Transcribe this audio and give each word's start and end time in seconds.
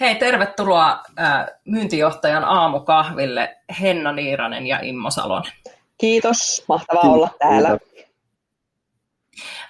Hei, 0.00 0.14
tervetuloa 0.14 1.02
äh, 1.18 1.46
myyntijohtajan 1.64 2.44
aamukahville 2.44 3.56
Henna 3.80 4.12
Niiranen 4.12 4.66
ja 4.66 4.78
Immo 4.82 5.10
Salonen. 5.10 5.52
Kiitos, 5.98 6.64
mahtavaa 6.68 7.12
olla 7.12 7.30
täällä. 7.38 7.78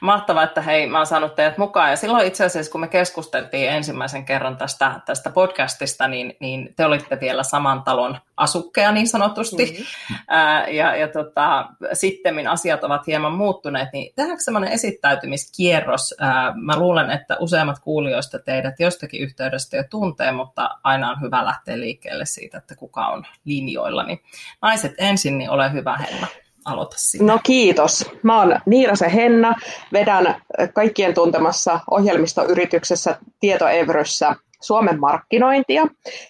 Mahtavaa, 0.00 0.42
että 0.42 0.60
hei, 0.60 0.86
mä 0.86 0.98
oon 0.98 1.06
saanut 1.06 1.34
teidät 1.34 1.58
mukaan. 1.58 1.90
Ja 1.90 1.96
silloin 1.96 2.26
itse 2.26 2.44
asiassa, 2.44 2.72
kun 2.72 2.80
me 2.80 2.88
keskusteltiin 2.88 3.70
ensimmäisen 3.70 4.24
kerran 4.24 4.56
tästä, 4.56 5.00
tästä 5.06 5.30
podcastista, 5.30 6.08
niin, 6.08 6.36
niin 6.40 6.74
te 6.76 6.84
olitte 6.84 7.20
vielä 7.20 7.42
saman 7.42 7.82
talon 7.82 8.18
asukkeja 8.36 8.92
niin 8.92 9.08
sanotusti. 9.08 9.64
Mm-hmm. 9.64 10.16
Ää, 10.28 10.68
ja 10.68 10.96
ja 10.96 11.08
tota, 11.08 11.68
sitten 11.92 12.48
asiat 12.48 12.84
ovat 12.84 13.06
hieman 13.06 13.32
muuttuneet, 13.32 13.88
niin 13.92 14.12
tehdäänkö 14.16 14.42
semmoinen 14.42 14.72
esittäytymiskierros? 14.72 16.14
Ää, 16.20 16.52
mä 16.56 16.78
luulen, 16.78 17.10
että 17.10 17.36
useimmat 17.40 17.78
kuulijoista 17.78 18.38
teidät 18.38 18.80
jostakin 18.80 19.20
yhteydestä 19.20 19.76
jo 19.76 19.84
tuntee, 19.90 20.32
mutta 20.32 20.70
aina 20.84 21.10
on 21.10 21.20
hyvä 21.20 21.44
lähteä 21.44 21.80
liikkeelle 21.80 22.26
siitä, 22.26 22.58
että 22.58 22.76
kuka 22.76 23.06
on 23.06 23.26
linjoilla. 23.44 24.02
Niin 24.02 24.22
naiset 24.62 24.92
ensin, 24.98 25.38
niin 25.38 25.50
ole 25.50 25.72
hyvä 25.72 25.96
Henna 25.96 26.26
aloita 26.64 26.96
sinne. 26.98 27.32
No 27.32 27.38
kiitos. 27.42 28.10
Mä 28.22 28.38
oon 28.38 28.60
Niirasen 28.66 29.10
Henna, 29.10 29.54
vedän 29.92 30.42
kaikkien 30.72 31.14
tuntemassa 31.14 31.80
ohjelmistoyrityksessä 31.90 33.16
Tietoevryssä 33.40 34.36
Suomen 34.60 35.00
markkinointia. 35.00 35.86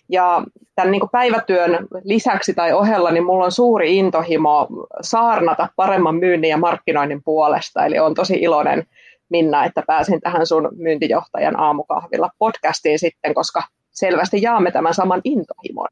Ja 0.09 0.45
tämän 0.75 0.91
niin 0.91 1.03
päivätyön 1.13 1.87
lisäksi 2.05 2.55
tai 2.55 2.73
ohella, 2.73 3.11
niin 3.11 3.25
mulla 3.25 3.45
on 3.45 3.53
suuri 3.53 3.97
intohimo 3.97 4.69
saarnata 5.01 5.69
paremman 5.77 6.17
myynnin 6.17 6.51
ja 6.51 6.59
markkinoinnin 6.59 7.23
puolesta. 7.25 7.87
Eli 7.87 7.99
on 7.99 8.15
tosi 8.15 8.35
iloinen 8.35 8.87
Minna, 9.29 9.65
että 9.65 9.83
pääsin 9.87 10.21
tähän 10.21 10.47
sun 10.47 10.69
myyntijohtajan 10.77 11.61
aamukahvilla 11.61 12.31
podcastiin 12.39 12.99
sitten, 12.99 13.35
koska 13.35 13.63
selvästi 13.91 14.43
jaamme 14.43 14.71
tämän 14.71 14.95
saman 14.95 15.21
intohimon. 15.25 15.89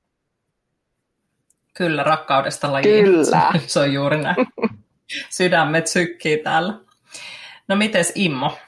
Kyllä, 1.75 2.03
rakkaudesta 2.03 2.73
lajiin. 2.73 3.05
Kyllä. 3.05 3.53
Se 3.67 3.81
on 3.81 3.92
juuri 3.92 4.23
näin. 4.23 4.37
Sydämet 5.31 5.87
sykkii 5.87 6.39
täällä. 6.39 6.75
No 7.69 7.77
mites 7.77 8.12
Immo? 8.15 8.59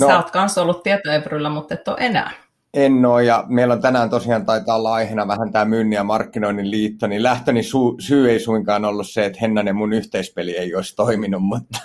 No. 0.00 0.06
Sä 0.06 0.16
oot 0.16 0.30
kanssa 0.30 0.62
ollut 0.62 0.82
tietoepryllä, 0.82 1.48
mutta 1.48 1.74
et 1.74 1.88
ole 1.88 1.96
enää. 2.00 2.30
En 2.74 3.06
ole, 3.06 3.24
ja 3.24 3.44
meillä 3.48 3.74
on 3.74 3.80
tänään 3.80 4.10
tosiaan 4.10 4.46
taitaa 4.46 4.76
olla 4.76 4.94
aiheena 4.94 5.28
vähän 5.28 5.52
tämä 5.52 5.64
myynnin 5.64 5.96
ja 5.96 6.04
markkinoinnin 6.04 6.70
liitto, 6.70 7.06
niin 7.06 7.22
lähtöni 7.22 7.60
su- 7.60 7.96
syy 7.98 8.30
ei 8.30 8.40
suinkaan 8.40 8.84
ollut 8.84 9.08
se, 9.08 9.24
että 9.24 9.38
Hennan 9.40 9.66
ja 9.66 9.74
mun 9.74 9.92
yhteispeli 9.92 10.56
ei 10.56 10.74
olisi 10.74 10.96
toiminut, 10.96 11.42
mutta 11.52 11.78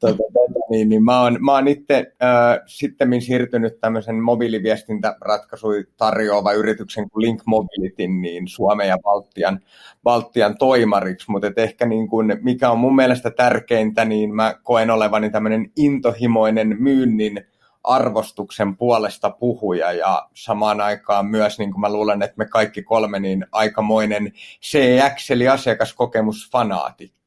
tuota, 0.00 0.16
tuota, 0.16 0.60
niin, 0.70 0.88
niin 0.88 1.04
mä 1.04 1.22
oon, 1.22 1.38
mä 1.40 1.52
oon 1.52 1.68
itse 1.68 2.12
äh, 2.22 2.60
sitten 2.66 3.22
siirtynyt 3.22 3.80
tämmöisen 3.80 4.16
mobiiliviestintäratkaisuja 4.16 5.84
tarjoava 5.96 6.52
yrityksen 6.52 7.10
kuin 7.10 7.22
Link 7.22 7.42
Mobility, 7.46 8.06
niin 8.06 8.48
Suomen 8.48 8.88
ja 8.88 8.98
Baltian, 8.98 9.60
Baltian 10.02 10.58
toimariksi, 10.58 11.30
mutta 11.30 11.52
ehkä 11.56 11.86
niin 11.86 12.08
kun, 12.08 12.32
mikä 12.42 12.70
on 12.70 12.78
mun 12.78 12.96
mielestä 12.96 13.30
tärkeintä, 13.30 14.04
niin 14.04 14.34
mä 14.34 14.54
koen 14.62 14.90
olevani 14.90 15.30
tämmöinen 15.30 15.70
intohimoinen 15.76 16.76
myynnin 16.78 17.46
arvostuksen 17.84 18.76
puolesta 18.76 19.30
puhuja 19.30 19.92
ja 19.92 20.28
samaan 20.34 20.80
aikaan 20.80 21.26
myös, 21.26 21.58
niin 21.58 21.72
kuin 21.72 21.80
mä 21.80 21.92
luulen, 21.92 22.22
että 22.22 22.38
me 22.38 22.46
kaikki 22.46 22.82
kolme, 22.82 23.20
niin 23.20 23.46
aikamoinen 23.52 24.32
CX 24.62 25.30
eli 25.30 25.48
asiakaskokemusfanaatikko. 25.48 27.20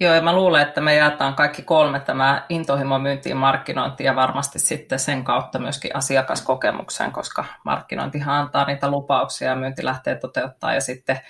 Joo, 0.00 0.14
ja 0.14 0.22
mä 0.22 0.34
luulen, 0.34 0.62
että 0.62 0.80
me 0.80 0.94
jaetaan 0.94 1.34
kaikki 1.34 1.62
kolme 1.62 2.00
tämä 2.00 2.46
intohimo 2.48 2.98
myyntiin 2.98 3.36
markkinointi 3.36 4.04
ja 4.04 4.16
varmasti 4.16 4.58
sitten 4.58 4.98
sen 4.98 5.24
kautta 5.24 5.58
myöskin 5.58 5.96
asiakaskokemukseen, 5.96 7.12
koska 7.12 7.44
markkinointihan 7.64 8.34
antaa 8.34 8.66
niitä 8.66 8.90
lupauksia 8.90 9.48
ja 9.48 9.56
myynti 9.56 9.84
lähtee 9.84 10.14
toteuttaa 10.14 10.74
ja 10.74 10.80
sitten 10.80 11.20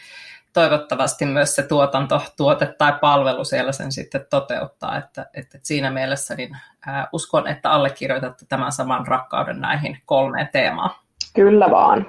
toivottavasti 0.57 1.27
myös 1.27 1.55
se 1.55 1.63
tuotanto, 1.63 2.23
tuote 2.37 2.75
tai 2.79 2.93
palvelu 3.01 3.45
siellä 3.45 3.73
sen 3.73 3.93
sitten 3.93 4.27
toteuttaa. 4.31 4.97
Että, 4.97 5.27
että 5.35 5.59
siinä 5.63 5.91
mielessä 5.91 6.35
niin, 6.35 6.57
ää, 6.87 7.09
uskon, 7.13 7.47
että 7.47 7.71
allekirjoitatte 7.71 8.47
tämän 8.49 8.73
saman 8.73 9.07
rakkauden 9.07 9.61
näihin 9.61 9.99
kolmeen 10.07 10.49
teemaan. 10.53 10.91
Kyllä 11.35 11.71
vaan. 11.71 12.07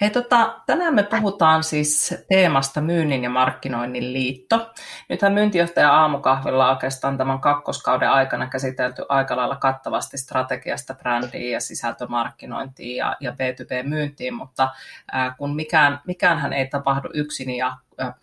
Hei, 0.00 0.10
tota, 0.10 0.60
tänään 0.66 0.94
me 0.94 1.02
puhutaan 1.02 1.64
siis 1.64 2.14
teemasta 2.28 2.80
myynnin 2.80 3.24
ja 3.24 3.30
markkinoinnin 3.30 4.12
liitto. 4.12 4.70
Nythän 5.08 5.32
myyntijohtaja 5.32 5.92
aamukahvilla 5.92 6.70
oikeastaan 6.70 7.18
tämän 7.18 7.40
kakkoskauden 7.40 8.10
aikana 8.10 8.46
käsitelty 8.46 9.02
aika 9.08 9.36
lailla 9.36 9.56
kattavasti 9.56 10.18
strategiasta 10.18 10.94
brändiin 10.94 11.50
ja 11.50 11.60
sisältömarkkinointiin 11.60 12.96
ja, 12.96 13.16
ja 13.20 13.30
B2B-myyntiin, 13.30 14.34
mutta 14.34 14.68
ää, 15.12 15.34
kun 15.38 15.56
mikään, 15.56 16.00
mikäänhän 16.06 16.52
ei 16.52 16.66
tapahdu 16.66 17.08
yksin 17.14 17.50
ja 17.50 17.76
ää, 17.98 18.14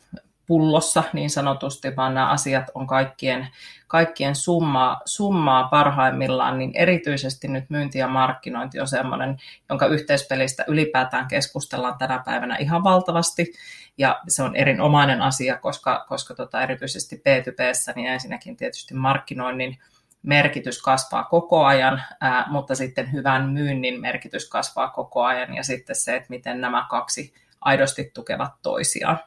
pullossa 0.51 1.03
niin 1.13 1.29
sanotusti, 1.29 1.95
vaan 1.95 2.13
nämä 2.13 2.29
asiat 2.29 2.65
on 2.75 2.87
kaikkien, 2.87 3.47
kaikkien 3.87 4.35
summaa, 4.35 5.01
summaa 5.05 5.63
parhaimmillaan, 5.63 6.57
niin 6.57 6.71
erityisesti 6.75 7.47
nyt 7.47 7.69
myynti 7.69 7.99
ja 7.99 8.07
markkinointi 8.07 8.79
on 8.79 8.87
sellainen, 8.87 9.37
jonka 9.69 9.85
yhteispelistä 9.85 10.65
ylipäätään 10.67 11.27
keskustellaan 11.27 11.97
tänä 11.97 12.23
päivänä 12.25 12.55
ihan 12.55 12.83
valtavasti, 12.83 13.53
ja 13.97 14.21
se 14.27 14.43
on 14.43 14.55
erinomainen 14.55 15.21
asia, 15.21 15.57
koska, 15.57 16.05
koska 16.09 16.33
tota, 16.35 16.61
erityisesti 16.61 17.15
B2B, 17.15 17.93
niin 17.95 18.07
ensinnäkin 18.07 18.57
tietysti 18.57 18.93
markkinoinnin 18.93 19.77
merkitys 20.23 20.81
kasvaa 20.81 21.23
koko 21.23 21.65
ajan, 21.65 22.01
ää, 22.21 22.45
mutta 22.49 22.75
sitten 22.75 23.11
hyvän 23.11 23.49
myynnin 23.49 24.01
merkitys 24.01 24.49
kasvaa 24.49 24.89
koko 24.89 25.23
ajan, 25.23 25.53
ja 25.55 25.63
sitten 25.63 25.95
se, 25.95 26.15
että 26.15 26.29
miten 26.29 26.61
nämä 26.61 26.85
kaksi 26.89 27.33
aidosti 27.61 28.11
tukevat 28.13 28.51
toisiaan. 28.61 29.19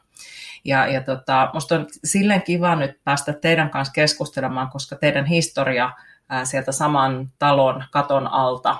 Ja, 0.65 0.87
ja 0.87 1.01
tota, 1.01 1.49
musta 1.53 1.75
on 1.75 1.87
silleen 2.03 2.41
kiva 2.41 2.75
nyt 2.75 3.03
päästä 3.03 3.33
teidän 3.33 3.69
kanssa 3.69 3.93
keskustelemaan, 3.93 4.69
koska 4.69 4.95
teidän 4.95 5.25
historia 5.25 5.91
ää, 6.29 6.45
sieltä 6.45 6.71
saman 6.71 7.31
talon 7.39 7.83
katon 7.91 8.27
alta, 8.27 8.77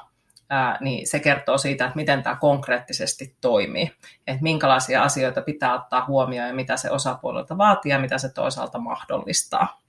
ää, 0.49 0.77
niin 0.81 1.07
se 1.07 1.19
kertoo 1.19 1.57
siitä, 1.57 1.85
että 1.85 1.95
miten 1.95 2.23
tämä 2.23 2.35
konkreettisesti 2.35 3.35
toimii. 3.41 3.91
Että 4.27 4.43
minkälaisia 4.43 5.03
asioita 5.03 5.41
pitää 5.41 5.73
ottaa 5.73 6.05
huomioon 6.05 6.47
ja 6.47 6.55
mitä 6.55 6.77
se 6.77 6.91
osapuolelta 6.91 7.57
vaatii 7.57 7.91
ja 7.91 7.99
mitä 7.99 8.17
se 8.17 8.33
toisaalta 8.33 8.79
mahdollistaa. 8.79 9.84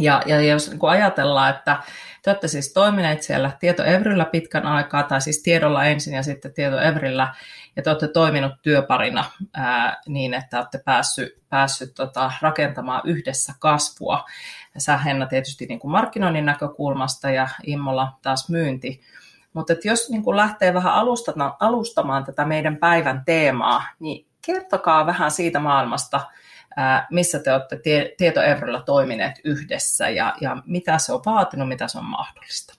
Ja, 0.00 0.22
ja 0.26 0.40
jos 0.40 0.70
niin 0.70 0.80
ajatellaan, 0.82 1.50
että 1.50 1.82
te 2.22 2.30
olette 2.30 2.48
siis 2.48 2.72
toimineet 2.72 3.22
siellä 3.22 3.50
tietoevryllä 3.60 4.24
pitkän 4.24 4.66
aikaa, 4.66 5.02
tai 5.02 5.20
siis 5.20 5.42
tiedolla 5.42 5.84
ensin 5.84 6.14
ja 6.14 6.22
sitten 6.22 6.54
tietoevryllä, 6.54 7.34
ja 7.76 7.82
te 7.82 7.90
olette 7.90 8.08
toiminut 8.08 8.52
työparina 8.62 9.24
ää, 9.54 10.00
niin, 10.06 10.34
että 10.34 10.58
olette 10.58 10.78
päässyt, 10.84 11.42
päässyt 11.48 11.94
tota, 11.94 12.32
rakentamaan 12.40 13.02
yhdessä 13.04 13.52
kasvua. 13.58 14.24
Sä 14.78 14.96
Henna 14.96 15.26
tietysti 15.26 15.66
niin 15.66 15.80
kuin 15.80 15.92
markkinoinnin 15.92 16.46
näkökulmasta 16.46 17.30
ja 17.30 17.48
Immolla 17.66 18.18
taas 18.22 18.48
myynti. 18.48 19.00
Mutta 19.52 19.74
jos 19.84 20.10
niin 20.10 20.22
kuin 20.22 20.36
lähtee 20.36 20.74
vähän 20.74 20.94
alustamaan, 20.94 21.54
alustamaan 21.60 22.24
tätä 22.24 22.44
meidän 22.44 22.76
päivän 22.76 23.22
teemaa, 23.24 23.82
niin 23.98 24.26
kertokaa 24.46 25.06
vähän 25.06 25.30
siitä 25.30 25.58
maailmasta, 25.58 26.20
missä 27.10 27.38
te 27.38 27.52
olette 27.52 27.76
tie, 27.76 28.32
toimineet 28.86 29.34
yhdessä 29.44 30.08
ja, 30.08 30.34
ja 30.40 30.62
mitä 30.66 30.98
se 30.98 31.12
on 31.12 31.22
vaatinut, 31.26 31.68
mitä 31.68 31.88
se 31.88 31.98
on 31.98 32.04
mahdollista? 32.04 32.74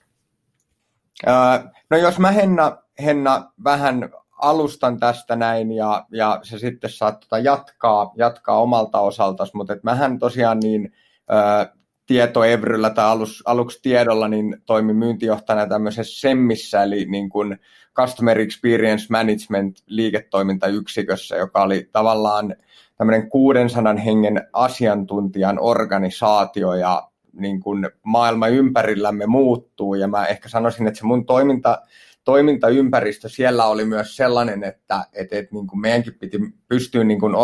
No 1.90 1.96
jos 1.96 2.18
mä 2.18 2.30
Henna, 2.30 2.76
Henna 3.04 3.52
vähän 3.64 4.10
alustan 4.38 5.00
tästä 5.00 5.36
näin 5.36 5.72
ja, 5.72 6.06
ja 6.10 6.40
se 6.42 6.58
sitten 6.58 6.90
saat 6.90 7.20
tota 7.20 7.38
jatkaa, 7.38 8.12
jatkaa 8.16 8.60
omalta 8.60 9.00
osaltaan, 9.00 9.48
mutta 9.54 9.72
et 9.72 9.84
mähän 9.84 10.18
tosiaan 10.18 10.60
niin 10.60 10.92
ää, 11.28 11.72
tietoevryllä 12.06 12.90
tai 12.90 13.04
alus, 13.04 13.42
aluksi 13.46 13.78
tiedolla 13.82 14.28
niin 14.28 14.56
toimin 14.66 14.96
myyntijohtajana 14.96 15.66
tämmöisessä 15.66 16.20
SEMmissä, 16.20 16.82
eli 16.82 17.04
niin 17.04 17.28
kuin 17.28 17.58
Customer 17.94 18.38
Experience 18.38 19.06
Management 19.10 19.76
liiketoimintayksikössä, 19.86 21.36
joka 21.36 21.62
oli 21.62 21.88
tavallaan 21.92 22.56
tämmöinen 22.96 23.30
600 23.30 23.94
hengen 23.94 24.48
asiantuntijan 24.52 25.58
organisaatio 25.60 26.74
ja 26.74 27.08
niin 27.32 27.60
kuin 27.60 27.90
maailma 28.02 28.48
ympärillämme 28.48 29.26
muuttuu. 29.26 29.94
Ja 29.94 30.08
mä 30.08 30.26
ehkä 30.26 30.48
sanoisin, 30.48 30.86
että 30.86 30.98
se 30.98 31.06
mun 31.06 31.26
toiminta, 31.26 31.82
toimintaympäristö 32.24 33.28
siellä 33.28 33.66
oli 33.66 33.84
myös 33.84 34.16
sellainen, 34.16 34.64
että, 34.64 35.04
että, 35.12 35.38
että 35.38 35.54
niin 35.54 35.66
kuin 35.66 35.80
meidänkin 35.80 36.14
piti 36.14 36.38
pystyä 36.68 37.04
niin 37.04 37.20
kuin 37.20 37.34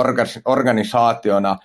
organisaationa 0.45 1.57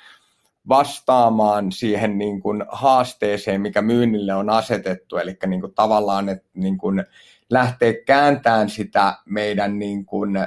vastaamaan 0.68 1.72
siihen 1.72 2.18
niin 2.18 2.42
kuin 2.42 2.64
haasteeseen, 2.70 3.62
mikä 3.62 3.82
myynnille 3.82 4.34
on 4.34 4.50
asetettu, 4.50 5.18
eli 5.18 5.38
niin 5.46 5.62
kuin 5.62 5.74
tavallaan, 5.74 6.30
että 6.30 6.48
niin 6.54 6.78
kuin 6.78 7.04
lähteä 7.50 7.94
kääntämään 8.06 8.70
sitä 8.70 9.18
meidän 9.26 9.80
niin 9.80 10.06
kuin, 10.06 10.38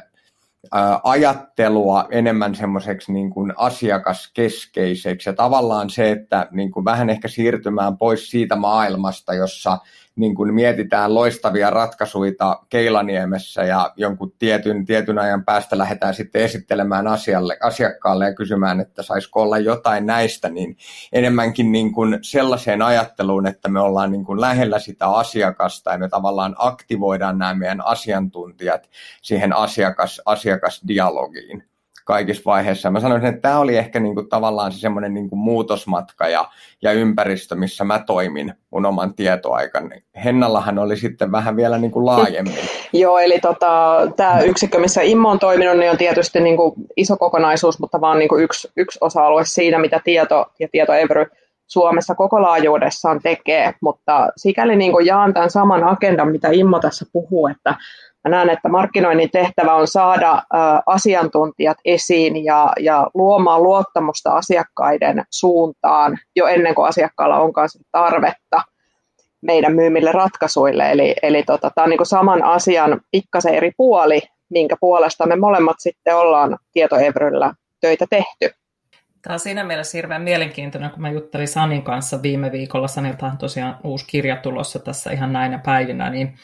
ajattelua 1.02 2.06
enemmän 2.10 2.54
semmoiseksi 2.54 3.12
niin 3.12 3.30
kuin 3.30 3.52
asiakaskeskeiseksi. 3.56 5.28
Ja 5.28 5.32
tavallaan 5.32 5.90
se, 5.90 6.10
että 6.10 6.48
niin 6.50 6.70
kuin 6.70 6.84
vähän 6.84 7.10
ehkä 7.10 7.28
siirtymään 7.28 7.98
pois 7.98 8.30
siitä 8.30 8.56
maailmasta, 8.56 9.34
jossa 9.34 9.78
niin 10.18 10.34
kuin 10.34 10.54
mietitään 10.54 11.14
loistavia 11.14 11.70
ratkaisuja 11.70 12.28
Keilaniemessä 12.68 13.62
ja 13.62 13.92
jonkun 13.96 14.32
tietyn, 14.38 14.84
tietyn 14.84 15.18
ajan 15.18 15.44
päästä 15.44 15.78
lähdetään 15.78 16.14
sitten 16.14 16.42
esittelemään 16.42 17.06
asialle, 17.06 17.56
asiakkaalle 17.62 18.24
ja 18.24 18.34
kysymään, 18.34 18.80
että 18.80 19.02
saisiko 19.02 19.42
olla 19.42 19.58
jotain 19.58 20.06
näistä, 20.06 20.48
niin 20.48 20.76
enemmänkin 21.12 21.72
niin 21.72 21.92
kuin 21.92 22.18
sellaiseen 22.22 22.82
ajatteluun, 22.82 23.46
että 23.46 23.68
me 23.68 23.80
ollaan 23.80 24.12
niin 24.12 24.24
kuin 24.24 24.40
lähellä 24.40 24.78
sitä 24.78 25.08
asiakasta 25.08 25.92
ja 25.92 25.98
me 25.98 26.08
tavallaan 26.08 26.54
aktivoidaan 26.58 27.38
nämä 27.38 27.54
meidän 27.54 27.86
asiantuntijat 27.86 28.88
siihen 29.22 29.56
asiakas, 29.56 30.22
asiakasdialogiin 30.26 31.68
kaikissa 32.08 32.42
vaiheissa. 32.46 32.90
Mä 32.90 33.00
sanoisin, 33.00 33.28
että 33.28 33.40
tämä 33.40 33.58
oli 33.58 33.76
ehkä 33.76 34.00
niin 34.00 34.14
kuin 34.14 34.28
tavallaan 34.28 34.72
se 34.72 34.78
semmoinen 34.78 35.14
niin 35.14 35.28
muutosmatka 35.32 36.28
ja, 36.28 36.48
ja 36.82 36.92
ympäristö, 36.92 37.54
missä 37.54 37.84
mä 37.84 37.98
toimin 37.98 38.54
mun 38.70 38.86
oman 38.86 39.14
tietoaikani. 39.14 40.02
Hennallahan 40.24 40.78
oli 40.78 40.96
sitten 40.96 41.32
vähän 41.32 41.56
vielä 41.56 41.78
niin 41.78 41.90
kuin 41.90 42.06
laajemmin. 42.06 42.54
Joo, 42.92 43.18
eli 43.18 43.38
tota, 43.38 44.00
tämä 44.16 44.40
yksikkö, 44.40 44.78
missä 44.78 45.02
Immo 45.02 45.30
on 45.30 45.38
toiminut, 45.38 45.76
niin 45.76 45.90
on 45.90 45.98
tietysti 45.98 46.40
niin 46.40 46.56
kuin 46.56 46.74
iso 46.96 47.16
kokonaisuus, 47.16 47.78
mutta 47.78 48.00
vaan 48.00 48.18
niin 48.18 48.28
kuin 48.28 48.44
yksi, 48.44 48.68
yksi 48.76 48.98
osa-alue 49.02 49.44
siinä, 49.44 49.78
mitä 49.78 50.00
tieto 50.04 50.46
ja 50.60 50.68
tietoevry 50.72 51.26
Suomessa 51.66 52.14
koko 52.14 52.42
laajuudessaan 52.42 53.20
tekee, 53.22 53.74
mutta 53.80 54.28
sikäli 54.36 54.76
niin 54.76 54.92
kuin 54.92 55.06
jaan 55.06 55.34
tämän 55.34 55.50
saman 55.50 55.84
agendan, 55.84 56.32
mitä 56.32 56.48
Immo 56.52 56.80
tässä 56.80 57.06
puhuu, 57.12 57.46
että 57.46 57.74
Mä 58.24 58.30
näen, 58.30 58.50
että 58.50 58.68
markkinoinnin 58.68 59.30
tehtävä 59.30 59.74
on 59.74 59.86
saada 59.86 60.42
asiantuntijat 60.86 61.78
esiin 61.84 62.44
ja, 62.44 62.72
ja 62.80 63.06
luomaan 63.14 63.62
luottamusta 63.62 64.30
asiakkaiden 64.30 65.24
suuntaan 65.30 66.18
jo 66.36 66.46
ennen 66.46 66.74
kuin 66.74 66.88
asiakkaalla 66.88 67.40
onkaan 67.40 67.68
tarvetta 67.92 68.62
meidän 69.40 69.74
myymille 69.74 70.12
ratkaisuille. 70.12 70.92
Eli, 70.92 71.14
eli 71.22 71.42
tota, 71.42 71.70
tämä 71.74 71.84
on 71.84 71.90
niin 71.90 72.06
saman 72.06 72.42
asian 72.42 73.00
pikkasen 73.10 73.54
eri 73.54 73.72
puoli, 73.76 74.20
minkä 74.50 74.76
puolesta 74.80 75.26
me 75.26 75.36
molemmat 75.36 75.76
sitten 75.78 76.16
ollaan 76.16 76.58
tietoevryllä 76.72 77.54
töitä 77.80 78.06
tehty. 78.10 78.57
Tämä 79.28 79.34
on 79.34 79.40
siinä 79.40 79.64
mielessä 79.64 79.98
hirveän 79.98 80.22
mielenkiintoinen, 80.22 80.90
kun 80.90 81.02
mä 81.02 81.10
juttelin 81.10 81.48
Sanin 81.48 81.82
kanssa 81.82 82.22
viime 82.22 82.52
viikolla. 82.52 82.88
Sanilta 82.88 83.26
on 83.26 83.38
tosiaan 83.38 83.78
uusi 83.84 84.06
kirja 84.06 84.36
tulossa 84.36 84.78
tässä 84.78 85.10
ihan 85.10 85.32
näinä 85.32 85.58
päivinä, 85.58 86.10
niin 86.10 86.38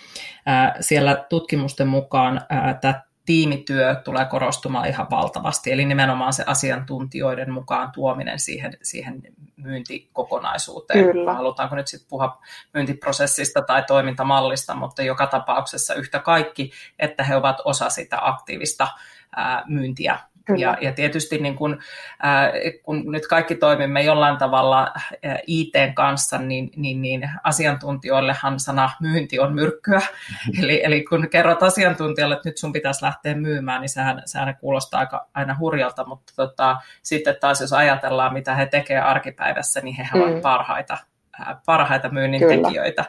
ää, 0.46 0.76
siellä 0.80 1.24
tutkimusten 1.28 1.88
mukaan 1.88 2.40
ää, 2.48 2.74
tämä 2.74 3.02
tiimityö 3.26 3.94
tulee 3.94 4.24
korostumaan 4.24 4.88
ihan 4.88 5.06
valtavasti, 5.10 5.72
eli 5.72 5.84
nimenomaan 5.84 6.32
se 6.32 6.44
asiantuntijoiden 6.46 7.52
mukaan 7.52 7.92
tuominen 7.92 8.38
siihen, 8.38 8.76
siihen 8.82 9.22
myyntikokonaisuuteen. 9.56 11.04
Kyllä. 11.04 11.34
Halutaanko 11.34 11.76
nyt 11.76 11.88
sitten 11.88 12.08
puhua 12.08 12.42
myyntiprosessista 12.74 13.62
tai 13.62 13.82
toimintamallista, 13.82 14.74
mutta 14.74 15.02
joka 15.02 15.26
tapauksessa 15.26 15.94
yhtä 15.94 16.18
kaikki, 16.18 16.70
että 16.98 17.24
he 17.24 17.36
ovat 17.36 17.56
osa 17.64 17.90
sitä 17.90 18.18
aktiivista 18.20 18.88
ää, 19.36 19.64
myyntiä 19.68 20.18
ja, 20.56 20.76
ja 20.80 20.92
tietysti 20.92 21.38
niin 21.38 21.56
kun, 21.56 21.78
äh, 22.24 22.52
kun 22.82 23.12
nyt 23.12 23.26
kaikki 23.26 23.54
toimimme 23.54 24.02
jollain 24.02 24.36
tavalla 24.36 24.92
äh, 24.96 25.38
ITn 25.46 25.94
kanssa, 25.94 26.38
niin, 26.38 26.70
niin, 26.76 27.02
niin 27.02 27.30
asiantuntijoillehan 27.44 28.60
sana 28.60 28.90
myynti 29.00 29.38
on 29.38 29.54
myrkkyä. 29.54 30.00
eli, 30.62 30.84
eli 30.84 31.04
kun 31.04 31.28
kerrot 31.30 31.62
asiantuntijalle, 31.62 32.34
että 32.34 32.48
nyt 32.48 32.58
sun 32.58 32.72
pitäisi 32.72 33.04
lähteä 33.04 33.34
myymään, 33.34 33.80
niin 33.80 33.88
sehän, 33.88 34.22
sehän 34.24 34.56
kuulostaa 34.60 35.00
aika 35.00 35.28
aina 35.34 35.56
hurjalta, 35.58 36.06
mutta 36.06 36.32
tota, 36.36 36.76
sitten 37.02 37.36
taas 37.40 37.60
jos 37.60 37.72
ajatellaan, 37.72 38.32
mitä 38.32 38.54
he 38.54 38.66
tekevät 38.66 39.04
arkipäivässä, 39.04 39.80
niin 39.80 39.96
he 39.96 40.08
ovat 40.14 40.34
mm. 40.34 40.40
parhaita, 40.40 40.98
äh, 41.40 41.56
parhaita 41.66 42.08
myynnin 42.08 42.40
Kyllä. 42.40 42.68
tekijöitä 42.68 43.04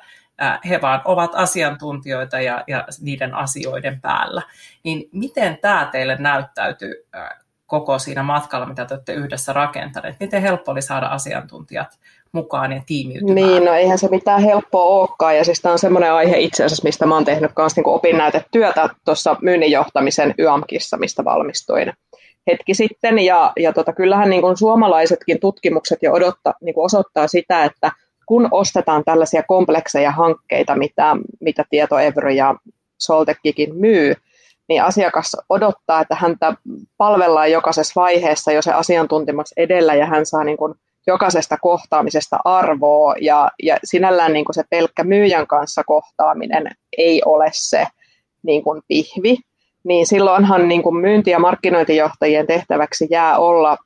he 0.70 0.82
vaan 0.82 1.02
ovat 1.06 1.32
asiantuntijoita 1.34 2.40
ja, 2.40 2.64
ja 2.68 2.88
niiden 3.02 3.34
asioiden 3.34 4.02
päällä. 4.02 4.42
Niin 4.84 5.10
miten 5.12 5.58
tämä 5.62 5.90
teille 5.92 6.16
näyttäytyy 6.20 7.08
koko 7.66 8.00
siinä 8.00 8.24
matkalla, 8.24 8.66
mitä 8.66 8.86
te 8.86 8.94
olette 8.94 9.14
yhdessä 9.14 9.54
rakentaneet? 9.54 10.16
Miten 10.20 10.42
helppo 10.42 10.72
oli 10.72 10.82
saada 10.82 11.08
asiantuntijat 11.08 12.00
mukaan 12.32 12.72
ja 12.72 12.82
tiimiytymään? 12.86 13.36
Niin, 13.36 13.66
no 13.66 13.74
eihän 13.74 13.98
se 13.98 14.08
mitään 14.08 14.42
helppoa 14.42 14.84
olekaan. 14.84 15.38
Ja 15.38 15.44
siis 15.44 15.62
tämä 15.62 15.74
on 15.74 15.80
semmoinen 15.80 16.14
aihe 16.14 16.38
itse 16.38 16.64
asiassa, 16.66 16.84
mistä 16.84 17.06
mä 17.06 17.16
oon 17.16 17.26
tehnyt 17.26 17.52
myös 17.58 17.76
niin 17.76 17.88
opinnäytetyötä 17.88 18.90
tuossa 19.06 19.36
myynnin 19.42 19.72
johtamisen 19.72 20.36
YAMKissa, 20.40 20.98
mistä 20.98 21.26
valmistuin 21.26 21.94
hetki 22.48 22.74
sitten. 22.74 23.20
Ja, 23.20 23.54
ja 23.60 23.74
tota, 23.74 23.94
kyllähän 23.94 24.30
niin 24.30 24.42
kuin 24.42 24.58
suomalaisetkin 24.58 25.40
tutkimukset 25.40 26.00
jo 26.02 26.14
odotta, 26.14 26.54
niin 26.62 26.74
kuin 26.74 26.86
osoittaa 26.86 27.28
sitä, 27.28 27.64
että– 27.64 27.92
kun 28.26 28.48
ostetaan 28.52 29.04
tällaisia 29.04 29.44
komplekseja 29.48 30.12
hankkeita, 30.12 30.76
mitä, 30.76 31.16
mitä 31.42 31.66
Tietoevry 31.70 32.32
ja 32.32 32.56
Soltekkikin 32.98 33.76
myy, 33.76 34.14
niin 34.70 34.84
asiakas 34.84 35.38
odottaa, 35.50 36.02
että 36.02 36.16
häntä 36.16 36.54
palvellaan 36.98 37.52
jokaisessa 37.52 38.02
vaiheessa 38.02 38.52
jo 38.52 38.62
se 38.62 38.74
asiantuntemus 38.74 39.54
edellä 39.58 39.96
ja 39.96 40.06
hän 40.06 40.26
saa 40.26 40.44
niin 40.44 40.58
kuin 40.58 40.74
jokaisesta 41.08 41.58
kohtaamisesta 41.62 42.38
arvoa. 42.46 43.16
Ja, 43.22 43.52
ja 43.64 43.78
sinällään 43.84 44.34
niin 44.34 44.46
kuin 44.46 44.56
se 44.56 44.64
pelkkä 44.70 45.04
myyjän 45.04 45.48
kanssa 45.48 45.84
kohtaaminen 45.84 46.72
ei 46.98 47.22
ole 47.26 47.50
se 47.54 47.88
niin 48.44 48.64
kuin 48.64 48.82
pihvi, 48.88 49.38
niin 49.84 50.08
silloinhan 50.08 50.68
niin 50.68 50.84
kuin 50.84 50.96
myynti- 50.96 51.32
ja 51.32 51.40
markkinointijohtajien 51.40 52.48
tehtäväksi 52.48 53.08
jää 53.10 53.38
olla 53.38 53.78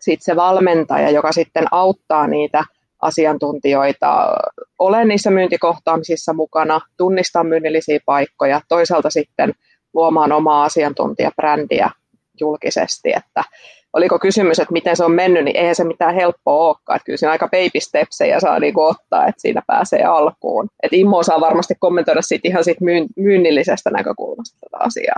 sit 0.00 0.22
se 0.22 0.36
valmentaja, 0.36 1.10
joka 1.10 1.32
sitten 1.32 1.66
auttaa 1.70 2.26
niitä– 2.26 2.64
asiantuntijoita 3.02 4.34
ole 4.78 5.04
niissä 5.04 5.30
myyntikohtaamisissa 5.30 6.32
mukana, 6.32 6.80
tunnistaa 6.96 7.44
myynnillisiä 7.44 7.98
paikkoja, 8.06 8.60
toisaalta 8.68 9.10
sitten 9.10 9.52
luomaan 9.94 10.32
omaa 10.32 10.64
asiantuntijabrändiä 10.64 11.90
julkisesti, 12.40 13.12
että 13.16 13.44
oliko 13.92 14.18
kysymys, 14.18 14.58
että 14.58 14.72
miten 14.72 14.96
se 14.96 15.04
on 15.04 15.12
mennyt, 15.12 15.44
niin 15.44 15.56
eihän 15.56 15.74
se 15.74 15.84
mitään 15.84 16.14
helppoa 16.14 16.66
olekaan, 16.66 16.96
että 16.96 17.06
kyllä 17.06 17.16
siinä 17.16 17.32
aika 17.32 17.48
baby 17.48 17.80
stepsejä 17.80 18.40
saa 18.40 18.58
niinku 18.58 18.82
ottaa, 18.82 19.26
että 19.26 19.40
siinä 19.40 19.62
pääsee 19.66 20.04
alkuun. 20.04 20.68
Et 20.82 20.92
Immo 20.92 21.22
saa 21.22 21.40
varmasti 21.40 21.74
kommentoida 21.80 22.22
sit 22.22 22.40
ihan 22.44 22.64
sit 22.64 22.78
myynnillisestä 23.16 23.90
näkökulmasta 23.90 24.58
tätä 24.60 24.84
asiaa. 24.84 25.16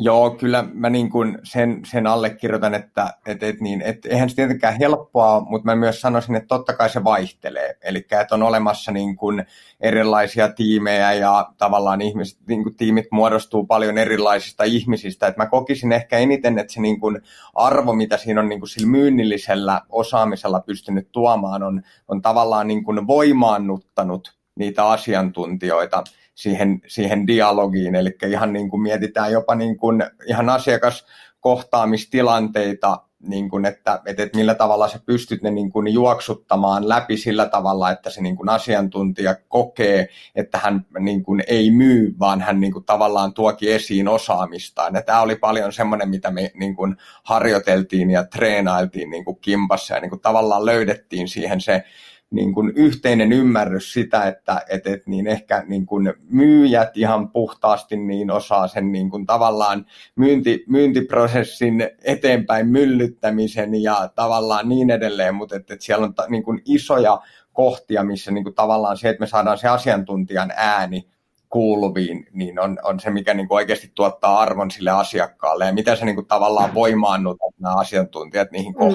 Joo, 0.00 0.30
kyllä 0.30 0.64
mä 0.72 0.90
niin 0.90 1.10
kuin 1.10 1.38
sen, 1.42 1.80
sen 1.90 2.06
allekirjoitan, 2.06 2.74
että 2.74 3.14
et, 3.26 3.42
et 3.42 3.60
niin, 3.60 3.82
et 3.82 4.06
eihän 4.06 4.30
se 4.30 4.36
tietenkään 4.36 4.78
helppoa, 4.78 5.40
mutta 5.40 5.64
mä 5.64 5.76
myös 5.76 6.00
sanoisin, 6.00 6.34
että 6.34 6.46
totta 6.46 6.72
kai 6.72 6.90
se 6.90 7.04
vaihtelee. 7.04 7.76
Eli 7.82 7.98
että 7.98 8.34
on 8.34 8.42
olemassa 8.42 8.92
niin 8.92 9.16
kuin 9.16 9.46
erilaisia 9.80 10.48
tiimejä 10.52 11.12
ja 11.12 11.52
tavallaan 11.56 12.00
ihmiset, 12.00 12.38
niin 12.48 12.62
kuin 12.62 12.74
tiimit 12.74 13.06
muodostuu 13.10 13.66
paljon 13.66 13.98
erilaisista 13.98 14.64
ihmisistä. 14.64 15.26
Et 15.26 15.36
mä 15.36 15.46
kokisin 15.46 15.92
ehkä 15.92 16.18
eniten, 16.18 16.58
että 16.58 16.72
se 16.72 16.80
niin 16.80 17.00
kuin 17.00 17.20
arvo, 17.54 17.92
mitä 17.92 18.16
siinä 18.16 18.40
on 18.40 18.48
niin 18.48 18.60
kuin 18.60 18.68
sillä 18.68 18.88
myynnillisellä 18.88 19.80
osaamisella 19.88 20.60
pystynyt 20.60 21.08
tuomaan, 21.12 21.62
on, 21.62 21.82
on 22.08 22.22
tavallaan 22.22 22.66
niin 22.66 22.84
kuin 22.84 23.06
voimaannuttanut 23.06 24.38
niitä 24.58 24.88
asiantuntijoita 24.88 26.04
siihen, 26.38 26.80
siihen 26.86 27.26
dialogiin, 27.26 27.94
eli 27.94 28.16
ihan 28.26 28.52
niin 28.52 28.70
kuin 28.70 28.82
mietitään 28.82 29.32
jopa 29.32 29.54
niin 29.54 29.76
kuin 29.76 30.04
ihan 30.26 30.48
asiakaskohtaamistilanteita, 30.48 33.02
niin 33.20 33.50
kuin, 33.50 33.64
että, 33.64 34.00
että, 34.06 34.22
että 34.22 34.38
millä 34.38 34.54
tavalla 34.54 34.88
sä 34.88 35.00
pystyt 35.06 35.42
ne 35.42 35.50
niin 35.50 35.70
kuin 35.70 35.92
juoksuttamaan 35.92 36.88
läpi 36.88 37.16
sillä 37.16 37.46
tavalla, 37.46 37.90
että 37.90 38.10
se 38.10 38.20
niin 38.20 38.36
kuin 38.36 38.48
asiantuntija 38.48 39.36
kokee, 39.48 40.08
että 40.34 40.58
hän 40.58 40.86
niin 40.98 41.22
kuin 41.22 41.42
ei 41.46 41.70
myy, 41.70 42.14
vaan 42.18 42.40
hän 42.40 42.60
niin 42.60 42.72
kuin 42.72 42.84
tavallaan 42.84 43.34
tuoki 43.34 43.72
esiin 43.72 44.08
osaamistaan. 44.08 44.94
Ja 44.94 45.02
tämä 45.02 45.20
oli 45.20 45.36
paljon 45.36 45.72
semmoinen, 45.72 46.08
mitä 46.08 46.30
me 46.30 46.50
niin 46.54 46.76
kuin 46.76 46.96
harjoiteltiin 47.22 48.10
ja 48.10 48.24
treenailtiin 48.24 49.10
niin 49.10 49.24
kuin 49.24 49.38
kimpassa 49.40 49.94
ja 49.94 50.00
niin 50.00 50.10
kuin 50.10 50.20
tavallaan 50.20 50.66
löydettiin 50.66 51.28
siihen 51.28 51.60
se 51.60 51.84
niin 52.30 52.54
kuin 52.54 52.72
yhteinen 52.76 53.32
ymmärrys 53.32 53.92
sitä, 53.92 54.22
että 54.22 54.62
et, 54.68 54.86
et 54.86 55.06
niin 55.06 55.26
ehkä 55.26 55.64
niin 55.66 55.86
kuin 55.86 56.14
myyjät 56.30 56.96
ihan 56.96 57.30
puhtaasti 57.30 57.96
niin 57.96 58.30
osaa 58.30 58.68
sen 58.68 58.92
niin 58.92 59.10
kuin 59.10 59.26
tavallaan 59.26 59.86
myynti, 60.16 60.64
myyntiprosessin 60.66 61.90
eteenpäin 62.04 62.68
myllyttämisen 62.68 63.82
ja 63.82 64.10
tavallaan 64.14 64.68
niin 64.68 64.90
edelleen, 64.90 65.34
mutta 65.34 65.56
että 65.56 65.74
et 65.74 65.80
siellä 65.80 66.06
on 66.06 66.14
ta, 66.14 66.26
niin 66.28 66.42
kuin 66.42 66.62
isoja 66.64 67.20
kohtia, 67.52 68.04
missä 68.04 68.30
niin 68.30 68.44
kuin 68.44 68.54
tavallaan 68.54 68.96
se, 68.96 69.08
että 69.08 69.20
me 69.20 69.26
saadaan 69.26 69.58
se 69.58 69.68
asiantuntijan 69.68 70.52
ääni 70.56 71.08
kuuluviin, 71.48 72.26
niin 72.32 72.60
on, 72.60 72.78
on 72.82 73.00
se, 73.00 73.10
mikä 73.10 73.34
niin 73.34 73.48
kuin 73.48 73.56
oikeasti 73.56 73.92
tuottaa 73.94 74.40
arvon 74.40 74.70
sille 74.70 74.90
asiakkaalle 74.90 75.66
ja 75.66 75.72
mitä 75.72 75.96
se 75.96 76.04
niin 76.04 76.14
kuin 76.14 76.26
tavallaan 76.26 76.74
voimaannuttaa 76.74 77.48
nämä 77.60 77.74
asiantuntijat 77.74 78.50
niihin 78.50 78.72
mm. 78.72 78.86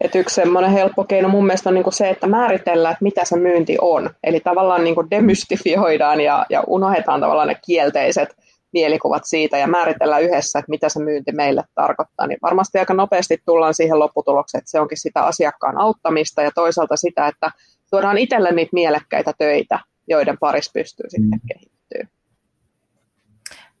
Et 0.00 0.14
yksi 0.14 0.34
semmoinen 0.34 0.70
helppo 0.70 1.04
keino 1.04 1.28
mun 1.28 1.46
mielestä 1.46 1.68
on 1.70 1.74
niin 1.74 1.84
kuin 1.84 1.94
se, 1.94 2.10
että 2.10 2.26
määritellään, 2.26 2.92
että 2.92 3.04
mitä 3.04 3.24
se 3.24 3.36
myynti 3.36 3.76
on. 3.80 4.10
Eli 4.24 4.40
tavallaan 4.40 4.84
niin 4.84 4.94
kuin 4.94 5.10
demystifioidaan 5.10 6.20
ja, 6.20 6.46
ja 6.50 6.62
unohdetaan 6.66 7.20
tavallaan 7.20 7.48
ne 7.48 7.56
kielteiset 7.66 8.36
mielikuvat 8.72 9.22
siitä 9.24 9.58
ja 9.58 9.66
määritellään 9.66 10.22
yhdessä, 10.22 10.58
että 10.58 10.70
mitä 10.70 10.88
se 10.88 11.00
myynti 11.00 11.32
meille 11.32 11.64
tarkoittaa. 11.74 12.26
Niin 12.26 12.38
varmasti 12.42 12.78
aika 12.78 12.94
nopeasti 12.94 13.42
tullaan 13.46 13.74
siihen 13.74 13.98
lopputulokseen, 13.98 14.60
että 14.60 14.70
se 14.70 14.80
onkin 14.80 14.98
sitä 14.98 15.22
asiakkaan 15.22 15.78
auttamista 15.78 16.42
ja 16.42 16.50
toisaalta 16.54 16.96
sitä, 16.96 17.26
että 17.26 17.50
tuodaan 17.90 18.18
itselle 18.18 18.52
niitä 18.52 18.70
mielekkäitä 18.72 19.32
töitä, 19.38 19.78
joiden 20.08 20.38
parissa 20.38 20.70
pystyy 20.74 21.10
sitten 21.10 21.40
mm. 21.42 21.48
kehittyä. 21.48 22.08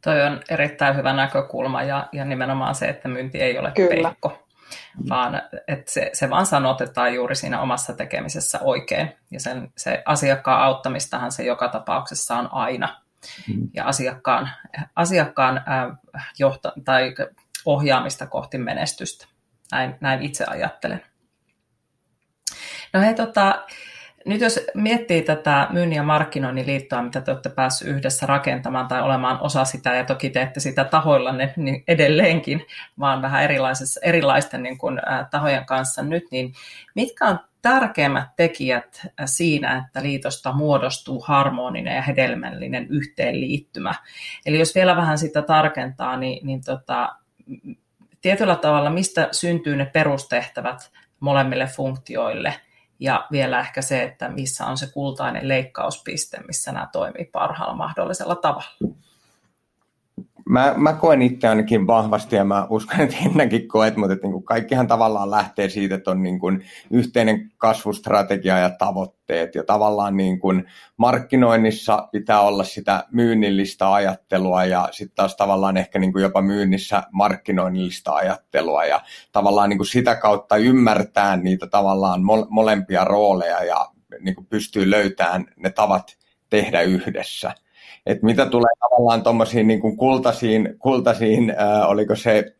Toi 0.04 0.22
on 0.22 0.40
erittäin 0.50 0.96
hyvä 0.96 1.12
näkökulma 1.12 1.82
ja, 1.82 2.08
ja 2.12 2.24
nimenomaan 2.24 2.74
se, 2.74 2.86
että 2.86 3.08
myynti 3.08 3.40
ei 3.40 3.58
ole 3.58 3.72
Kyllä. 3.76 4.08
peikko, 4.08 4.38
vaan 5.08 5.42
että 5.68 5.92
se, 5.92 6.10
se 6.12 6.30
vaan 6.30 6.46
sanotetaan 6.46 7.14
juuri 7.14 7.36
siinä 7.36 7.60
omassa 7.60 7.92
tekemisessä 7.92 8.58
oikein. 8.62 9.12
Ja 9.30 9.40
sen, 9.40 9.72
se 9.76 10.02
asiakkaan 10.06 10.62
auttamistahan 10.62 11.32
se 11.32 11.44
joka 11.44 11.68
tapauksessa 11.68 12.36
on 12.36 12.48
aina. 12.52 13.00
Mm. 13.48 13.68
Ja 13.74 13.84
asiakkaan, 13.84 14.50
asiakkaan 14.96 15.56
äh, 15.58 16.30
johta, 16.38 16.72
tai 16.84 17.14
ohjaamista 17.64 18.26
kohti 18.26 18.58
menestystä. 18.58 19.26
Näin, 19.72 19.96
näin 20.00 20.22
itse 20.22 20.44
ajattelen. 20.44 21.02
No 22.92 23.00
hei, 23.00 23.14
tota, 23.14 23.66
nyt 24.26 24.40
jos 24.40 24.60
miettii 24.74 25.22
tätä 25.22 25.66
myynnin 25.70 25.96
ja 25.96 26.02
markkinoinnin 26.02 26.66
liittoa, 26.66 27.02
mitä 27.02 27.20
te 27.20 27.30
olette 27.30 27.48
päässeet 27.48 27.90
yhdessä 27.90 28.26
rakentamaan 28.26 28.88
tai 28.88 29.02
olemaan 29.02 29.38
osa 29.40 29.64
sitä, 29.64 29.94
ja 29.94 30.04
toki 30.04 30.30
teette 30.30 30.60
sitä 30.60 30.84
tahoillanne 30.84 31.52
niin 31.56 31.84
edelleenkin, 31.88 32.66
vaan 32.98 33.22
vähän 33.22 33.42
erilaisessa, 33.42 34.00
erilaisten 34.04 34.62
niin 34.62 34.78
kuin, 34.78 34.98
ä, 34.98 35.26
tahojen 35.30 35.66
kanssa 35.66 36.02
nyt, 36.02 36.24
niin 36.30 36.52
mitkä 36.94 37.26
on 37.26 37.38
tärkeimmät 37.62 38.28
tekijät 38.36 39.06
siinä, 39.24 39.84
että 39.86 40.02
liitosta 40.02 40.52
muodostuu 40.52 41.24
harmoninen 41.26 41.96
ja 41.96 42.02
hedelmällinen 42.02 42.86
yhteenliittymä? 42.90 43.94
Eli 44.46 44.58
jos 44.58 44.74
vielä 44.74 44.96
vähän 44.96 45.18
sitä 45.18 45.42
tarkentaa, 45.42 46.16
niin, 46.16 46.46
niin 46.46 46.64
tota, 46.64 47.16
tietyllä 48.20 48.56
tavalla 48.56 48.90
mistä 48.90 49.28
syntyy 49.32 49.76
ne 49.76 49.86
perustehtävät 49.86 50.90
molemmille 51.20 51.66
funktioille– 51.66 52.54
ja 53.00 53.26
vielä 53.32 53.60
ehkä 53.60 53.82
se, 53.82 54.02
että 54.02 54.28
missä 54.28 54.66
on 54.66 54.78
se 54.78 54.86
kultainen 54.92 55.48
leikkauspiste, 55.48 56.40
missä 56.46 56.72
nämä 56.72 56.88
toimii 56.92 57.24
parhaalla 57.24 57.74
mahdollisella 57.74 58.34
tavalla. 58.34 58.96
Mä, 60.50 60.74
mä 60.76 60.92
koen 60.92 61.22
itse 61.22 61.48
ainakin 61.48 61.86
vahvasti 61.86 62.36
ja 62.36 62.44
mä 62.44 62.66
uskon, 62.70 63.00
että 63.00 63.16
ennenkin 63.26 63.68
koet, 63.68 63.96
mutta 63.96 64.12
että 64.12 64.26
niin 64.26 64.32
kuin 64.32 64.44
kaikkihan 64.44 64.86
tavallaan 64.86 65.30
lähtee 65.30 65.68
siitä, 65.68 65.94
että 65.94 66.10
on 66.10 66.22
niin 66.22 66.38
kuin 66.38 66.64
yhteinen 66.90 67.52
kasvustrategia 67.56 68.58
ja 68.58 68.70
tavoitteet. 68.70 69.54
Ja 69.54 69.64
tavallaan 69.64 70.16
niin 70.16 70.40
kuin 70.40 70.64
markkinoinnissa 70.96 72.08
pitää 72.12 72.40
olla 72.40 72.64
sitä 72.64 73.04
myynnillistä 73.12 73.92
ajattelua 73.92 74.64
ja 74.64 74.88
sitten 74.90 75.16
taas 75.16 75.36
tavallaan 75.36 75.76
ehkä 75.76 75.98
niin 75.98 76.12
kuin 76.12 76.22
jopa 76.22 76.42
myynnissä 76.42 77.02
markkinoinnillista 77.12 78.14
ajattelua. 78.14 78.84
Ja 78.84 79.00
tavallaan 79.32 79.68
niin 79.68 79.78
kuin 79.78 79.86
sitä 79.86 80.16
kautta 80.16 80.56
ymmärtää 80.56 81.36
niitä 81.36 81.66
tavallaan 81.66 82.20
molempia 82.48 83.04
rooleja 83.04 83.64
ja 83.64 83.86
niin 84.20 84.34
kuin 84.34 84.46
pystyy 84.46 84.90
löytämään 84.90 85.46
ne 85.56 85.70
tavat 85.70 86.16
tehdä 86.50 86.80
yhdessä 86.80 87.54
että 88.06 88.26
mitä 88.26 88.46
tulee 88.46 88.70
tavallaan 88.80 89.22
tuommoisiin 89.22 89.68
niin 89.68 89.96
kultaisiin, 89.96 90.74
kultaisiin 90.78 91.54
ää, 91.56 91.86
oliko 91.86 92.14
se 92.14 92.54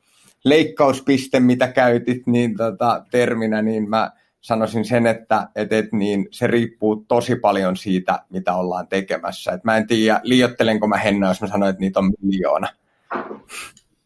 leikkauspiste, 0.45 1.41
mitä 1.41 1.69
käytit 1.69 2.27
niin 2.27 2.57
tota, 2.57 3.05
terminä, 3.11 3.63
niin 3.63 3.89
mä 3.89 4.11
sanoisin 4.41 4.85
sen, 4.85 5.07
että 5.07 5.49
et, 5.55 5.73
et, 5.73 5.93
niin 5.93 6.29
se 6.31 6.47
riippuu 6.47 7.05
tosi 7.09 7.37
paljon 7.37 7.77
siitä, 7.77 8.23
mitä 8.31 8.55
ollaan 8.55 8.89
tekemässä. 8.89 9.53
Et 9.53 9.65
mä 9.65 9.77
en 9.77 9.87
tiedä, 9.87 10.21
liiottelenko 10.23 10.87
mä 10.87 10.97
Henna, 10.97 11.29
jos 11.29 11.41
mä 11.41 11.49
sanoin, 11.49 11.71
että 11.71 11.81
niitä 11.81 12.01
on 12.01 12.13
miljoona. 12.23 12.69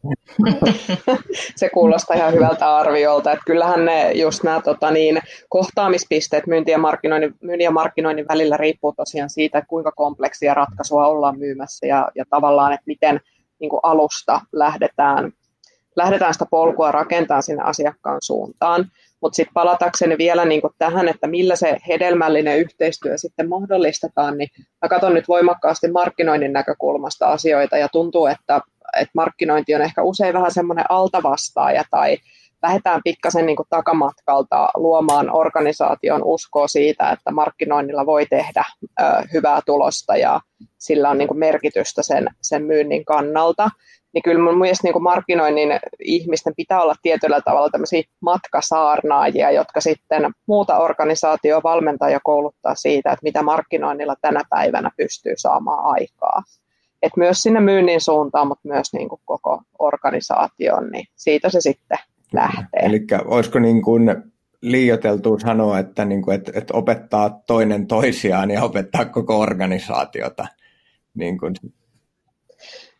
se 1.56 1.68
kuulostaa 1.68 2.16
ihan 2.16 2.32
hyvältä 2.32 2.76
arviolta. 2.76 3.32
Että 3.32 3.44
kyllähän 3.46 3.84
ne 3.84 4.12
just 4.12 4.42
nämä 4.42 4.60
tota, 4.60 4.90
niin, 4.90 5.18
kohtaamispisteet 5.48 6.46
myynti- 6.46 6.70
ja, 6.70 6.78
markkinoinnin, 6.78 7.34
myynnin 7.42 7.64
ja 7.64 7.70
markkinoinnin 7.70 8.28
välillä 8.28 8.56
riippuu 8.56 8.92
tosiaan 8.96 9.30
siitä, 9.30 9.62
kuinka 9.68 9.92
kompleksia 9.92 10.54
ratkaisua 10.54 11.06
ollaan 11.06 11.38
myymässä 11.38 11.86
ja, 11.86 12.08
ja 12.14 12.24
tavallaan, 12.30 12.72
että 12.72 12.84
miten 12.86 13.20
niin 13.60 13.70
kuin 13.70 13.80
alusta 13.82 14.40
lähdetään, 14.52 15.32
lähdetään 15.96 16.32
sitä 16.32 16.46
polkua 16.50 16.92
rakentamaan 16.92 17.42
sinne 17.42 17.62
asiakkaan 17.62 18.18
suuntaan. 18.22 18.84
Mutta 19.20 19.36
sitten 19.36 19.54
palatakseni 19.54 20.18
vielä 20.18 20.44
niin 20.44 20.62
tähän, 20.78 21.08
että 21.08 21.26
millä 21.26 21.56
se 21.56 21.76
hedelmällinen 21.88 22.58
yhteistyö 22.58 23.18
sitten 23.18 23.48
mahdollistetaan, 23.48 24.38
niin 24.38 24.48
mä 24.82 24.88
katson 24.88 25.14
nyt 25.14 25.28
voimakkaasti 25.28 25.90
markkinoinnin 25.90 26.52
näkökulmasta 26.52 27.26
asioita 27.26 27.76
ja 27.76 27.88
tuntuu, 27.88 28.26
että 28.26 28.60
että 29.00 29.12
markkinointi 29.14 29.74
on 29.74 29.82
ehkä 29.82 30.02
usein 30.02 30.34
vähän 30.34 30.54
semmoinen 30.54 30.84
altavastaaja 30.88 31.84
tai 31.90 32.18
lähdetään 32.64 33.00
pikkasen 33.04 33.46
niin 33.46 33.56
kuin 33.56 33.66
takamatkalta 33.70 34.68
luomaan 34.74 35.30
organisaation 35.30 36.24
uskoa 36.24 36.68
siitä, 36.68 37.10
että 37.10 37.30
markkinoinnilla 37.30 38.06
voi 38.06 38.26
tehdä 38.26 38.64
ö, 39.00 39.04
hyvää 39.32 39.60
tulosta 39.66 40.16
ja 40.16 40.40
sillä 40.78 41.10
on 41.10 41.18
niin 41.18 41.28
kuin 41.28 41.38
merkitystä 41.38 42.02
sen, 42.02 42.28
sen 42.42 42.64
myynnin 42.64 43.04
kannalta. 43.04 43.70
Niin 44.12 44.22
kyllä 44.22 44.44
mun 44.44 44.58
mielestä 44.58 44.86
niin 44.86 44.92
kuin 44.92 45.02
markkinoinnin 45.02 45.68
ihmisten 46.00 46.52
pitää 46.56 46.82
olla 46.82 46.94
tietyllä 47.02 47.40
tavalla 47.40 47.70
tämmöisiä 47.70 48.02
matkasaarnaajia, 48.20 49.50
jotka 49.50 49.80
sitten 49.80 50.32
muuta 50.46 50.78
organisaatio 50.78 51.60
valmentaa 51.64 52.10
ja 52.10 52.20
kouluttaa 52.24 52.74
siitä, 52.74 53.12
että 53.12 53.22
mitä 53.22 53.42
markkinoinnilla 53.42 54.14
tänä 54.20 54.40
päivänä 54.50 54.90
pystyy 54.96 55.34
saamaan 55.36 55.84
aikaa 55.84 56.42
että 57.06 57.20
myös 57.20 57.42
sinne 57.42 57.60
myynnin 57.60 58.00
suuntaan, 58.00 58.48
mutta 58.48 58.68
myös 58.68 58.92
niin 58.92 59.08
kuin 59.08 59.20
koko 59.24 59.62
organisaation, 59.78 60.90
niin 60.90 61.06
siitä 61.16 61.48
se 61.48 61.60
sitten 61.60 61.98
lähtee. 62.32 62.82
Eli 62.82 63.06
olisiko 63.24 63.58
niin 63.58 63.82
kuin 63.82 64.10
liioteltu 64.60 65.38
sanoa, 65.38 65.78
että, 65.78 66.04
niin 66.04 66.22
kuin, 66.22 66.34
että, 66.34 66.52
että 66.54 66.74
opettaa 66.74 67.42
toinen 67.46 67.86
toisiaan 67.86 68.50
ja 68.50 68.62
opettaa 68.64 69.04
koko 69.04 69.40
organisaatiota? 69.40 70.46
Niin 71.14 71.38
kuin. 71.38 71.54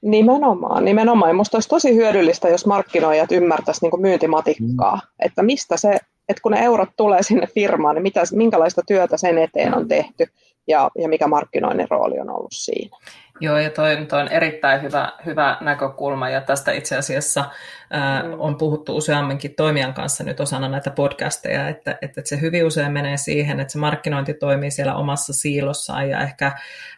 Nimenomaan, 0.02 0.84
nimenomaan. 0.84 1.30
Ja 1.30 1.34
musta 1.34 1.56
olisi 1.56 1.68
tosi 1.68 1.94
hyödyllistä, 1.94 2.48
jos 2.48 2.66
markkinoijat 2.66 3.32
ymmärtäisivät 3.32 3.92
niin 3.92 4.02
myyntimatikkaa, 4.02 4.94
mm. 4.94 5.26
että 5.26 5.42
mistä 5.42 5.76
se, 5.76 5.98
että 6.28 6.42
kun 6.42 6.52
ne 6.52 6.64
eurot 6.64 6.88
tulee 6.96 7.22
sinne 7.22 7.46
firmaan, 7.46 7.94
niin 7.94 8.02
mitä, 8.02 8.22
minkälaista 8.32 8.82
työtä 8.86 9.16
sen 9.16 9.38
eteen 9.38 9.74
on 9.74 9.88
tehty 9.88 10.26
ja, 10.68 10.90
ja 10.98 11.08
mikä 11.08 11.26
markkinoinnin 11.26 11.90
rooli 11.90 12.20
on 12.20 12.30
ollut 12.30 12.52
siinä. 12.52 12.96
Joo, 13.40 13.58
ja 13.58 13.70
toi, 13.70 14.06
toi 14.08 14.20
on 14.20 14.28
erittäin 14.28 14.82
hyvä, 14.82 15.12
hyvä 15.26 15.56
näkökulma, 15.60 16.28
ja 16.28 16.40
tästä 16.40 16.72
itse 16.72 16.96
asiassa 16.96 17.44
ää, 17.90 18.22
mm. 18.22 18.34
on 18.38 18.58
puhuttu 18.58 18.96
useamminkin 18.96 19.54
toimijan 19.54 19.94
kanssa 19.94 20.24
nyt 20.24 20.40
osana 20.40 20.68
näitä 20.68 20.90
podcasteja, 20.90 21.68
että, 21.68 21.98
että 22.02 22.22
se 22.24 22.40
hyvin 22.40 22.66
usein 22.66 22.92
menee 22.92 23.16
siihen, 23.16 23.60
että 23.60 23.72
se 23.72 23.78
markkinointi 23.78 24.34
toimii 24.34 24.70
siellä 24.70 24.94
omassa 24.94 25.32
siilossaan, 25.32 26.08
ja 26.08 26.20
ehkä 26.20 26.52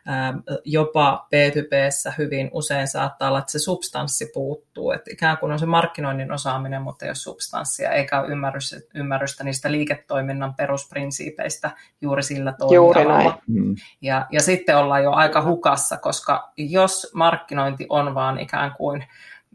ää, 0.07 0.35
jopa 0.65 1.27
B2Bssä 1.35 2.15
hyvin 2.19 2.51
usein 2.53 2.89
saattaa 2.89 3.29
olla, 3.29 3.39
että 3.39 3.53
se 3.53 3.59
substanssi 3.59 4.31
puuttuu, 4.35 4.91
että 4.91 5.11
ikään 5.13 5.39
kuin 5.39 5.53
on 5.53 5.59
se 5.59 5.67
markkinoinnin 5.67 6.33
osaaminen, 6.33 6.83
mutta 6.83 7.05
ei 7.05 7.09
ole 7.09 7.15
substanssia, 7.15 7.91
eikä 7.91 8.21
ole 8.21 8.29
ymmärrystä, 8.29 8.77
ymmärrystä 8.95 9.45
niistä 9.45 9.73
liiketoiminnan 9.73 10.55
perusprinsiipeistä 10.55 11.71
juuri 12.01 12.23
sillä 12.23 12.53
toimialalla. 12.53 13.39
Mm. 13.47 13.75
Ja, 14.01 14.27
ja 14.33 14.43
sitten 14.43 14.77
ollaan 14.77 15.03
jo 15.03 15.13
aika 15.13 15.43
hukassa, 15.43 15.97
koska 15.97 16.26
koska 16.27 16.53
jos 16.57 17.11
markkinointi 17.15 17.87
on 17.89 18.15
vaan 18.15 18.41
ikään 18.41 18.73
kuin, 18.73 19.05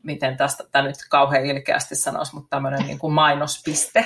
miten 0.03 0.37
tästä 0.37 0.63
tämä 0.71 0.87
nyt 0.87 0.95
kauhean 1.09 1.45
ilkeästi 1.45 1.95
sanoisi, 1.95 2.35
mutta 2.35 2.49
tämmöinen 2.49 2.87
niin 2.87 2.99
kuin 2.99 3.13
mainospiste, 3.13 4.05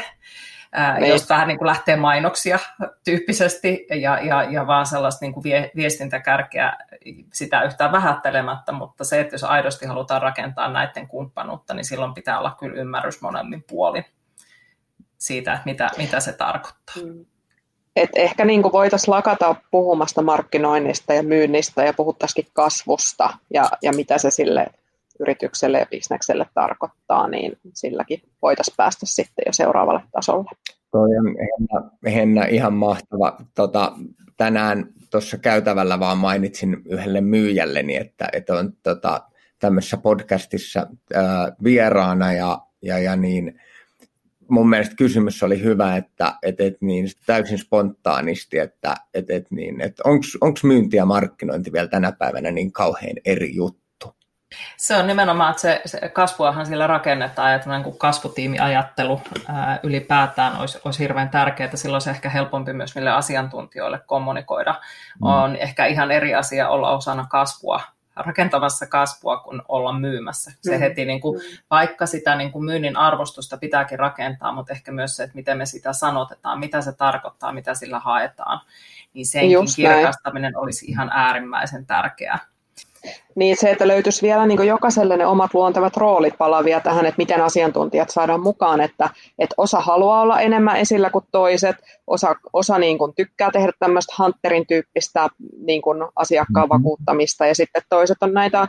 ää, 0.72 1.00
niin. 1.00 1.10
jos 1.10 1.30
vähän 1.30 1.48
niin 1.48 1.58
kuin 1.58 1.68
lähtee 1.68 1.96
mainoksia 1.96 2.60
tyyppisesti 3.04 3.88
ja, 4.02 4.20
ja, 4.20 4.44
ja 4.44 4.68
vaan 4.68 4.86
sellaista 4.86 5.26
niin 5.26 5.34
kuin 5.34 5.44
vie, 5.44 5.72
viestintäkärkeä 5.76 6.78
sitä 7.34 7.64
yhtään 7.64 7.92
vähättelemättä, 7.92 8.72
mutta 8.72 9.04
se, 9.04 9.20
että 9.20 9.34
jos 9.34 9.44
aidosti 9.44 9.86
halutaan 9.86 10.22
rakentaa 10.22 10.72
näiden 10.72 11.08
kumppanuutta, 11.08 11.74
niin 11.74 11.86
silloin 11.86 12.14
pitää 12.14 12.40
olla 12.40 12.56
kyllä 12.60 12.82
ymmärrys 12.82 13.22
molemmin 13.22 13.64
puolin 13.70 14.06
siitä, 15.18 15.54
että 15.54 15.66
mitä, 15.66 15.90
mitä 15.98 16.20
se 16.20 16.34
tarkoittaa. 16.34 16.96
Mm. 17.04 17.26
Et 17.96 18.10
ehkä 18.16 18.46
niin 18.46 18.64
voitaisiin 18.64 19.16
lakata 19.16 19.56
puhumasta 19.72 20.22
markkinoinnista 20.22 21.14
ja 21.14 21.24
myynnistä 21.24 21.84
ja 21.84 21.94
puhuttaisikin 21.94 22.48
kasvusta 22.54 23.34
ja, 23.54 23.70
ja 23.82 23.94
mitä 23.94 24.18
se 24.18 24.32
sille 24.32 24.68
yritykselle 25.20 25.80
ja 25.80 25.86
bisnekselle 25.86 26.46
tarkoittaa, 26.54 27.28
niin 27.28 27.58
silläkin 27.74 28.22
voitaisiin 28.42 28.75
päästä 28.78 29.06
sitten 29.06 29.44
jo 29.46 29.54
seuraavalle 29.54 30.02
tasolle. 30.12 30.50
Toi 30.92 31.10
on 31.18 31.36
Henna, 31.40 31.92
Henna 32.06 32.46
ihan 32.46 32.74
mahtava. 32.74 33.38
Tota, 33.56 33.92
tänään 34.38 34.88
tuossa 35.12 35.38
käytävällä 35.38 36.00
vaan 36.00 36.18
mainitsin 36.18 36.82
yhdelle 36.86 37.22
myyjälleni, 37.22 37.96
että, 37.96 38.28
että 38.34 38.54
on 38.54 38.74
tota, 38.84 39.22
tämmöisessä 39.60 39.98
podcastissa 39.98 40.88
ää, 41.14 41.52
vieraana 41.64 42.34
ja, 42.34 42.60
ja, 42.82 43.00
ja 43.00 43.16
niin, 43.16 43.62
mun 44.50 44.70
mielestä 44.70 44.96
kysymys 44.96 45.44
oli 45.44 45.64
hyvä, 45.64 45.96
että 45.96 46.34
et, 46.44 46.62
et 46.62 46.78
niin, 46.82 47.08
täysin 47.25 47.58
spontaanisti, 47.58 48.60
että 48.60 48.96
et, 49.14 49.30
et 49.30 49.52
niin, 49.52 49.82
et 49.82 50.00
onko 50.42 50.58
myynti 50.64 50.98
ja 50.98 51.06
markkinointi 51.06 51.74
vielä 51.74 51.88
tänä 51.88 52.12
päivänä 52.12 52.52
niin 52.52 52.72
kauhean 52.72 53.16
eri 53.25 53.56
juttu? 53.56 53.86
Se 54.78 54.96
on 54.96 55.08
nimenomaan, 55.08 55.50
että 55.50 55.62
se, 55.62 55.82
se 55.86 56.10
kasvuahan 56.10 56.66
sillä 56.66 56.88
rakennetaan 56.88 57.52
ja 57.52 57.60
tämmöinen 57.60 57.84
kuin 57.84 57.98
kasvutiimiajattelu 57.98 59.22
ää, 59.48 59.80
ylipäätään 59.84 60.58
olisi, 60.60 60.80
olisi 60.86 61.00
hirveän 61.00 61.30
tärkeää. 61.30 61.75
Silloin 61.75 62.02
se 62.02 62.10
ehkä 62.10 62.30
helpompi 62.30 62.74
myös 62.74 62.96
mille 62.96 63.10
asiantuntijoille 63.10 64.00
kommunikoida. 64.06 64.72
Mm. 65.22 65.28
On 65.28 65.56
ehkä 65.56 65.86
ihan 65.86 66.12
eri 66.12 66.36
asia 66.36 66.70
olla 66.70 66.98
osana 66.98 67.28
kasvua 67.30 67.82
rakentamassa 68.16 68.86
kasvua 68.88 69.38
kuin 69.38 69.62
olla 69.68 70.00
myymässä. 70.00 70.52
Se 70.62 70.76
mm. 70.76 70.80
heti, 70.80 71.06
niin 71.06 71.22
kuin, 71.22 71.40
mm. 71.40 71.58
vaikka 71.70 72.06
sitä 72.06 72.36
niin 72.36 72.52
kuin 72.52 72.66
myynnin 72.66 72.98
arvostusta 72.98 73.58
pitääkin 73.58 74.00
rakentaa, 74.00 74.52
mutta 74.52 74.74
ehkä 74.74 74.92
myös 74.92 75.16
se, 75.16 75.24
että 75.24 75.36
miten 75.36 75.58
me 75.58 75.66
sitä 75.66 75.94
sanotetaan, 75.94 76.60
mitä 76.60 76.82
se 76.82 76.94
tarkoittaa, 76.94 77.54
mitä 77.54 77.74
sillä 77.74 78.00
haetaan, 78.00 78.62
niin 79.14 79.26
senkin 79.26 79.52
Just 79.52 79.76
kirkastaminen 79.76 80.52
näin. 80.52 80.64
olisi 80.64 80.86
ihan 80.86 81.10
äärimmäisen 81.14 81.86
tärkeää. 81.86 82.40
Niin 83.36 83.58
se, 83.60 83.72
että 83.72 83.88
löytyisi 83.88 84.22
vielä 84.22 84.46
niin 84.46 84.68
jokaiselle 84.68 85.18
ne 85.18 85.26
omat 85.26 85.54
luontevat 85.54 85.98
roolit 85.98 86.38
palavia 86.38 86.80
tähän, 86.80 87.06
että 87.06 87.18
miten 87.18 87.42
asiantuntijat 87.42 88.10
saadaan 88.10 88.42
mukaan, 88.42 88.82
että, 88.82 89.10
että 89.40 89.54
osa 89.58 89.80
haluaa 89.80 90.22
olla 90.22 90.42
enemmän 90.42 90.78
esillä 90.78 91.10
kuin 91.10 91.26
toiset, 91.32 91.76
osa, 92.08 92.36
osa 92.54 92.80
niin 92.80 92.98
kuin 92.98 93.14
tykkää 93.16 93.52
tehdä 93.52 93.72
tämmöistä 93.80 94.14
Hunterin 94.20 94.68
tyyppistä 94.68 95.30
niin 95.58 95.82
kuin 95.82 96.04
asiakkaan 96.16 96.68
mm-hmm. 96.68 96.84
vakuuttamista 96.84 97.46
ja 97.46 97.56
sitten 97.56 97.82
toiset 97.90 98.18
on 98.22 98.34
näitä 98.34 98.68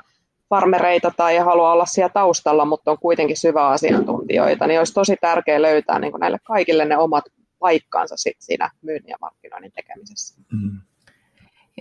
farmereita 0.50 1.12
tai 1.16 1.37
haluaa 1.37 1.73
olla 1.73 1.87
siellä 1.87 2.12
taustalla, 2.12 2.64
mutta 2.64 2.90
on 2.90 2.99
kuitenkin 2.99 3.37
syvä 3.37 3.69
asiantuntijoita, 3.69 4.66
niin 4.66 4.81
olisi 4.81 4.95
tosi 4.95 5.16
tärkeää 5.21 5.62
löytää 5.62 5.99
niin 5.99 6.11
kuin 6.11 6.21
näille 6.21 6.38
kaikille 6.45 6.85
ne 6.85 6.99
omat 6.99 7.25
paikkaansa 7.59 8.16
sit 8.16 8.37
siinä 8.38 8.71
myynnin 8.83 9.11
ja 9.11 9.16
markkinoinnin 9.21 9.73
tekemisessä. 9.73 10.40
Mm. 10.52 10.81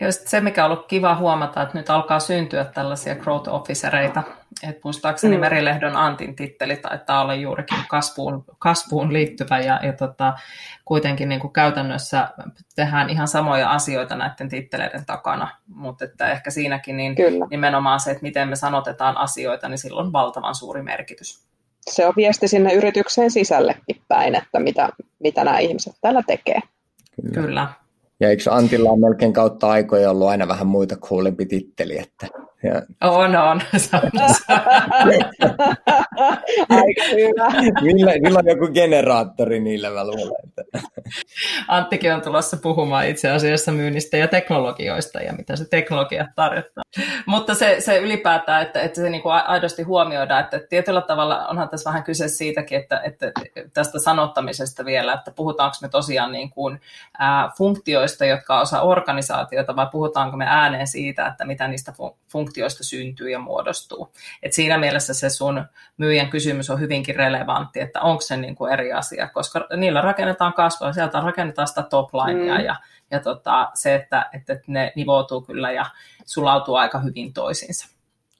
Ja 0.01 0.11
se, 0.11 0.41
mikä 0.41 0.65
on 0.65 0.71
ollut 0.71 0.87
kiva 0.87 1.15
huomata, 1.15 1.61
että 1.61 1.77
nyt 1.77 1.89
alkaa 1.89 2.19
syntyä 2.19 2.65
tällaisia 2.65 3.15
growth 3.15 3.49
officereita. 3.49 4.23
Et 4.63 4.83
muistaakseni 4.83 5.37
mm. 5.37 5.41
Merilehdon 5.41 5.95
Antin 5.95 6.35
titteli 6.35 6.75
taitaa 6.77 7.21
olla 7.21 7.35
juurikin 7.35 7.77
kasvuun, 7.87 8.43
kasvuun 8.59 9.13
liittyvä 9.13 9.59
ja, 9.59 9.79
ja 9.83 9.93
tota, 9.93 10.33
kuitenkin 10.85 11.29
niin 11.29 11.41
kuin 11.41 11.53
käytännössä 11.53 12.29
tehdään 12.75 13.09
ihan 13.09 13.27
samoja 13.27 13.69
asioita 13.69 14.15
näiden 14.15 14.49
titteleiden 14.49 15.05
takana, 15.05 15.47
mutta 15.67 16.05
että 16.05 16.31
ehkä 16.31 16.51
siinäkin 16.51 16.97
niin 16.97 17.15
Kyllä. 17.15 17.47
nimenomaan 17.49 17.99
se, 17.99 18.11
että 18.11 18.23
miten 18.23 18.49
me 18.49 18.55
sanotetaan 18.55 19.17
asioita, 19.17 19.69
niin 19.69 19.77
sillä 19.77 20.01
on 20.01 20.13
valtavan 20.13 20.55
suuri 20.55 20.81
merkitys. 20.81 21.45
Se 21.89 22.07
on 22.07 22.13
viesti 22.15 22.47
sinne 22.47 22.73
yritykseen 22.73 23.31
sisällekin 23.31 24.01
päin, 24.07 24.35
että 24.35 24.59
mitä, 24.59 24.89
mitä 25.19 25.43
nämä 25.43 25.59
ihmiset 25.59 25.93
täällä 26.01 26.21
tekee. 26.27 26.59
Kyllä. 27.21 27.41
Kyllä. 27.41 27.84
Ja 28.19 28.29
eikö 28.29 28.51
Antilla 28.51 28.89
on 28.89 28.99
melkein 28.99 29.33
kautta 29.33 29.69
aikoja 29.69 30.11
ollut 30.11 30.27
aina 30.27 30.47
vähän 30.47 30.67
muita 30.67 30.97
kuulempi 30.97 31.45
titteli, 31.45 31.97
että 31.97 32.27
ja... 32.65 32.81
On, 33.01 33.35
on. 33.35 33.61
Aika 36.69 37.03
hyvä. 37.11 37.71
Millä, 37.81 38.11
millä 38.21 38.39
on 38.39 38.47
joku 38.47 38.67
generaattori 38.73 39.59
niillä 39.59 39.89
mä 39.89 40.07
luulen. 40.07 40.53
Anttikin 41.67 42.13
on 42.13 42.21
tulossa 42.21 42.57
puhumaan 42.57 43.07
itse 43.07 43.31
asiassa 43.31 43.71
myynnistä 43.71 44.17
ja 44.17 44.27
teknologioista 44.27 45.19
ja 45.19 45.33
mitä 45.33 45.55
se 45.55 45.69
teknologia 45.69 46.27
tarjottaa. 46.35 46.83
Mutta 47.25 47.55
se, 47.55 47.75
se 47.79 47.97
ylipäätään, 47.97 48.61
että, 48.61 48.81
että 48.81 49.01
se 49.01 49.09
niinku 49.09 49.29
aidosti 49.29 49.83
huomioidaan, 49.83 50.43
että 50.43 50.59
tietyllä 50.69 51.01
tavalla 51.01 51.47
onhan 51.47 51.69
tässä 51.69 51.89
vähän 51.89 52.03
kyse 52.03 52.27
siitäkin, 52.27 52.77
että, 52.77 53.01
että 53.03 53.31
tästä 53.73 53.99
sanottamisesta 53.99 54.85
vielä, 54.85 55.13
että 55.13 55.31
puhutaanko 55.31 55.75
me 55.81 55.89
tosiaan 55.89 56.31
niin 56.31 56.49
kuin, 56.49 56.81
ää, 57.19 57.49
funktioista, 57.57 58.25
jotka 58.25 58.55
on 58.55 58.61
osa 58.61 58.81
organisaatiota, 58.81 59.75
vai 59.75 59.87
puhutaanko 59.91 60.37
me 60.37 60.45
ääneen 60.47 60.87
siitä, 60.87 61.27
että 61.27 61.45
mitä 61.45 61.67
niistä 61.67 61.93
funktioista 62.31 62.54
funktioista 62.55 62.83
syntyy 62.83 63.29
ja 63.29 63.39
muodostuu. 63.39 64.11
Et 64.43 64.53
siinä 64.53 64.77
mielessä 64.77 65.13
se 65.13 65.29
sun 65.29 65.65
myyjän 65.97 66.29
kysymys 66.29 66.69
on 66.69 66.79
hyvinkin 66.79 67.15
relevantti, 67.15 67.79
että 67.79 68.01
onko 68.01 68.21
se 68.21 68.37
niin 68.37 68.55
kuin 68.55 68.73
eri 68.73 68.93
asia, 68.93 69.29
koska 69.29 69.67
niillä 69.77 70.01
rakennetaan 70.01 70.53
kasvua, 70.53 70.93
sieltä 70.93 71.19
rakennetaan 71.19 71.67
sitä 71.67 71.83
toplinea 71.83 72.57
mm. 72.57 72.65
ja, 72.65 72.75
ja 73.11 73.19
tota, 73.19 73.71
se, 73.73 73.95
että, 73.95 74.29
että 74.33 74.59
ne 74.67 74.93
nivoutuu 74.95 75.41
kyllä 75.41 75.71
ja 75.71 75.85
sulautuu 76.25 76.75
aika 76.75 76.99
hyvin 76.99 77.33
toisiinsa. 77.33 77.87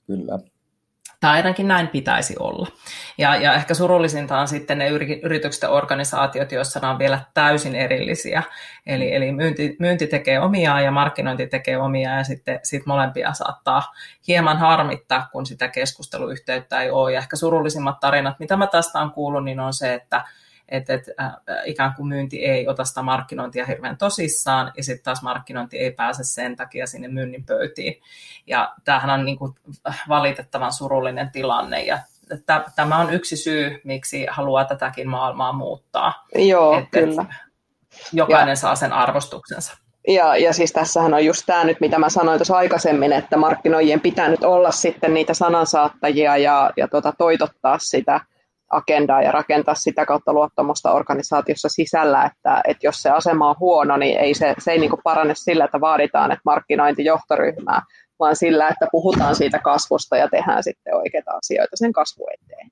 Kyllä. 0.08 0.40
Tai 1.20 1.38
ainakin 1.38 1.68
näin 1.68 1.88
pitäisi 1.88 2.36
olla. 2.40 2.68
Ja, 3.18 3.36
ja 3.36 3.54
ehkä 3.54 3.74
surullisinta 3.74 4.40
on 4.40 4.48
sitten 4.48 4.78
ne 4.78 4.90
yritykset 5.24 5.62
ja 5.62 5.70
organisaatiot, 5.70 6.52
joissa 6.52 6.80
nämä 6.80 6.92
on 6.92 7.00
vielä 7.00 7.20
täysin 7.34 7.76
erillisiä. 7.76 8.44
Eli, 8.86 9.16
eli 9.16 9.32
myynti, 9.32 9.76
myynti 9.80 10.08
tekee 10.08 10.40
omia 10.40 10.82
ja 10.82 10.92
markkinointi 10.92 11.48
tekee 11.48 11.78
omia 11.78 12.18
ja 12.18 12.24
sitten 12.24 12.60
sit 12.64 12.86
molempia 12.86 13.34
saattaa 13.34 13.94
hieman 14.28 14.58
harmittaa, 14.58 15.28
kun 15.32 15.46
sitä 15.46 15.68
keskusteluyhteyttä 15.68 16.82
ei 16.82 16.90
ole. 16.90 17.14
Ja 17.14 17.20
ehkä 17.20 17.36
surullisimmat 17.36 18.00
tarinat, 18.00 18.40
mitä 18.40 18.58
mä 18.58 18.68
tästä 18.68 19.00
on 19.00 19.12
kuullut, 19.12 19.44
niin 19.44 19.60
on 19.60 19.74
se, 19.74 19.94
että 19.94 20.26
että, 20.70 20.94
että 20.94 21.12
äh, 21.22 21.34
ikään 21.66 21.94
kuin 21.96 22.08
myynti 22.08 22.46
ei 22.46 22.68
ota 22.68 22.86
sitä 22.86 23.02
markkinointia 23.02 23.66
hirveän 23.66 23.98
tosissaan, 23.98 24.72
ja 24.78 24.84
sitten 24.84 25.04
taas 25.04 25.22
markkinointi 25.22 25.78
ei 25.78 25.92
pääse 25.92 26.24
sen 26.24 26.56
takia 26.56 26.88
sinne 26.88 27.08
myynnin 27.08 27.46
pöytiin. 27.46 28.02
Ja 28.48 28.74
tämähän 28.84 29.20
on 29.20 29.26
niin 29.26 29.38
kuin 29.38 29.56
valitettavan 30.10 30.74
surullinen 30.74 31.30
tilanne, 31.32 31.84
ja 31.84 32.00
tämä 32.76 32.98
on 32.98 33.14
yksi 33.14 33.38
syy, 33.38 33.82
miksi 33.84 34.26
haluaa 34.30 34.66
tätäkin 34.66 35.10
maailmaa 35.10 35.54
muuttaa. 35.54 36.26
Joo, 36.36 36.78
että, 36.80 37.00
kyllä. 37.00 37.26
jokainen 38.14 38.52
ja, 38.52 38.56
saa 38.56 38.76
sen 38.76 38.94
arvostuksensa. 38.94 39.78
Ja, 40.08 40.38
ja 40.38 40.54
siis 40.54 40.72
tässähän 40.72 41.14
on 41.14 41.26
just 41.26 41.44
tämä 41.46 41.64
nyt, 41.64 41.80
mitä 41.80 42.00
mä 42.00 42.10
sanoin 42.10 42.40
tuossa 42.40 42.58
aikaisemmin, 42.58 43.14
että 43.14 43.38
markkinoijien 43.38 44.02
pitää 44.02 44.30
nyt 44.30 44.44
olla 44.44 44.72
sitten 44.72 45.14
niitä 45.14 45.34
sanansaattajia 45.34 46.38
ja, 46.38 46.72
ja 46.78 46.88
tota, 46.88 47.14
toitottaa 47.18 47.80
sitä– 47.80 48.20
agendaa 48.72 49.22
ja 49.22 49.32
rakentaa 49.32 49.76
sitä 49.76 50.06
kautta 50.06 50.34
luottamusta 50.34 50.92
organisaatiossa 50.92 51.70
sisällä, 51.70 52.24
että, 52.24 52.62
että 52.68 52.88
jos 52.88 53.02
se 53.02 53.10
asema 53.10 53.50
on 53.50 53.56
huono, 53.60 53.98
niin 53.98 54.20
ei 54.20 54.34
se, 54.34 54.56
se 54.58 54.72
ei 54.72 54.80
niin 54.80 54.92
parane 55.04 55.34
sillä, 55.36 55.66
että 55.66 55.82
vaaditaan 55.82 56.32
että 56.32 56.42
markkinointi 56.46 57.06
johtoryhmää, 57.06 57.82
vaan 58.20 58.36
sillä, 58.36 58.68
että 58.68 58.88
puhutaan 58.92 59.36
siitä 59.36 59.60
kasvusta 59.60 60.18
ja 60.18 60.30
tehdään 60.30 60.64
sitten 60.64 60.96
oikeita 60.96 61.32
asioita 61.32 61.78
sen 61.78 61.94
kasvu 61.94 62.28
eteen. 62.34 62.72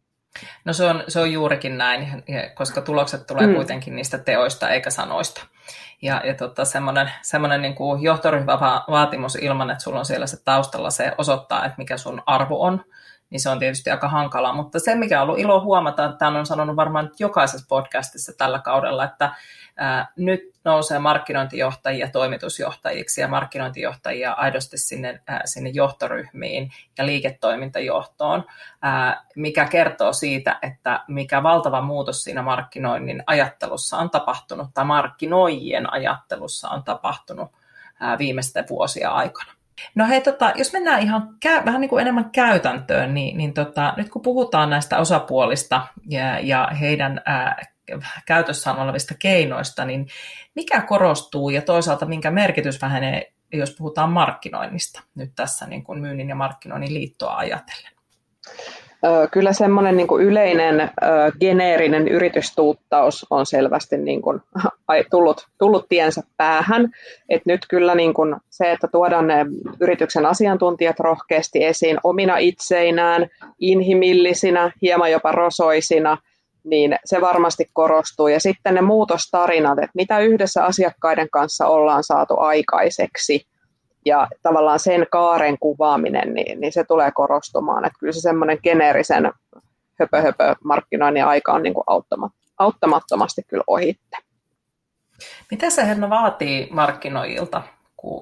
No 0.65 0.73
se 0.73 0.85
on, 0.85 1.03
se 1.07 1.19
on 1.19 1.31
juurikin 1.31 1.77
näin, 1.77 2.23
koska 2.55 2.81
tulokset 2.81 3.27
tulee 3.27 3.47
mm. 3.47 3.55
kuitenkin 3.55 3.95
niistä 3.95 4.17
teoista 4.17 4.69
eikä 4.69 4.89
sanoista. 4.89 5.45
Ja, 6.01 6.21
ja 6.25 6.33
tota, 6.33 6.65
semmoinen, 6.65 7.11
semmoinen 7.21 7.61
niin 7.61 7.75
kuin 7.75 8.01
johtoryhmävaatimus 8.01 9.35
ilman, 9.35 9.69
että 9.69 9.83
sulla 9.83 9.99
on 9.99 10.05
siellä 10.05 10.27
se 10.27 10.43
taustalla, 10.45 10.89
se 10.89 11.11
osoittaa, 11.17 11.65
että 11.65 11.77
mikä 11.77 11.97
sun 11.97 12.23
arvo 12.25 12.61
on 12.61 12.85
niin 13.33 13.41
se 13.41 13.49
on 13.49 13.59
tietysti 13.59 13.89
aika 13.89 14.09
hankalaa. 14.09 14.53
Mutta 14.53 14.79
se, 14.79 14.95
mikä 14.95 15.21
on 15.21 15.27
ollut 15.27 15.39
ilo 15.39 15.61
huomata, 15.61 16.05
että 16.05 16.27
on 16.27 16.45
sanonut 16.45 16.75
varmaan 16.75 17.11
jokaisessa 17.19 17.65
podcastissa 17.69 18.33
tällä 18.37 18.59
kaudella, 18.59 19.03
että 19.03 19.35
ää, 19.77 20.11
nyt 20.15 20.41
nousee 20.63 20.99
markkinointijohtajia 20.99 22.09
toimitusjohtajiksi 22.09 23.21
ja 23.21 23.27
markkinointijohtajia 23.27 24.31
aidosti 24.31 24.77
sinne, 24.77 25.21
ää, 25.27 25.41
sinne 25.45 25.69
johtoryhmiin 25.69 26.71
ja 26.97 27.05
liiketoimintajohtoon, 27.05 28.45
ää, 28.81 29.25
mikä 29.35 29.65
kertoo 29.65 30.13
siitä, 30.13 30.59
että 30.61 31.03
mikä 31.07 31.43
valtava 31.43 31.81
muutos 31.81 32.23
siinä 32.23 32.41
markkinoinnin 32.41 33.23
ajattelussa 33.27 33.97
on 33.97 34.09
tapahtunut 34.09 34.67
tai 34.73 34.85
markkinoijien 34.85 35.93
ajattelussa 35.93 36.69
on 36.69 36.83
tapahtunut 36.83 37.51
ää, 37.99 38.17
viimeisten 38.17 38.65
vuosia 38.69 39.09
aikana. 39.09 39.62
No 39.95 40.07
hei, 40.07 40.21
tota, 40.21 40.53
jos 40.55 40.73
mennään 40.73 41.01
ihan 41.01 41.37
kä- 41.45 41.65
vähän 41.65 41.81
niin 41.81 41.89
kuin 41.89 42.01
enemmän 42.01 42.29
käytäntöön, 42.31 43.13
niin, 43.13 43.37
niin 43.37 43.53
tota, 43.53 43.93
nyt 43.97 44.09
kun 44.09 44.21
puhutaan 44.21 44.69
näistä 44.69 44.97
osapuolista 44.97 45.87
ja, 46.09 46.39
ja 46.39 46.69
heidän 46.79 47.21
ää, 47.25 47.61
käytössään 48.25 48.79
olevista 48.79 49.13
keinoista, 49.19 49.85
niin 49.85 50.07
mikä 50.55 50.81
korostuu 50.81 51.49
ja 51.49 51.61
toisaalta 51.61 52.05
minkä 52.05 52.31
merkitys 52.31 52.81
vähenee, 52.81 53.33
jos 53.53 53.75
puhutaan 53.77 54.09
markkinoinnista 54.09 55.03
nyt 55.15 55.31
tässä 55.35 55.67
niin 55.67 55.83
kuin 55.83 55.99
myynnin 55.99 56.29
ja 56.29 56.35
markkinoinnin 56.35 56.93
liittoa 56.93 57.37
ajatellen? 57.37 57.93
Kyllä 59.31 59.53
semmoinen 59.53 59.97
niin 59.97 60.07
yleinen 60.21 60.89
geneerinen 61.39 62.07
yritystuuttaus 62.07 63.25
on 63.29 63.45
selvästi 63.45 63.97
niin 64.07 64.21
kuin 64.21 64.41
tullut, 65.11 65.47
tullut 65.57 65.85
tiensä 65.89 66.21
päähän. 66.37 66.91
Et 67.29 67.45
nyt 67.45 67.65
kyllä 67.69 67.95
niin 67.95 68.13
kuin 68.13 68.35
se, 68.49 68.71
että 68.71 68.87
tuodaan 68.91 69.27
ne 69.27 69.45
yrityksen 69.79 70.25
asiantuntijat 70.25 70.99
rohkeasti 70.99 71.63
esiin 71.63 71.97
omina 72.03 72.37
itseinään, 72.37 73.27
inhimillisinä, 73.59 74.71
hieman 74.81 75.11
jopa 75.11 75.31
rosoisina, 75.31 76.17
niin 76.63 76.95
se 77.05 77.21
varmasti 77.21 77.69
korostuu. 77.73 78.27
Ja 78.27 78.39
sitten 78.39 78.75
ne 78.75 78.81
muutostarinat, 78.81 79.79
että 79.79 79.91
mitä 79.93 80.19
yhdessä 80.19 80.65
asiakkaiden 80.65 81.29
kanssa 81.29 81.67
ollaan 81.67 82.03
saatu 82.03 82.39
aikaiseksi– 82.39 83.41
ja 84.05 84.27
tavallaan 84.41 84.79
sen 84.79 85.07
kaaren 85.11 85.59
kuvaaminen, 85.59 86.33
niin, 86.33 86.59
niin 86.61 86.73
se 86.73 86.83
tulee 86.83 87.11
korostumaan. 87.11 87.85
Että 87.85 87.99
kyllä 87.99 88.13
se 88.13 88.19
semmoinen 88.19 88.59
geneerisen 88.63 89.31
höpö, 89.99 90.21
höpö 90.21 90.55
markkinoinnin 90.63 91.25
aika 91.25 91.53
on 91.53 91.63
niin 91.63 91.73
kuin 91.73 91.85
auttamattomasti 92.57 93.41
kyllä 93.47 93.63
ohitte. 93.67 94.17
Mitä 95.51 95.69
se 95.69 95.87
Henna 95.87 96.09
vaatii 96.09 96.67
markkinoijilta, 96.71 97.61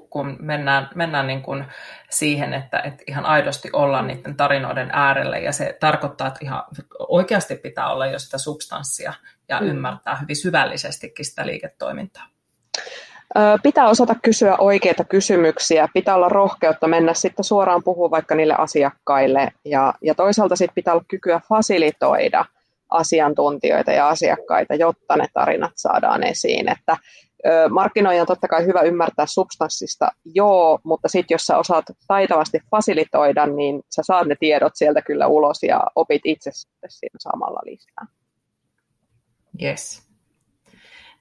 kun 0.10 0.38
mennään, 0.40 0.90
mennään 0.96 1.28
niin 1.28 1.42
kuin 1.42 1.66
siihen, 2.10 2.54
että, 2.54 2.80
että 2.80 3.04
ihan 3.08 3.26
aidosti 3.26 3.70
ollaan 3.74 4.08
niiden 4.08 4.38
tarinoiden 4.38 4.90
äärelle 4.94 5.40
ja 5.40 5.52
se 5.52 5.78
tarkoittaa, 5.80 6.28
että 6.28 6.40
ihan 6.42 6.64
oikeasti 7.00 7.56
pitää 7.56 7.92
olla 7.92 8.06
jo 8.06 8.20
sitä 8.20 8.38
substanssia 8.38 9.14
ja 9.50 9.60
mm. 9.60 9.68
ymmärtää 9.68 10.16
hyvin 10.16 10.36
syvällisestikin 10.36 11.26
sitä 11.26 11.46
liiketoimintaa. 11.46 12.24
Pitää 13.64 13.90
osata 13.90 14.16
kysyä 14.24 14.56
oikeita 14.58 15.04
kysymyksiä, 15.04 15.88
pitää 15.94 16.16
olla 16.16 16.30
rohkeutta 16.30 16.88
mennä 16.88 17.14
sitten 17.14 17.44
suoraan 17.44 17.84
puhua 17.84 18.12
vaikka 18.12 18.36
niille 18.36 18.56
asiakkaille 18.58 19.52
ja, 19.66 19.94
ja 20.02 20.16
toisaalta 20.16 20.56
sitten 20.56 20.76
pitää 20.76 20.94
olla 20.94 21.06
kykyä 21.08 21.42
fasilitoida 21.50 22.46
asiantuntijoita 22.90 23.92
ja 23.92 24.10
asiakkaita, 24.10 24.76
jotta 24.76 25.18
ne 25.18 25.26
tarinat 25.34 25.72
saadaan 25.76 26.24
esiin. 26.24 26.70
Että 26.70 26.98
markkinoijan 27.70 28.22
on 28.22 28.28
totta 28.28 28.48
kai 28.48 28.66
hyvä 28.66 28.82
ymmärtää 28.82 29.26
substanssista, 29.26 30.12
joo, 30.26 30.80
mutta 30.84 31.08
sitten 31.08 31.36
jos 31.36 31.46
sä 31.46 31.58
osaat 31.58 31.86
taitavasti 32.08 32.60
fasilitoida, 32.72 33.46
niin 33.46 33.82
sä 33.96 34.02
saat 34.06 34.28
ne 34.28 34.36
tiedot 34.40 34.74
sieltä 34.76 35.02
kyllä 35.02 35.28
ulos 35.28 35.64
ja 35.64 35.84
opit 35.96 36.22
itse 36.26 36.52
siinä 36.88 37.18
samalla 37.20 37.60
lisää. 37.66 38.06
Yes. 39.64 40.11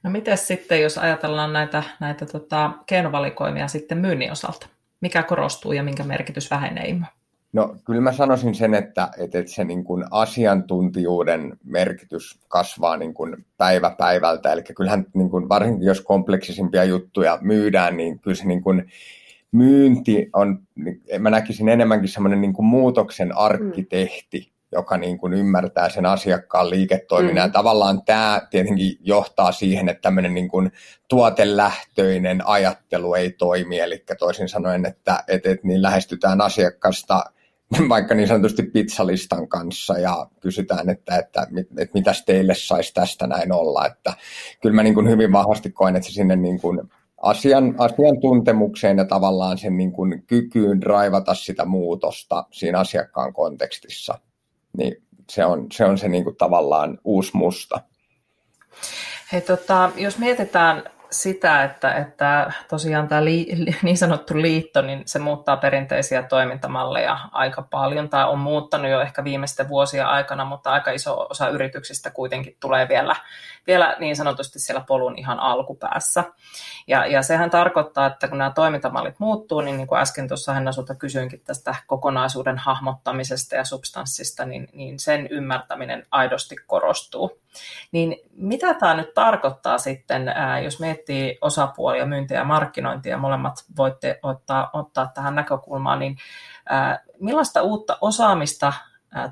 No 0.02 0.10
miten 0.10 0.38
sitten, 0.38 0.82
jos 0.82 0.98
ajatellaan 0.98 1.52
näitä, 1.52 1.82
näitä 2.00 2.26
tota, 2.26 2.70
keinovalikoimia 2.86 3.68
sitten 3.68 3.98
myynnin 3.98 4.32
osalta? 4.32 4.66
Mikä 5.00 5.22
korostuu 5.22 5.72
ja 5.72 5.82
minkä 5.82 6.04
merkitys 6.04 6.50
vähenee, 6.50 6.88
Immo? 6.88 7.06
No 7.52 7.76
kyllä 7.84 8.00
mä 8.00 8.12
sanoisin 8.12 8.54
sen, 8.54 8.74
että, 8.74 9.08
että 9.18 9.42
se 9.46 9.64
niin 9.64 9.84
kuin 9.84 10.04
asiantuntijuuden 10.10 11.56
merkitys 11.64 12.38
kasvaa 12.48 12.96
niin 12.96 13.14
kuin 13.14 13.46
päivä 13.56 13.94
päivältä. 13.98 14.52
Eli 14.52 14.62
kyllähän 14.62 15.06
niin 15.14 15.30
kuin 15.30 15.48
varsinkin 15.48 15.86
jos 15.86 16.00
kompleksisimpia 16.00 16.84
juttuja 16.84 17.38
myydään, 17.40 17.96
niin 17.96 18.20
kyllä 18.20 18.34
se 18.34 18.44
niin 18.46 18.62
kuin 18.62 18.92
myynti 19.52 20.30
on, 20.32 20.62
mä 21.18 21.30
näkisin 21.30 21.68
enemmänkin 21.68 22.08
semmoinen 22.08 22.40
niin 22.40 22.52
kuin 22.52 22.66
muutoksen 22.66 23.36
arkkitehti, 23.36 24.52
joka 24.72 24.96
niin 24.96 25.18
kuin 25.18 25.32
ymmärtää 25.32 25.88
sen 25.88 26.06
asiakkaan 26.06 26.70
liiketoiminnan. 26.70 27.48
Mm. 27.48 27.52
Tavallaan 27.52 28.02
tämä 28.02 28.40
tietenkin 28.50 28.96
johtaa 29.00 29.52
siihen, 29.52 29.88
että 29.88 30.02
tämmöinen 30.02 30.34
niin 30.34 30.48
kuin 30.48 30.72
tuotelähtöinen 31.08 32.46
ajattelu 32.46 33.14
ei 33.14 33.30
toimi. 33.30 33.78
Eli 33.78 34.04
toisin 34.18 34.48
sanoen, 34.48 34.86
että, 34.86 35.24
että, 35.28 35.50
että 35.50 35.66
niin 35.66 35.82
lähestytään 35.82 36.40
asiakasta 36.40 37.24
vaikka 37.88 38.14
niin 38.14 38.28
sanotusti 38.28 38.62
pizzalistan 38.62 39.48
kanssa 39.48 39.98
ja 39.98 40.26
kysytään, 40.40 40.88
että, 40.88 41.16
että, 41.16 41.42
että, 41.42 41.82
että 41.82 41.98
mitäs 41.98 42.24
teille 42.24 42.54
saisi 42.54 42.94
tästä 42.94 43.26
näin 43.26 43.52
olla. 43.52 43.86
Että 43.86 44.12
kyllä 44.62 44.74
mä 44.74 44.82
niin 44.82 44.94
kuin 44.94 45.08
hyvin 45.08 45.32
vahvasti 45.32 45.70
koen, 45.70 45.96
että 45.96 46.08
se 46.08 46.12
sinne 46.12 46.36
niin 46.36 46.60
kuin 46.60 46.80
asian, 47.22 47.74
asiantuntemukseen 47.78 48.98
ja 48.98 49.04
tavallaan 49.04 49.58
sen 49.58 49.76
niin 49.76 49.92
kuin 49.92 50.22
kykyyn 50.26 50.82
raivata 50.82 51.34
sitä 51.34 51.64
muutosta 51.64 52.44
siinä 52.52 52.78
asiakkaan 52.78 53.32
kontekstissa 53.32 54.18
niin 54.76 55.02
se 55.30 55.44
on 55.44 55.66
se, 55.72 55.84
on 55.84 55.98
se 55.98 56.08
niin 56.08 56.24
kuin 56.24 56.36
tavallaan 56.36 56.98
uusi 57.04 57.30
musta. 57.34 57.80
Hei, 59.32 59.40
tota, 59.40 59.90
jos 59.96 60.18
mietitään 60.18 60.82
sitä, 61.10 61.64
että, 61.64 61.94
että 61.94 62.52
tosiaan 62.68 63.08
tämä 63.08 63.24
li, 63.24 63.46
niin 63.82 63.96
sanottu 63.96 64.42
liitto, 64.42 64.82
niin 64.82 65.02
se 65.06 65.18
muuttaa 65.18 65.56
perinteisiä 65.56 66.22
toimintamalleja 66.22 67.18
aika 67.32 67.62
paljon, 67.62 68.08
tai 68.08 68.28
on 68.28 68.38
muuttanut 68.38 68.90
jo 68.90 69.00
ehkä 69.00 69.24
viimeisten 69.24 69.68
vuosien 69.68 70.06
aikana, 70.06 70.44
mutta 70.44 70.70
aika 70.70 70.90
iso 70.90 71.26
osa 71.30 71.48
yrityksistä 71.48 72.10
kuitenkin 72.10 72.56
tulee 72.60 72.88
vielä, 72.88 73.16
vielä 73.66 73.96
niin 73.98 74.16
sanotusti 74.16 74.58
siellä 74.58 74.84
polun 74.86 75.18
ihan 75.18 75.40
alkupäässä. 75.40 76.24
Ja, 76.86 77.06
ja 77.06 77.22
sehän 77.22 77.50
tarkoittaa, 77.50 78.06
että 78.06 78.28
kun 78.28 78.38
nämä 78.38 78.50
toimintamallit 78.50 79.18
muuttuu, 79.18 79.60
niin 79.60 79.76
niin 79.76 79.86
kuin 79.86 80.00
äsken 80.00 80.28
tuossa 80.28 80.52
Henna 80.52 80.70
kysyinkin 80.98 81.40
tästä 81.44 81.74
kokonaisuuden 81.86 82.58
hahmottamisesta 82.58 83.56
ja 83.56 83.64
substanssista, 83.64 84.44
niin, 84.44 84.68
niin 84.72 84.98
sen 84.98 85.28
ymmärtäminen 85.30 86.06
aidosti 86.10 86.56
korostuu. 86.66 87.40
Niin 87.92 88.16
mitä 88.32 88.74
tämä 88.74 88.94
nyt 88.94 89.14
tarkoittaa 89.14 89.78
sitten, 89.78 90.34
jos 90.64 90.80
miettii 90.80 91.38
osapuolia, 91.40 92.06
myyntiä 92.06 92.38
ja 92.38 92.44
markkinointia, 92.44 93.18
molemmat 93.18 93.64
voitte 93.76 94.18
ottaa, 94.22 94.70
ottaa 94.72 95.10
tähän 95.14 95.34
näkökulmaan, 95.34 95.98
niin 95.98 96.16
millaista 97.20 97.62
uutta 97.62 97.98
osaamista 98.00 98.72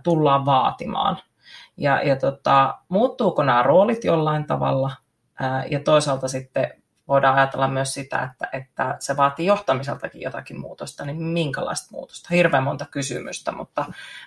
tullaan 0.03 0.47
vaatimaan? 0.47 1.19
Ja, 1.77 2.03
ja 2.03 2.17
tota, 2.17 2.79
muuttuuko 2.89 3.43
nämä 3.43 3.63
roolit 3.63 4.05
jollain 4.05 4.47
tavalla? 4.47 4.91
Ja 5.71 5.81
toisaalta 5.81 6.29
sitten 6.29 6.83
voidaan 7.09 7.37
ajatella 7.37 7.69
myös 7.69 7.95
sitä, 7.95 8.23
että, 8.23 8.49
että 8.53 8.97
se 8.99 9.17
vaatii 9.17 9.47
johtamiseltakin 9.47 10.23
jotakin 10.23 10.61
muutosta, 10.61 11.05
niin 11.05 11.23
minkälaista 11.23 11.89
muutosta? 11.91 12.29
Hirveän 12.31 12.63
monta 12.63 12.87
kysymystä, 12.91 13.53
mutta, 13.53 13.85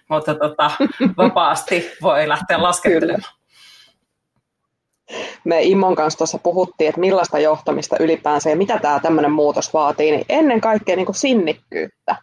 mutta 0.09 0.35
tota, 0.35 0.71
vapaasti 1.17 1.91
voi 2.01 2.29
lähteä 2.29 2.63
laskettelemaan 2.63 3.40
me 5.43 5.63
Immon 5.63 5.95
kanssa 5.95 6.17
tuossa 6.17 6.37
puhuttiin, 6.37 6.89
että 6.89 7.01
millaista 7.01 7.39
johtamista 7.39 7.95
ylipäänsä 7.99 8.49
ja 8.49 8.55
mitä 8.55 8.79
tämä 8.79 8.99
tämmöinen 8.99 9.31
muutos 9.31 9.73
vaatii, 9.73 10.11
niin 10.11 10.25
ennen 10.29 10.61
kaikkea 10.61 10.95
niin 10.95 11.05
kuin 11.05 11.15
sinnikkyyttä. 11.15 12.15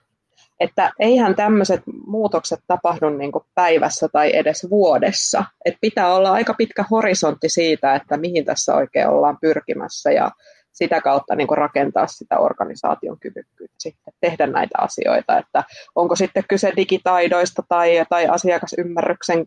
Että 0.61 0.93
eihän 0.99 1.35
tämmöiset 1.35 1.81
muutokset 2.07 2.61
tapahdu 2.67 3.09
niin 3.09 3.33
kuin 3.33 3.45
päivässä 3.55 4.09
tai 4.13 4.37
edes 4.37 4.67
vuodessa. 4.71 5.45
että 5.65 5.79
pitää 5.81 6.15
olla 6.15 6.33
aika 6.33 6.55
pitkä 6.55 6.85
horisontti 6.91 7.49
siitä, 7.49 7.95
että 7.95 8.17
mihin 8.17 8.45
tässä 8.45 8.75
oikein 8.75 9.09
ollaan 9.09 9.39
pyrkimässä 9.41 10.11
ja 10.11 10.31
sitä 10.73 11.01
kautta 11.01 11.35
niin 11.35 11.49
kuin 11.49 11.59
rakentaa 11.59 12.07
sitä 12.07 12.39
organisaation 12.39 13.21
kyvykkyyttä 13.21 13.75
sitten 13.79 14.15
tehdä 14.21 14.47
näitä 14.47 14.79
asioita. 14.79 15.39
Että 15.39 15.65
onko 15.95 16.17
sitten 16.17 16.45
kyse 16.49 16.73
digitaidoista 16.77 17.63
tai, 17.69 18.05
tai 18.09 18.27
asiakasymmärryksen 18.27 19.47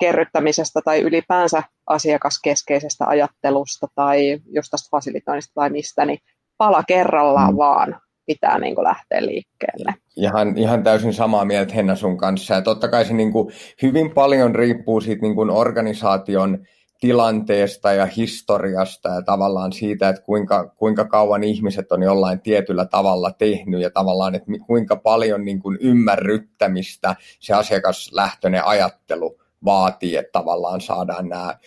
kerryttämisestä 0.00 0.80
tai 0.84 1.00
ylipäänsä 1.00 1.62
asiakaskeskeisestä 1.86 3.06
ajattelusta 3.06 3.86
tai 3.94 4.40
just 4.46 4.70
tästä 4.70 4.88
fasilitoinnista 4.90 5.52
tai 5.54 5.70
mistä, 5.70 6.04
niin 6.04 6.18
pala 6.56 6.82
kerrallaan 6.82 7.54
mm. 7.54 7.58
vaan 7.58 8.00
pitää 8.26 8.58
niin 8.58 8.74
kuin 8.74 8.84
lähteä 8.84 9.26
liikkeelle. 9.26 9.94
Ihan, 10.16 10.58
ihan 10.58 10.82
täysin 10.82 11.14
samaa 11.14 11.44
mieltä 11.44 11.74
Henna 11.74 11.96
sun 11.96 12.16
kanssa. 12.16 12.54
Ja 12.54 12.62
totta 12.62 12.88
kai 12.88 13.04
se 13.04 13.14
niin 13.14 13.32
kuin 13.32 13.52
hyvin 13.82 14.10
paljon 14.10 14.54
riippuu 14.54 15.00
siitä 15.00 15.22
niin 15.22 15.34
kuin 15.34 15.50
organisaation 15.50 16.58
tilanteesta 17.00 17.92
ja 17.92 18.06
historiasta 18.06 19.08
ja 19.08 19.22
tavallaan 19.22 19.72
siitä, 19.72 20.08
että 20.08 20.22
kuinka, 20.22 20.68
kuinka 20.76 21.04
kauan 21.04 21.44
ihmiset 21.44 21.92
on 21.92 22.02
jollain 22.02 22.40
tietyllä 22.40 22.86
tavalla 22.86 23.30
tehnyt 23.30 23.80
ja 23.80 23.90
tavallaan, 23.90 24.34
että 24.34 24.52
kuinka 24.66 24.96
paljon 24.96 25.44
niin 25.44 25.60
kuin 25.60 25.78
ymmärryttämistä 25.80 27.16
se 27.40 27.54
asiakaslähtöinen 27.54 28.64
ajattelu 28.64 29.41
vaatii, 29.64 30.16
että 30.16 30.32
tavallaan 30.32 30.80
saadaan 30.80 31.28
nämä 31.28 31.58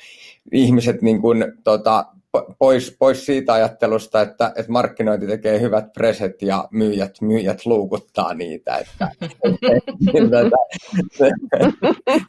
ihmiset 0.52 1.02
niin 1.02 1.22
kuin, 1.22 1.46
tota, 1.64 2.06
pois, 2.60 2.96
pois 3.00 3.26
siitä 3.26 3.54
ajattelusta, 3.54 4.22
että, 4.22 4.54
että 4.56 4.72
markkinointi 4.72 5.28
tekee 5.28 5.60
hyvät 5.60 5.94
preset 5.94 6.42
ja 6.42 6.68
myyjät, 6.72 7.22
myyjät 7.22 7.66
luukuttaa 7.66 8.34
niitä. 8.34 8.78
Että, 8.78 9.12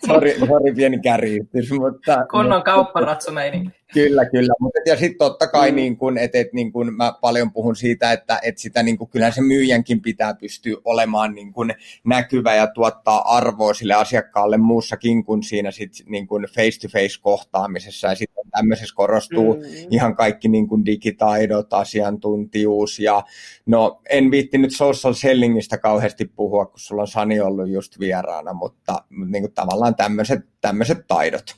sorry, 0.07 0.31
sorry, 0.39 0.75
pieni 0.75 0.99
kärjistys. 0.99 1.71
Mutta, 1.71 2.27
Kunnon 2.31 2.63
kaupparatsumeini. 2.63 3.71
Kyllä, 3.95 4.25
kyllä. 4.25 4.53
Mutta, 4.61 4.81
ja 4.87 4.97
sitten 4.97 5.19
totta 5.19 5.47
kai, 5.47 5.71
mm. 5.71 5.77
niin 5.77 5.97
kun, 5.97 6.19
et, 6.19 6.35
et, 6.35 6.53
niin 6.53 6.73
kun 6.73 6.95
mä 6.95 7.13
paljon 7.21 7.53
puhun 7.53 7.77
siitä, 7.77 8.13
että 8.13 8.39
et 8.43 8.59
sitä, 8.59 8.83
niin 8.83 8.99
kun, 8.99 9.11
kyllähän 9.11 9.33
se 9.33 9.41
myyjänkin 9.41 10.03
pitää 10.03 10.35
pystyä 10.35 10.77
olemaan 10.85 11.35
niin 11.35 11.53
kun, 11.53 11.73
näkyvä 12.05 12.55
ja 12.55 12.67
tuottaa 12.67 13.37
arvoa 13.37 13.75
sille 13.75 13.95
asiakkaalle 13.95 14.57
muussakin 14.57 15.25
kuin 15.25 15.43
siinä 15.43 15.71
sit, 15.71 15.93
niin 16.09 16.27
kun 16.27 16.47
face-to-face 16.55 17.21
kohtaamisessa. 17.23 18.09
Ja 18.09 18.15
sitten 18.15 18.45
tämmöisessä 18.51 18.95
korostuu 18.97 19.55
mm. 19.55 19.63
Ihan 19.97 20.17
kaikki 20.17 20.49
niin 20.49 20.69
kuin 20.69 20.85
digitaidot, 20.85 21.73
asiantuntijuus 21.73 22.99
ja 22.99 23.23
no 23.67 24.01
en 24.11 24.31
viitti 24.31 24.59
nyt 24.59 24.73
social 24.73 25.13
sellingistä 25.13 25.79
kauheasti 25.79 26.25
puhua, 26.25 26.67
kun 26.67 26.79
sulla 26.79 27.03
on 27.03 27.09
Sani 27.09 27.41
ollut 27.41 27.69
just 27.69 27.99
vieraana, 28.01 28.53
mutta 28.53 29.05
niin 29.27 29.43
kuin 29.43 29.53
tavallaan 29.53 29.95
tämmöiset 30.61 31.07
taidot. 31.09 31.57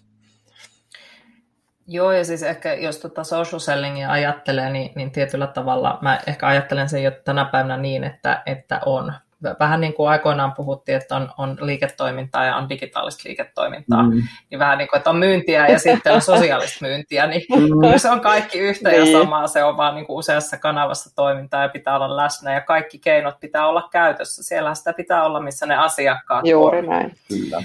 Joo, 1.90 2.12
ja 2.12 2.24
siis 2.24 2.42
ehkä 2.42 2.74
jos 2.74 2.98
tuota 2.98 3.24
social 3.24 3.58
sellingia 3.58 4.10
ajattelee, 4.10 4.72
niin, 4.72 4.92
niin 4.96 5.10
tietyllä 5.10 5.46
tavalla 5.46 5.98
mä 6.02 6.20
ehkä 6.26 6.46
ajattelen 6.46 6.88
sen 6.88 7.02
jo 7.02 7.10
tänä 7.10 7.44
päivänä 7.44 7.76
niin, 7.76 8.04
että, 8.04 8.42
että 8.46 8.80
on 8.86 9.12
vähän 9.60 9.80
niin 9.80 9.94
kuin 9.94 10.08
aikoinaan 10.08 10.52
puhuttiin, 10.52 10.96
että 10.96 11.16
on, 11.16 11.30
on 11.38 11.58
liiketoimintaa 11.60 12.44
ja 12.44 12.56
on 12.56 12.68
digitaalista 12.68 13.28
liiketoimintaa, 13.28 14.02
mm. 14.02 14.22
niin 14.50 14.58
vähän 14.58 14.78
niin 14.78 14.88
kuin, 14.88 14.98
että 14.98 15.10
on 15.10 15.16
myyntiä 15.16 15.68
ja 15.68 15.78
sitten 15.78 16.12
on 16.12 16.20
sosiaalista 16.20 16.86
myyntiä, 16.86 17.26
niin 17.26 17.42
mm. 17.50 17.98
se 17.98 18.10
on 18.10 18.20
kaikki 18.20 18.58
yhtä 18.58 18.88
niin. 18.88 19.12
ja 19.12 19.20
samaa, 19.20 19.46
se 19.46 19.64
on 19.64 19.76
vaan 19.76 19.94
niin 19.94 20.06
kuin 20.06 20.16
useassa 20.16 20.56
kanavassa 20.56 21.14
toimintaa 21.16 21.62
ja 21.62 21.68
pitää 21.68 21.96
olla 21.96 22.16
läsnä 22.16 22.54
ja 22.54 22.60
kaikki 22.60 22.98
keinot 22.98 23.40
pitää 23.40 23.66
olla 23.66 23.88
käytössä. 23.92 24.42
Siellä 24.42 24.74
sitä 24.74 24.92
pitää 24.92 25.24
olla, 25.24 25.40
missä 25.40 25.66
ne 25.66 25.76
asiakkaat 25.76 26.46
Juuri 26.46 26.78
on. 26.78 26.86
näin. 26.86 27.14
Kyllä. 27.28 27.62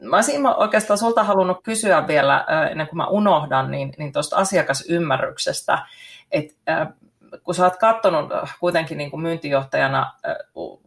Mä 0.00 0.16
olisin 0.16 0.46
oikeastaan 0.46 0.98
sulta 0.98 1.24
halunnut 1.24 1.62
kysyä 1.62 2.06
vielä, 2.08 2.44
ennen 2.70 2.86
kuin 2.86 2.96
mä 2.96 3.06
unohdan, 3.06 3.70
niin, 3.70 3.92
niin 3.98 4.12
tuosta 4.12 4.36
asiakasymmärryksestä, 4.36 5.78
että 6.32 6.86
kun 7.42 7.54
sä 7.54 7.64
oot 7.64 7.76
katsonut 7.76 8.32
kuitenkin 8.60 8.98
niin 8.98 9.10
kuin 9.10 9.22
myyntijohtajana 9.22 10.12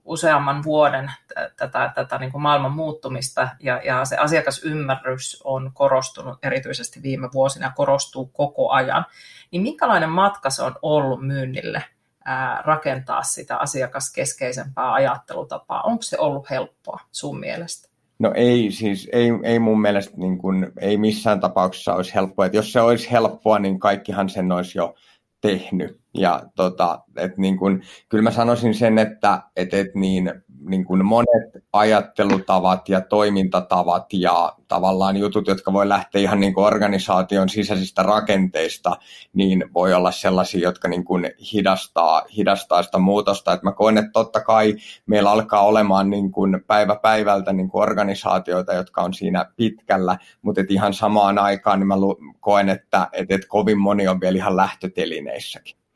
useamman 0.06 0.64
vuoden 0.64 1.12
tätä, 1.58 1.92
tätä 1.96 2.18
niin 2.18 2.32
kuin 2.32 2.42
maailman 2.42 2.72
muuttumista 2.72 3.50
ja, 3.60 3.82
ja 3.86 4.06
se 4.06 4.18
asiakasymmärrys 4.18 5.42
on 5.44 5.72
korostunut 5.74 6.38
erityisesti 6.44 7.04
viime 7.04 7.30
vuosina, 7.34 7.72
korostuu 7.76 8.26
koko 8.26 8.70
ajan, 8.70 9.06
niin 9.52 9.62
minkälainen 9.62 10.10
matka 10.10 10.50
se 10.50 10.64
on 10.64 10.76
ollut 10.82 11.28
myynnille 11.28 11.84
ää, 12.26 12.62
rakentaa 12.66 13.24
sitä 13.24 13.58
asiakaskeskeisempää 13.58 14.94
ajattelutapaa? 14.94 15.82
Onko 15.82 16.02
se 16.02 16.18
ollut 16.20 16.50
helppoa 16.50 17.00
sun 17.12 17.40
mielestä? 17.40 17.90
No 18.20 18.32
ei, 18.36 18.72
siis 18.72 19.10
ei, 19.12 19.30
ei 19.44 19.60
mun 19.60 19.82
mielestä 19.82 20.18
niin 20.18 20.38
kuin, 20.38 20.72
ei 20.82 20.98
missään 20.98 21.40
tapauksessa 21.40 21.94
olisi 21.94 22.16
helppoa. 22.16 22.46
Et 22.46 22.54
jos 22.54 22.74
se 22.74 22.82
olisi 22.82 23.12
helppoa, 23.12 23.60
niin 23.60 23.80
kaikkihan 23.80 24.30
sen 24.30 24.52
olisi 24.52 24.78
jo 24.78 24.96
tehnyt. 25.42 26.00
Ja 26.18 26.44
tota, 26.56 27.00
et 27.16 27.38
niin 27.38 27.58
kun, 27.58 27.82
kyllä 28.10 28.24
mä 28.24 28.32
sanoisin 28.32 28.74
sen, 28.74 28.98
että 28.98 29.42
et, 29.56 29.74
et 29.74 29.96
niin, 29.96 30.34
niin 30.70 30.86
kun 30.86 31.06
monet 31.06 31.64
ajattelutavat 31.74 32.90
ja 32.90 33.02
toimintatavat 33.02 34.14
ja 34.14 34.54
tavallaan 34.68 35.18
jutut, 35.18 35.48
jotka 35.48 35.74
voi 35.74 35.90
lähteä 35.90 36.22
ihan 36.22 36.40
niin 36.40 36.60
organisaation 36.60 37.50
sisäisistä 37.50 38.04
rakenteista, 38.04 38.98
niin 39.34 39.64
voi 39.74 39.94
olla 39.94 40.12
sellaisia, 40.12 40.62
jotka 40.62 40.88
niin 40.88 41.06
kuin 41.06 41.32
hidastaa, 41.54 42.22
hidastaa 42.38 42.84
sitä 42.84 42.98
muutosta. 42.98 43.54
Et 43.54 43.64
mä 43.64 43.72
koen, 43.72 43.98
että 43.98 44.12
totta 44.14 44.42
kai 44.42 44.76
meillä 45.06 45.32
alkaa 45.32 45.62
olemaan 45.62 46.10
niin 46.10 46.32
kuin 46.32 46.64
päivä 46.68 46.96
päivältä 46.96 47.54
niin 47.54 47.70
kuin 47.70 47.82
organisaatioita, 47.82 48.74
jotka 48.74 49.02
on 49.02 49.14
siinä 49.14 49.46
pitkällä, 49.56 50.18
mutta 50.42 50.62
et 50.62 50.72
ihan 50.72 50.94
samaan 50.94 51.40
aikaan 51.40 51.80
niin 51.80 51.88
mä 51.88 51.96
koen, 52.40 52.70
että 52.70 53.08
et, 53.14 53.32
et 53.32 53.46
kovin 53.48 53.80
moni 53.80 54.08
on 54.08 54.22
vielä 54.22 54.38
ihan 54.38 54.58
lähtötelineissäkin. 54.58 55.87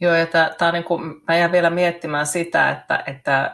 Joo, 0.00 0.14
ja 0.14 0.26
tämä, 0.26 0.50
tämä 0.58 0.72
niin 0.72 0.84
kuin, 0.84 1.22
mä 1.28 1.36
jään 1.36 1.52
vielä 1.52 1.70
miettimään 1.70 2.26
sitä, 2.26 2.70
että, 2.70 3.04
että 3.06 3.52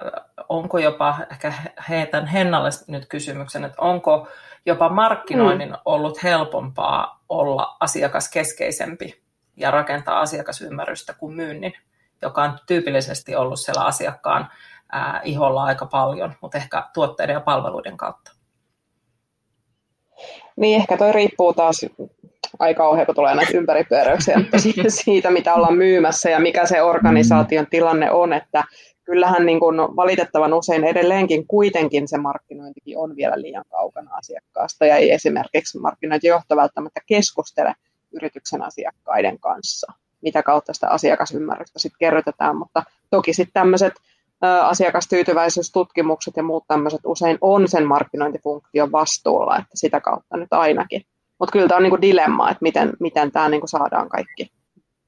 onko 0.48 0.78
jopa, 0.78 1.18
ehkä 1.30 1.52
heitän 1.88 2.26
Hennalle 2.26 2.70
nyt 2.88 3.06
kysymyksen, 3.06 3.64
että 3.64 3.82
onko 3.82 4.28
jopa 4.66 4.88
markkinoinnin 4.88 5.68
mm. 5.68 5.76
ollut 5.85 6.22
helpompaa 6.22 7.24
olla 7.28 7.76
asiakaskeskeisempi 7.80 9.22
ja 9.56 9.70
rakentaa 9.70 10.20
asiakasymmärrystä 10.20 11.14
kuin 11.14 11.35
myynnin, 11.35 11.72
joka 12.22 12.42
on 12.42 12.59
tyypillisesti 12.66 13.37
ollut 13.37 13.61
siellä 13.61 13.85
asiakkaan 13.85 14.48
ää, 14.92 15.20
iholla 15.24 15.64
aika 15.64 15.87
paljon, 15.87 16.35
mutta 16.40 16.59
ehkä 16.59 16.88
tuotteiden 16.94 17.35
ja 17.35 17.40
palveluiden 17.40 17.96
kautta. 17.96 18.32
Niin, 20.56 20.80
ehkä 20.80 20.96
toi 20.96 21.12
riippuu 21.12 21.54
taas 21.54 21.87
aika 22.59 22.83
kauhea, 22.83 23.07
kun 23.07 23.14
tulee 23.14 23.35
näitä 23.35 23.57
ympäripyöräyksiä. 23.57 24.40
Siitä, 24.88 25.31
mitä 25.31 25.55
ollaan 25.55 25.77
myymässä 25.77 26.31
ja 26.31 26.40
mikä 26.40 26.66
se 26.66 26.83
organisaation 26.83 27.66
tilanne 27.66 28.11
on, 28.11 28.33
että 28.33 28.64
kyllähän 29.05 29.47
niin 29.47 29.61
kuin 29.61 29.77
valitettavan 29.77 30.55
usein 30.55 30.85
edelleenkin 30.85 31.47
kuitenkin 31.47 32.09
se 32.09 32.19
markkinointikin 32.19 32.99
on 32.99 33.16
vielä 33.16 33.40
liian 33.42 33.64
kaukana 33.71 34.14
asiakkaasta. 34.14 34.87
Ja 34.87 34.97
ei 34.97 35.12
esimerkiksi 35.12 35.79
markkinointijohto 35.79 36.57
välttämättä 36.57 37.01
keskustele 37.07 37.75
yrityksen 38.12 38.62
asiakkaiden 38.62 39.38
kanssa, 39.40 39.92
mitä 40.23 40.42
kautta 40.42 40.73
sitä 40.73 40.88
asiakasymmärrystä 40.88 41.79
sitten 41.79 41.99
kerrotetaan, 41.99 42.57
mutta 42.57 42.83
toki 43.11 43.33
sitten 43.33 43.53
tämmöiset 43.53 43.92
asiakastyytyväisyystutkimukset 44.62 46.37
ja 46.37 46.42
muut 46.42 46.64
tämmöiset 46.69 47.01
usein 47.05 47.38
on 47.40 47.69
sen 47.69 47.87
markkinointifunktion 47.87 48.92
vastuulla, 48.92 49.57
että 49.57 49.71
sitä 49.75 50.01
kautta 50.01 50.37
nyt 50.37 50.53
ainakin 50.53 51.03
mutta 51.38 51.53
kyllä 51.53 51.68
tämä 51.68 51.77
on 51.77 51.83
niinku 51.83 52.01
dilemma, 52.01 52.51
että 52.51 52.62
miten, 52.62 52.92
miten 53.01 53.33
tämä 53.33 53.49
niinku 53.49 53.66
saadaan 53.66 54.09
kaikki 54.09 54.53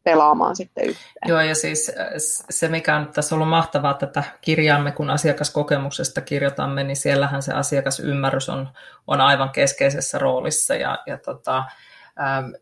pelaamaan 0.05 0.57
sitten 0.57 0.85
yhteen. 0.85 1.29
Joo, 1.29 1.41
ja 1.41 1.55
siis 1.55 1.93
äh, 2.01 2.07
se, 2.51 2.69
mikä 2.69 2.97
on 2.97 3.09
tässä 3.09 3.35
ollut 3.35 3.49
mahtavaa 3.49 3.95
tätä 3.95 4.23
kirjaamme, 4.41 4.93
kun 4.93 5.11
asiakaskokemuksesta 5.11 6.21
kirjoitamme, 6.21 6.85
niin 6.85 6.97
siellähän 6.97 7.43
se 7.43 7.53
asiakasymmärrys 7.53 8.49
on, 8.49 8.69
on 9.07 9.21
aivan 9.21 9.51
keskeisessä 9.51 10.19
roolissa, 10.19 10.75
ja, 10.75 10.99
ja 11.07 11.19
tota, 11.19 11.65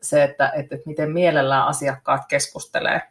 se, 0.02 0.24
että, 0.24 0.52
että 0.54 0.76
miten 0.86 1.10
mielellään 1.10 1.66
asiakkaat 1.66 2.22
keskustelee 2.28 3.02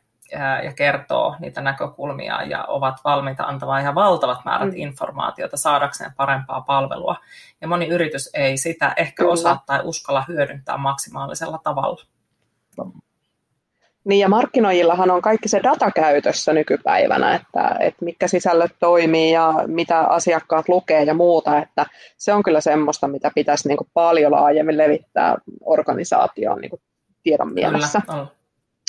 ja 0.63 0.73
kertoo 0.75 1.35
niitä 1.39 1.61
näkökulmia 1.61 2.43
ja 2.43 2.65
ovat 2.65 2.95
valmiita 3.03 3.43
antamaan 3.43 3.81
ihan 3.81 3.95
valtavat 3.95 4.45
määrät 4.45 4.69
mm. 4.69 4.77
informaatiota 4.77 5.57
saadakseen 5.57 6.11
parempaa 6.17 6.61
palvelua. 6.61 7.15
Ja 7.61 7.67
moni 7.67 7.87
yritys 7.87 8.29
ei 8.33 8.57
sitä 8.57 8.93
ehkä 8.97 9.23
Kyllä. 9.23 9.33
osaa 9.33 9.63
tai 9.65 9.79
uskalla 9.83 10.25
hyödyntää 10.27 10.77
maksimaalisella 10.77 11.59
tavalla. 11.63 12.03
Niin 14.05 14.19
ja 14.19 14.29
markkinoijillahan 14.29 15.11
on 15.11 15.21
kaikki 15.21 15.49
se 15.49 15.59
data 15.63 15.91
käytössä 15.91 16.53
nykypäivänä, 16.53 17.35
että, 17.35 17.75
että 17.79 18.05
mitkä 18.05 18.27
sisällöt 18.27 18.71
toimii 18.79 19.31
ja 19.31 19.53
mitä 19.67 19.99
asiakkaat 19.99 20.69
lukee 20.69 21.03
ja 21.03 21.13
muuta, 21.13 21.57
että 21.57 21.85
se 22.17 22.33
on 22.33 22.43
kyllä 22.43 22.61
semmoista, 22.61 23.07
mitä 23.07 23.31
pitäisi 23.35 23.67
niin 23.67 23.77
kuin 23.77 23.89
paljon 23.93 24.31
laajemmin 24.31 24.77
levittää 24.77 25.35
organisaation 25.61 26.61
niin 26.61 26.69
kuin 26.69 26.81
tiedon 27.23 27.53
mielessä. 27.53 28.01
Kyllä, 28.01 28.21
on 28.21 28.27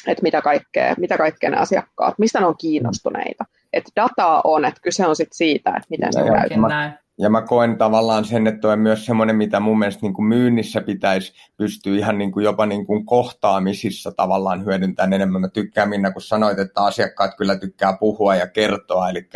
että 0.09 0.23
mitä 0.23 0.43
kaikkea, 0.43 0.95
mitä 0.99 1.19
kaikkea 1.19 1.51
ne 1.51 1.57
asiakkaat, 1.57 2.19
mistä 2.19 2.41
ne 2.41 2.47
on 2.47 2.57
kiinnostuneita. 2.59 3.45
Että 3.73 3.91
dataa 3.97 4.41
on, 4.45 4.65
että 4.65 4.81
kyse 4.81 5.07
on 5.07 5.17
sit 5.17 5.33
siitä, 5.33 5.71
että 5.71 5.87
miten 5.91 6.13
se 6.13 6.21
käytetään. 6.23 6.99
Ja 7.19 7.31
mä 7.31 7.43
koen 7.43 7.79
tavallaan 7.79 8.25
sen, 8.25 8.47
että 8.47 8.69
on 8.69 8.79
myös 8.79 9.07
semmoinen, 9.07 9.37
mitä 9.37 9.61
mun 9.61 9.79
mielestä 9.79 10.03
niin 10.03 10.15
kuin 10.15 10.27
myynnissä 10.27 10.81
pitäisi 10.81 11.33
pystyä 11.57 11.97
ihan 11.97 12.19
niin 12.19 12.33
kuin 12.33 12.45
jopa 12.45 12.67
niin 12.67 12.87
kuin 12.87 13.07
kohtaamisissa 13.07 14.13
tavallaan 14.13 14.65
hyödyntämään 14.65 15.13
enemmän. 15.13 15.41
Mä 15.41 15.49
tykkään 15.49 15.89
Minna, 15.89 16.13
kun 16.13 16.23
sanoit, 16.23 16.59
että 16.59 16.81
asiakkaat 16.85 17.37
kyllä 17.37 17.57
tykkää 17.57 17.97
puhua 18.01 18.35
ja 18.35 18.47
kertoa, 18.47 19.09
eli 19.09 19.29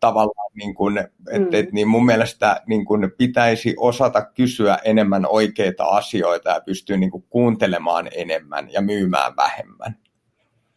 tavallaan 0.00 0.52
niin 0.54 0.74
kuin, 0.74 0.98
että, 0.98 1.56
mm. 1.56 1.68
niin 1.72 1.88
mun 1.88 2.06
mielestä 2.06 2.62
niin 2.66 2.84
kuin 2.84 3.12
pitäisi 3.18 3.74
osata 3.78 4.22
kysyä 4.22 4.78
enemmän 4.84 5.26
oikeita 5.26 5.84
asioita 5.84 6.50
ja 6.50 6.60
pystyä 6.60 6.96
niin 6.96 7.10
kuin 7.10 7.24
kuuntelemaan 7.30 8.08
enemmän 8.12 8.72
ja 8.72 8.80
myymään 8.80 9.36
vähemmän. 9.36 10.03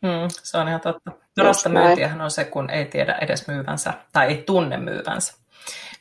Mm, 0.02 0.28
se 0.30 0.58
on 0.58 0.68
ihan 0.68 0.82
totta. 0.82 1.12
Parasta 1.36 1.70
myyntiähän 1.70 2.22
on 2.22 2.32
se, 2.32 2.46
kun 2.46 2.70
ei 2.70 2.86
tiedä 2.86 3.18
edes 3.22 3.48
myyvänsä 3.48 3.94
tai 4.14 4.28
ei 4.28 4.44
tunne 4.46 4.78
myyvänsä. 4.78 5.34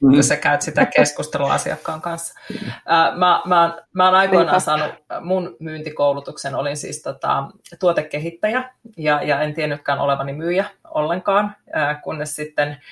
Mm. 0.00 0.14
Jos 0.14 0.28
sä 0.28 0.36
käyt 0.36 0.62
sitä 0.62 0.86
keskustelua 0.86 1.54
asiakkaan 1.54 2.00
kanssa. 2.00 2.40
Mm. 2.50 2.70
mä, 3.18 3.42
mä, 3.46 3.76
mä 3.92 4.04
oon 4.04 4.14
aikoinaan 4.14 4.60
saanut 4.60 4.90
mun 5.20 5.56
myyntikoulutuksen, 5.60 6.54
olin 6.54 6.76
siis 6.76 7.02
tota, 7.02 7.44
tuotekehittäjä 7.80 8.70
ja, 8.96 9.22
ja 9.22 9.40
en 9.40 9.54
tiennytkään 9.54 9.98
olevani 9.98 10.32
myyjä 10.32 10.64
ollenkaan, 10.90 11.56
kunnes 12.02 12.36
sitten 12.36 12.82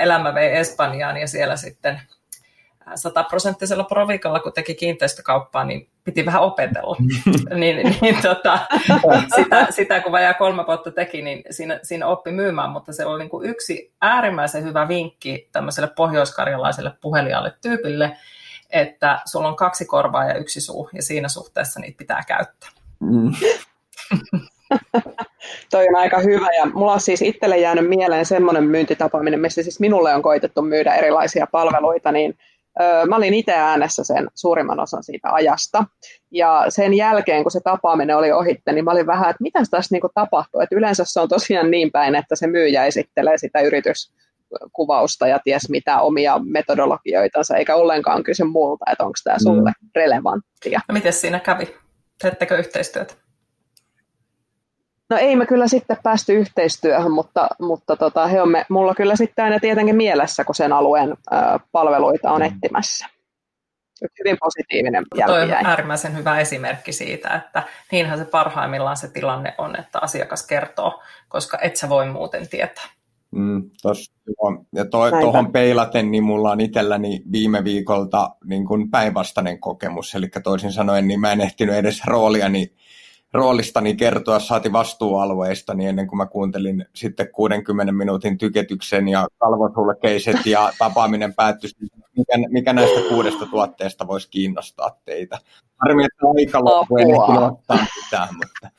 elämä 0.00 0.34
vei 0.34 0.56
Espanjaan 0.56 1.16
ja 1.16 1.28
siellä 1.28 1.56
sitten 1.56 2.00
sataprosenttisella 2.94 3.84
provikalla, 3.84 4.40
kun 4.40 4.52
teki 4.52 4.74
kiinteistökauppaa, 4.74 5.64
niin 5.64 5.88
piti 6.04 6.26
vähän 6.26 6.42
opetella. 6.42 6.96
niin, 7.60 7.96
niin 8.00 8.22
tota, 8.22 8.58
sitä, 9.36 9.66
sitä, 9.70 10.00
kun 10.00 10.12
vajaa 10.12 10.34
kolme 10.34 10.66
vuotta 10.66 10.90
teki, 10.90 11.22
niin 11.22 11.42
siinä, 11.50 11.80
siinä 11.82 12.06
oppi 12.06 12.30
myymään, 12.30 12.70
mutta 12.70 12.92
se 12.92 13.06
oli 13.06 13.18
niin 13.18 13.30
kuin 13.30 13.50
yksi 13.50 13.92
äärimmäisen 14.00 14.64
hyvä 14.64 14.88
vinkki 14.88 15.48
tämmöiselle 15.52 15.90
pohjoiskarjalaiselle 15.96 16.92
puhelijalle 17.00 17.52
tyypille, 17.62 18.16
että 18.70 19.20
sulla 19.24 19.48
on 19.48 19.56
kaksi 19.56 19.84
korvaa 19.84 20.24
ja 20.24 20.34
yksi 20.34 20.60
suu, 20.60 20.90
ja 20.92 21.02
siinä 21.02 21.28
suhteessa 21.28 21.80
niitä 21.80 21.98
pitää 21.98 22.22
käyttää. 22.26 22.70
Mm. 23.00 23.32
Toi 25.70 25.88
on 25.88 25.96
aika 25.96 26.18
hyvä 26.18 26.46
ja 26.56 26.66
mulla 26.66 26.92
on 26.92 27.00
siis 27.00 27.22
itselle 27.22 27.58
jäänyt 27.58 27.88
mieleen 27.88 28.26
semmoinen 28.26 28.64
myyntitapaaminen, 28.64 29.40
missä 29.40 29.62
siis 29.62 29.80
minulle 29.80 30.14
on 30.14 30.22
koitettu 30.22 30.62
myydä 30.62 30.94
erilaisia 30.94 31.46
palveluita, 31.52 32.12
niin 32.12 32.38
mä 33.08 33.16
olin 33.16 33.34
itse 33.34 33.52
äänessä 33.52 34.04
sen 34.04 34.28
suurimman 34.34 34.80
osan 34.80 35.02
siitä 35.02 35.32
ajasta. 35.32 35.84
Ja 36.30 36.64
sen 36.68 36.94
jälkeen, 36.94 37.42
kun 37.42 37.50
se 37.50 37.60
tapaaminen 37.60 38.16
oli 38.16 38.32
ohitte, 38.32 38.72
niin 38.72 38.84
mä 38.84 38.90
olin 38.90 39.06
vähän, 39.06 39.30
että 39.30 39.42
mitä 39.42 39.58
tässä 39.70 39.94
niinku 39.94 40.08
tapahtuu. 40.14 40.60
Että 40.60 40.76
yleensä 40.76 41.04
se 41.06 41.20
on 41.20 41.28
tosiaan 41.28 41.70
niin 41.70 41.92
päin, 41.92 42.14
että 42.14 42.36
se 42.36 42.46
myyjä 42.46 42.84
esittelee 42.84 43.38
sitä 43.38 43.60
yrityskuvausta 43.60 45.26
ja 45.26 45.38
ties 45.44 45.68
mitä 45.68 46.00
omia 46.00 46.40
metodologioitansa, 46.44 47.56
eikä 47.56 47.76
ollenkaan 47.76 48.22
kysy 48.22 48.44
multa, 48.44 48.84
että 48.92 49.04
onko 49.04 49.18
tämä 49.24 49.38
sulle 49.38 49.70
mm. 49.70 49.88
relevanttia. 49.94 50.80
No 50.88 50.92
miten 50.92 51.12
siinä 51.12 51.40
kävi? 51.40 51.76
Teettekö 52.22 52.58
yhteistyötä? 52.58 53.14
No 55.12 55.18
ei 55.18 55.36
me 55.36 55.46
kyllä 55.46 55.68
sitten 55.68 55.96
päästy 56.02 56.34
yhteistyöhön, 56.34 57.12
mutta, 57.12 57.48
mutta 57.60 57.96
tota, 57.96 58.26
he 58.26 58.42
on 58.42 58.50
me, 58.50 58.66
mulla 58.68 58.94
kyllä 58.94 59.16
sitten 59.16 59.44
aina 59.44 59.60
tietenkin 59.60 59.96
mielessä, 59.96 60.44
kun 60.44 60.54
sen 60.54 60.72
alueen 60.72 61.10
ö, 61.10 61.36
palveluita 61.72 62.32
on 62.32 62.40
mm. 62.40 62.46
etsimässä. 62.46 63.06
Hyvin 64.18 64.36
positiivinen 64.40 65.04
jälki 65.18 65.32
Toi 65.32 65.42
on 65.42 65.66
äärimmäisen 65.66 66.16
hyvä 66.16 66.40
esimerkki 66.40 66.92
siitä, 66.92 67.34
että 67.34 67.62
niinhän 67.92 68.18
se 68.18 68.24
parhaimmillaan 68.24 68.96
se 68.96 69.08
tilanne 69.08 69.54
on, 69.58 69.78
että 69.78 69.98
asiakas 70.02 70.46
kertoo, 70.46 71.02
koska 71.28 71.58
et 71.62 71.76
sä 71.76 71.88
voi 71.88 72.10
muuten 72.10 72.48
tietää. 72.48 72.84
Mm, 73.30 73.70
tos, 73.82 74.12
ja 74.74 74.84
tuohon 75.20 75.52
peilaten, 75.52 76.10
niin 76.10 76.24
mulla 76.24 76.50
on 76.50 76.60
itselläni 76.60 77.22
viime 77.32 77.64
viikolta 77.64 78.36
niin 78.44 78.66
kuin 78.66 78.90
päinvastainen 78.90 79.60
kokemus, 79.60 80.14
eli 80.14 80.28
toisin 80.42 80.72
sanoen, 80.72 81.08
niin 81.08 81.20
mä 81.20 81.32
en 81.32 81.40
ehtinyt 81.40 81.74
edes 81.74 82.02
rooliani 82.06 82.72
roolistani 83.32 83.96
kertoa, 83.96 84.38
saati 84.38 84.72
vastuualueistani 84.72 85.86
ennen 85.86 86.06
kuin 86.06 86.16
mä 86.16 86.26
kuuntelin 86.26 86.84
sitten 86.94 87.28
60 87.32 87.92
minuutin 87.92 88.38
tyketyksen 88.38 89.08
ja 89.08 89.28
kalvosulkeiset 89.38 90.46
ja 90.46 90.72
tapaaminen 90.78 91.34
päättyi, 91.34 91.70
mikä, 92.16 92.48
mikä 92.48 92.72
näistä 92.72 93.00
kuudesta 93.08 93.46
tuotteesta 93.46 94.06
voisi 94.06 94.30
kiinnostaa 94.30 95.00
teitä. 95.04 95.38
Harmi, 95.76 96.04
että 96.04 96.26
aika 96.38 96.64
loppu 96.64 96.96
en 96.96 97.42
ottaa 97.42 97.86
mitään, 97.96 98.28
mutta... 98.36 98.70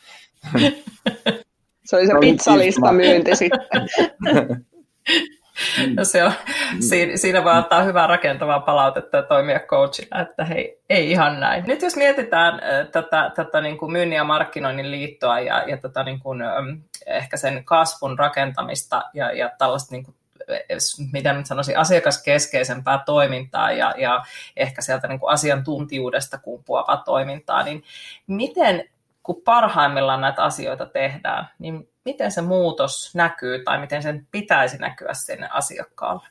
Se 1.85 1.95
oli 1.95 2.07
se 2.07 2.13
pizzalista 2.19 2.91
myynti 2.91 3.35
sitten. 3.35 3.87
No 5.97 6.03
se 6.03 6.23
on, 6.23 6.31
mm. 6.73 6.81
siinä, 6.81 7.17
siinä 7.17 7.43
voi 7.43 7.53
antaa 7.53 7.83
hyvää 7.83 8.07
rakentavaa 8.07 8.59
palautetta 8.59 9.17
ja 9.17 9.23
toimia 9.23 9.59
coachina, 9.59 10.21
että 10.21 10.45
hei, 10.45 10.79
ei 10.89 11.11
ihan 11.11 11.39
näin. 11.39 11.63
Nyt 11.67 11.81
jos 11.81 11.95
mietitään 11.95 12.61
tätä, 12.91 13.31
tätä 13.35 13.61
niin 13.61 13.77
kuin 13.77 13.91
myynnin 13.91 14.15
ja 14.15 14.23
markkinoinnin 14.23 14.91
liittoa 14.91 15.39
ja, 15.39 15.63
ja 15.67 15.77
tätä 15.77 16.03
niin 16.03 16.19
kuin, 16.19 16.39
ehkä 17.05 17.37
sen 17.37 17.65
kasvun 17.65 18.19
rakentamista 18.19 19.03
ja, 19.13 19.31
ja 19.31 19.51
tällaista 19.57 19.95
niin 19.95 20.03
kuin 20.05 20.15
mitä 21.13 21.33
nyt 21.33 21.45
sanoisin, 21.45 21.77
asiakaskeskeisempää 21.77 23.03
toimintaa 23.05 23.71
ja, 23.71 23.93
ja 23.97 24.23
ehkä 24.57 24.81
sieltä 24.81 25.07
niin 25.07 25.19
kuin 25.19 25.33
asiantuntijuudesta 25.33 26.37
kumpuavaa 26.37 26.97
toimintaa, 26.97 27.63
niin 27.63 27.83
miten 28.27 28.89
kun 29.23 29.41
parhaimmillaan 29.45 30.21
näitä 30.21 30.43
asioita 30.43 30.85
tehdään, 30.85 31.49
niin 31.59 31.89
miten 32.05 32.31
se 32.31 32.41
muutos 32.41 33.11
näkyy 33.15 33.63
tai 33.63 33.79
miten 33.79 34.03
sen 34.03 34.27
pitäisi 34.31 34.77
näkyä 34.77 35.13
sinne 35.13 35.49
asiakkaalle? 35.51 36.27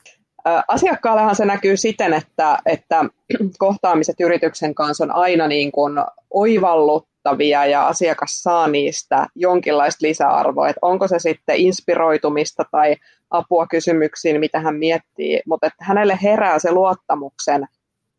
Asiakkaallehan 0.67 1.35
se 1.35 1.45
näkyy 1.45 1.77
siten, 1.77 2.13
että, 2.13 2.57
että 2.65 3.05
kohtaamiset 3.57 4.19
yrityksen 4.19 4.75
kanssa 4.75 5.03
on 5.03 5.11
aina 5.11 5.47
niin 5.47 5.71
kuin 5.71 5.93
oivalluttavia 6.29 7.65
ja 7.65 7.87
asiakas 7.87 8.43
saa 8.43 8.67
niistä 8.67 9.27
jonkinlaista 9.35 10.07
lisäarvoa. 10.07 10.69
Että 10.69 10.79
onko 10.81 11.07
se 11.07 11.19
sitten 11.19 11.55
inspiroitumista 11.57 12.63
tai 12.71 12.95
apua 13.29 13.67
kysymyksiin, 13.67 14.39
mitä 14.39 14.59
hän 14.59 14.75
miettii, 14.75 15.41
mutta 15.45 15.67
että 15.67 15.85
hänelle 15.85 16.19
herää 16.23 16.59
se 16.59 16.71
luottamuksen 16.71 17.67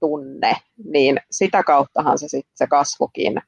tunne, 0.00 0.56
niin 0.84 1.20
sitä 1.30 1.62
kauttahan 1.62 2.18
se 2.18 2.28
sitten 2.28 2.56
se 2.56 2.66
kasvukin 2.66 3.42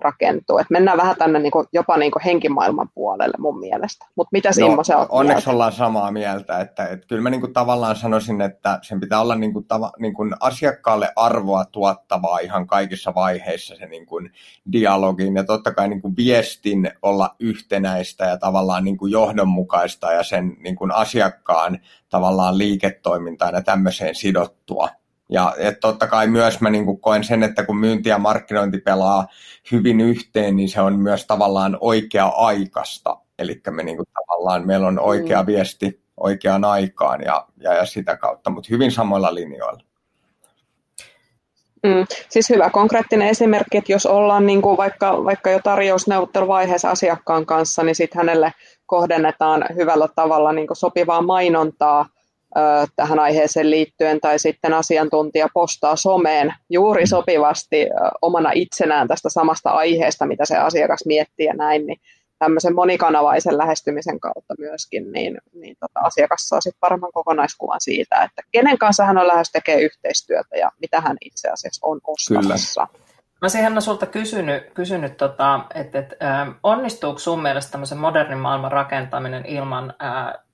rakentuu. 0.00 0.58
Et 0.58 0.70
mennään 0.70 0.98
vähän 0.98 1.16
tänne 1.16 1.38
niinku, 1.38 1.64
jopa 1.72 1.96
niinku 1.96 2.20
henkimaailman 2.24 2.88
puolelle 2.94 3.34
mun 3.38 3.58
mielestä. 3.58 4.06
Mutta 4.16 4.28
mitä 4.32 4.50
no, 4.60 4.66
Immo, 4.66 4.84
sä 4.84 4.98
Onneksi 4.98 5.34
mieltä? 5.34 5.50
ollaan 5.50 5.72
samaa 5.72 6.10
mieltä. 6.10 6.60
Että, 6.60 6.86
et 6.86 7.04
kyllä 7.04 7.22
mä 7.22 7.30
niinku 7.30 7.48
tavallaan 7.48 7.96
sanoisin, 7.96 8.40
että 8.40 8.78
sen 8.82 9.00
pitää 9.00 9.20
olla 9.20 9.34
niinku, 9.34 9.62
tava, 9.62 9.92
niinku 9.98 10.26
asiakkaalle 10.40 11.12
arvoa 11.16 11.64
tuottavaa 11.64 12.38
ihan 12.38 12.66
kaikissa 12.66 13.14
vaiheissa 13.14 13.76
se 13.76 13.86
niinku 13.86 14.20
dialogin. 14.72 15.36
Ja 15.36 15.44
totta 15.44 15.74
kai 15.74 15.88
niinku 15.88 16.12
viestin 16.16 16.90
olla 17.02 17.34
yhtenäistä 17.40 18.24
ja 18.24 18.36
tavallaan 18.36 18.84
niinku 18.84 19.06
johdonmukaista 19.06 20.12
ja 20.12 20.22
sen 20.22 20.56
niinku 20.58 20.88
asiakkaan 20.92 21.78
tavallaan 22.10 22.58
liiketoimintaan 22.58 23.54
ja 23.54 23.62
tämmöiseen 23.62 24.14
sidottua. 24.14 24.88
Ja 25.28 25.54
et 25.58 25.80
totta 25.80 26.06
kai 26.06 26.26
myös 26.26 26.60
mä 26.60 26.70
niin 26.70 27.00
koen 27.00 27.24
sen, 27.24 27.42
että 27.42 27.64
kun 27.64 27.78
myynti 27.78 28.08
ja 28.08 28.18
markkinointi 28.18 28.78
pelaa 28.78 29.26
hyvin 29.72 30.00
yhteen, 30.00 30.56
niin 30.56 30.68
se 30.68 30.80
on 30.80 30.98
myös 30.98 31.26
tavallaan 31.26 31.78
oikea-aikaista. 31.80 33.18
Eli 33.38 33.60
me 33.70 33.82
niin 33.82 33.96
kuin 33.96 34.08
tavallaan, 34.14 34.66
meillä 34.66 34.86
on 34.86 35.00
oikea 35.00 35.42
mm. 35.42 35.46
viesti 35.46 36.02
oikeaan 36.16 36.64
aikaan 36.64 37.20
ja, 37.20 37.46
ja, 37.60 37.74
ja 37.74 37.86
sitä 37.86 38.16
kautta, 38.16 38.50
mutta 38.50 38.68
hyvin 38.70 38.92
samoilla 38.92 39.34
linjoilla. 39.34 39.82
Mm, 41.82 42.06
siis 42.28 42.50
hyvä 42.50 42.70
konkreettinen 42.70 43.28
esimerkki, 43.28 43.78
että 43.78 43.92
jos 43.92 44.06
ollaan 44.06 44.46
niin 44.46 44.62
kuin 44.62 44.76
vaikka, 44.76 45.24
vaikka 45.24 45.50
jo 45.50 45.60
tarjousneuvotteluvaiheessa 45.64 46.90
asiakkaan 46.90 47.46
kanssa, 47.46 47.82
niin 47.82 47.94
sitten 47.94 48.18
hänelle 48.18 48.52
kohdennetaan 48.86 49.64
hyvällä 49.76 50.08
tavalla 50.14 50.52
niin 50.52 50.66
kuin 50.66 50.76
sopivaa 50.76 51.22
mainontaa– 51.22 52.06
tähän 52.96 53.18
aiheeseen 53.18 53.70
liittyen, 53.70 54.20
tai 54.20 54.38
sitten 54.38 54.74
asiantuntija 54.74 55.48
postaa 55.54 55.96
someen 55.96 56.54
juuri 56.70 57.06
sopivasti 57.06 57.86
omana 58.22 58.50
itsenään 58.54 59.08
tästä 59.08 59.28
samasta 59.28 59.70
aiheesta, 59.70 60.26
mitä 60.26 60.44
se 60.44 60.56
asiakas 60.56 61.00
miettii 61.06 61.46
ja 61.46 61.54
näin, 61.54 61.86
niin 61.86 62.00
tämmöisen 62.38 62.74
monikanavaisen 62.74 63.58
lähestymisen 63.58 64.20
kautta 64.20 64.54
myöskin, 64.58 65.12
niin, 65.12 65.38
niin 65.52 65.76
tota, 65.80 66.00
asiakas 66.00 66.48
saa 66.48 66.60
sitten 66.60 66.80
paremman 66.80 67.12
kokonaiskuvan 67.12 67.80
siitä, 67.80 68.22
että 68.22 68.42
kenen 68.52 68.78
kanssa 68.78 69.04
hän 69.04 69.18
on 69.18 69.28
lähes 69.28 69.52
tekee 69.52 69.80
yhteistyötä 69.80 70.56
ja 70.56 70.72
mitä 70.80 71.00
hän 71.00 71.16
itse 71.20 71.48
asiassa 71.48 71.86
on 71.86 72.00
ostamassa. 72.06 72.86
Kyllä. 72.86 73.08
Mä 73.40 73.44
olisin 73.44 73.62
Hanna 73.62 73.80
sulta 73.80 74.06
kysynyt, 74.06 74.70
kysynyt 74.74 75.16
tota, 75.16 75.60
että, 75.74 75.98
että 75.98 76.16
onnistuuko 76.62 77.18
sun 77.18 77.42
mielestä 77.42 77.72
tämmöisen 77.72 77.98
modernin 77.98 78.38
maailman 78.38 78.72
rakentaminen 78.72 79.46
ilman 79.46 79.94
ää, 79.98 80.47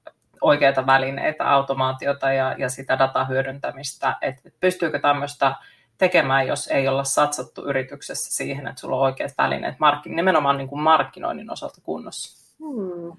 oikeita 0.45 0.87
välineitä, 0.87 1.51
automaatiota 1.51 2.33
ja, 2.33 2.55
ja 2.59 2.69
sitä 2.69 2.99
datahyödyntämistä, 2.99 4.17
että 4.23 4.51
pystyykö 4.61 4.99
tämmöistä 4.99 5.55
tekemään, 5.99 6.47
jos 6.47 6.67
ei 6.67 6.89
olla 6.89 7.05
satsattu 7.05 7.65
yrityksessä 7.65 8.37
siihen, 8.37 8.67
että 8.67 8.81
sulla 8.81 8.97
on 8.97 9.03
oikeat 9.03 9.33
välineet 9.39 9.75
markkin, 9.79 10.17
nimenomaan 10.17 10.59
niin 10.59 10.69
kuin 10.69 10.83
markkinoinnin 10.83 11.53
osalta 11.53 11.81
kunnossa? 11.83 12.55
Hmm. 12.59 13.17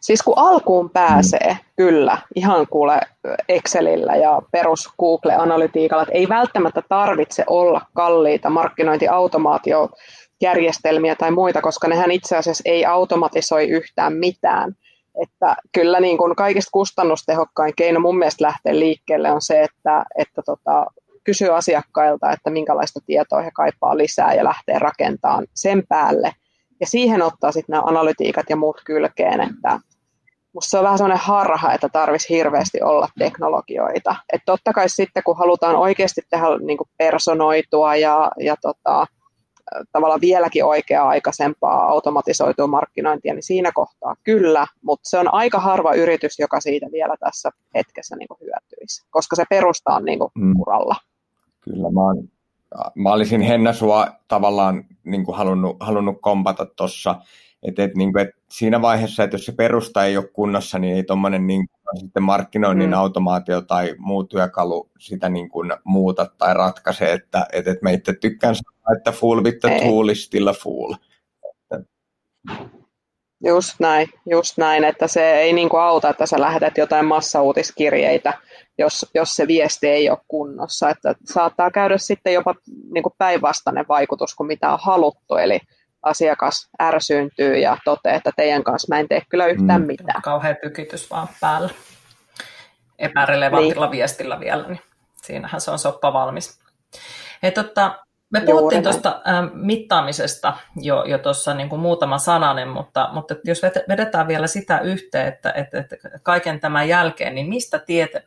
Siis 0.00 0.22
kun 0.22 0.34
alkuun 0.36 0.90
pääsee, 0.90 1.58
kyllä, 1.76 2.18
ihan 2.34 2.66
kuule 2.66 3.00
Excelillä 3.48 4.16
ja 4.16 4.42
perus 4.52 4.88
Google-analytiikalla, 4.98 6.02
että 6.02 6.14
ei 6.14 6.28
välttämättä 6.28 6.82
tarvitse 6.88 7.44
olla 7.46 7.80
kalliita 7.94 8.50
markkinointiautomaatiojärjestelmiä 8.50 11.16
tai 11.16 11.30
muita, 11.30 11.62
koska 11.62 11.88
nehän 11.88 12.10
itse 12.10 12.36
asiassa 12.36 12.62
ei 12.64 12.86
automatisoi 12.86 13.68
yhtään 13.68 14.12
mitään. 14.12 14.76
Että 15.22 15.56
kyllä 15.72 16.00
niin 16.00 16.18
kuin 16.18 16.36
kaikista 16.36 16.70
kustannustehokkain 16.72 17.72
keino 17.76 18.00
mun 18.00 18.18
mielestä 18.18 18.44
lähteä 18.44 18.78
liikkeelle 18.78 19.30
on 19.30 19.42
se, 19.42 19.62
että, 19.62 20.04
että 20.18 20.42
tota, 20.46 20.86
kysyy 21.24 21.56
asiakkailta, 21.56 22.32
että 22.32 22.50
minkälaista 22.50 23.00
tietoa 23.06 23.42
he 23.42 23.50
kaipaa 23.54 23.96
lisää 23.96 24.34
ja 24.34 24.44
lähtee 24.44 24.78
rakentamaan 24.78 25.46
sen 25.54 25.82
päälle. 25.88 26.32
Ja 26.80 26.86
siihen 26.86 27.22
ottaa 27.22 27.52
sitten 27.52 27.72
nämä 27.72 27.82
analytiikat 27.86 28.46
ja 28.48 28.56
muut 28.56 28.80
kylkeen, 28.84 29.40
että 29.40 29.80
musta 30.52 30.70
se 30.70 30.78
on 30.78 30.84
vähän 30.84 30.98
sellainen 30.98 31.24
harha, 31.24 31.72
että 31.72 31.88
tarvitsisi 31.88 32.34
hirveästi 32.34 32.82
olla 32.82 33.08
teknologioita. 33.18 34.16
Että 34.32 34.44
totta 34.46 34.72
kai 34.72 34.88
sitten, 34.88 35.22
kun 35.22 35.38
halutaan 35.38 35.76
oikeasti 35.76 36.20
tehdä 36.30 36.46
niin 36.60 36.78
kuin 36.78 36.88
personoitua 36.98 37.96
ja, 37.96 38.30
ja 38.40 38.56
tota, 38.62 39.06
tavallaan 39.92 40.20
vieläkin 40.20 40.64
oikea-aikaisempaa 40.64 41.88
automatisoitua 41.88 42.66
markkinointia, 42.66 43.34
niin 43.34 43.42
siinä 43.42 43.72
kohtaa 43.74 44.16
kyllä, 44.24 44.66
mutta 44.82 45.08
se 45.08 45.18
on 45.18 45.34
aika 45.34 45.58
harva 45.58 45.94
yritys, 45.94 46.38
joka 46.38 46.60
siitä 46.60 46.86
vielä 46.92 47.16
tässä 47.20 47.50
hetkessä 47.74 48.16
niin 48.16 48.28
kuin 48.28 48.38
hyötyisi, 48.40 49.04
koska 49.10 49.36
se 49.36 49.44
perusta 49.50 49.94
on 49.94 50.04
niin 50.04 50.18
kuin 50.18 50.30
mm. 50.34 50.54
kuralla. 50.56 50.96
Kyllä, 51.60 51.90
mä, 51.90 52.00
oon, 52.00 52.28
mä 52.94 53.12
olisin 53.12 53.40
Henna 53.40 53.72
sua 53.72 54.06
tavallaan 54.28 54.84
niin 55.04 55.24
kuin 55.24 55.36
halunnut, 55.36 55.76
halunnut 55.80 56.16
kompata 56.20 56.66
tuossa, 56.66 57.20
että 57.62 57.84
et, 57.84 57.94
niin 57.96 58.18
et 58.18 58.30
siinä 58.50 58.82
vaiheessa, 58.82 59.24
että 59.24 59.34
jos 59.34 59.46
se 59.46 59.52
perusta 59.52 60.04
ei 60.04 60.16
ole 60.16 60.28
kunnossa, 60.32 60.78
niin 60.78 60.96
ei 60.96 61.02
tuommoinen 61.02 61.46
niin 61.46 61.68
sitten 61.96 62.22
markkinoinnin 62.22 62.90
mm. 62.90 62.94
automaatio 62.94 63.60
tai 63.60 63.94
muu 63.98 64.24
työkalu 64.24 64.90
sitä 64.98 65.28
niin 65.28 65.48
kuin 65.48 65.72
muuta 65.84 66.26
tai 66.38 66.54
ratkaise, 66.54 67.12
että, 67.12 67.46
että, 67.52 67.70
että 67.70 67.82
mä 67.82 67.90
itse 67.90 68.12
tykkään 68.12 68.54
sanoa, 68.54 68.98
että 68.98 69.12
fool 69.12 69.44
with 69.44 69.58
the 69.58 69.80
tool 69.80 70.08
is 70.08 70.24
still 70.24 70.48
a 70.48 70.52
fool. 70.52 70.94
Just 73.44 73.74
näin, 73.80 74.08
just 74.30 74.58
näin, 74.58 74.84
että 74.84 75.06
se 75.06 75.32
ei 75.32 75.52
niin 75.52 75.68
kuin 75.68 75.82
auta, 75.82 76.08
että 76.08 76.26
sä 76.26 76.40
lähetät 76.40 76.78
jotain 76.78 77.06
massauutiskirjeitä, 77.06 78.32
jos, 78.78 79.06
jos 79.14 79.36
se 79.36 79.46
viesti 79.46 79.88
ei 79.88 80.10
ole 80.10 80.18
kunnossa. 80.28 80.90
Että 80.90 81.14
saattaa 81.24 81.70
käydä 81.70 81.98
sitten 81.98 82.34
jopa 82.34 82.54
niin 82.92 83.02
kuin 83.02 83.12
päinvastainen 83.18 83.84
vaikutus 83.88 84.34
kuin 84.34 84.46
mitä 84.46 84.72
on 84.72 84.78
haluttu, 84.82 85.36
eli 85.36 85.60
asiakas 86.02 86.68
ärsyyntyy 86.82 87.58
ja 87.58 87.76
toteaa, 87.84 88.16
että 88.16 88.30
teidän 88.36 88.64
kanssa 88.64 88.94
mä 88.94 89.00
en 89.00 89.08
tee 89.08 89.22
kyllä 89.28 89.46
yhtään 89.46 89.80
mm. 89.80 89.86
mitään. 89.86 90.22
Kauhea 90.22 90.54
tykitys 90.54 91.10
vaan 91.10 91.28
päällä. 91.40 91.70
Epärelevantilla 92.98 93.86
niin. 93.86 93.92
viestillä 93.92 94.40
vielä, 94.40 94.68
niin 94.68 94.80
siinähän 95.16 95.60
se 95.60 95.70
on 95.70 95.78
soppa 95.78 96.12
valmis. 96.12 96.60
Hei, 97.42 97.52
totta, 97.52 98.04
me 98.30 98.40
puhuttiin 98.40 98.82
tuosta 98.82 99.20
mittaamisesta 99.52 100.54
jo, 100.76 101.04
jo 101.04 101.18
tuossa 101.18 101.54
niin 101.54 101.68
kuin 101.68 101.80
muutama 101.80 102.18
sananen, 102.18 102.68
mutta, 102.68 103.08
mutta 103.12 103.34
jos 103.44 103.62
vedetään 103.88 104.28
vielä 104.28 104.46
sitä 104.46 104.78
yhteen, 104.78 105.28
että, 105.28 105.52
että, 105.52 105.78
että 105.78 105.96
kaiken 106.22 106.60
tämän 106.60 106.88
jälkeen, 106.88 107.34
niin 107.34 107.48
mistä 107.48 107.80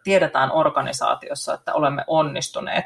tiedetään 0.04 0.52
organisaatiossa, 0.52 1.54
että 1.54 1.74
olemme 1.74 2.04
onnistuneet? 2.08 2.86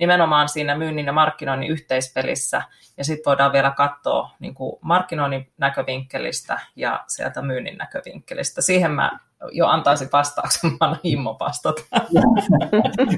Nimenomaan 0.00 0.48
siinä 0.48 0.78
myynnin 0.78 1.06
ja 1.06 1.12
markkinoinnin 1.12 1.70
yhteispelissä, 1.70 2.62
ja 2.96 3.04
sitten 3.04 3.30
voidaan 3.30 3.52
vielä 3.52 3.70
katsoa 3.70 4.30
niin 4.38 4.54
kuin 4.54 4.76
markkinoinnin 4.80 5.52
näkövinkkelistä 5.58 6.60
ja 6.76 7.04
sieltä 7.06 7.42
myynnin 7.42 7.78
näkövinkkelistä. 7.78 8.62
Siihen 8.62 8.90
mä 8.90 9.18
jo 9.52 9.66
antaisin 9.66 10.08
vastauksen, 10.12 10.70
mä 10.70 10.76
annan 10.80 11.00
Immo 11.02 11.36
vastata. 11.40 11.82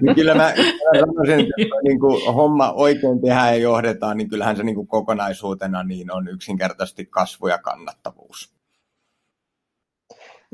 Niin 0.00 0.14
kyllä 0.14 0.34
mä, 0.34 0.42
mä 0.42 1.00
sanoisin, 1.00 1.40
että 1.40 1.76
niin 1.84 2.00
kuin 2.00 2.34
homma 2.34 2.72
oikein 2.72 3.20
tehdään 3.20 3.48
ja 3.48 3.56
johdetaan, 3.56 4.16
niin 4.16 4.28
kyllähän 4.28 4.56
se 4.56 4.62
niin 4.62 4.74
kuin 4.74 4.86
kokonaisuutena 4.86 5.82
niin 5.82 6.12
on 6.12 6.28
yksinkertaisesti 6.28 7.06
kasvu 7.06 7.46
ja 7.46 7.58
kannattavuus. 7.58 8.56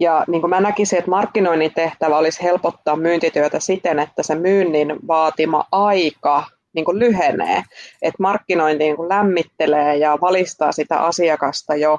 Ja 0.00 0.24
niin 0.28 0.40
kuin 0.40 0.50
mä 0.50 0.60
näkisin, 0.60 0.98
että 0.98 1.10
markkinoinnin 1.10 1.74
tehtävä 1.74 2.18
olisi 2.18 2.42
helpottaa 2.42 2.96
myyntityötä 2.96 3.60
siten, 3.60 3.98
että 3.98 4.22
se 4.22 4.34
myynnin 4.34 4.96
vaatima 5.08 5.64
aika 5.72 6.46
niin 6.72 6.84
kuin 6.84 6.98
lyhenee. 6.98 7.62
Että 8.02 8.22
markkinointi 8.22 8.84
niin 8.84 8.96
kuin 8.96 9.08
lämmittelee 9.08 9.96
ja 9.96 10.18
valistaa 10.20 10.72
sitä 10.72 10.98
asiakasta 10.98 11.76
jo 11.76 11.98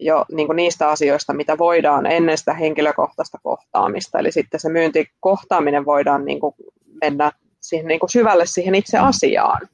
jo 0.00 0.24
niin 0.32 0.46
kuin 0.46 0.56
niistä 0.56 0.90
asioista, 0.90 1.32
mitä 1.32 1.58
voidaan 1.58 2.06
ennen 2.06 2.38
sitä 2.38 2.54
henkilökohtaista 2.54 3.38
kohtaamista. 3.42 4.18
Eli 4.18 4.32
sitten 4.32 4.60
se 4.60 4.68
myyntikohtaaminen 4.68 5.84
voidaan 5.84 6.24
niin 6.24 6.40
kuin 6.40 6.54
mennä 7.00 7.32
siihen 7.60 7.86
niin 7.86 8.00
kuin 8.00 8.10
syvälle 8.10 8.46
siihen 8.46 8.74
itse 8.74 8.98
asiaan. 8.98 9.68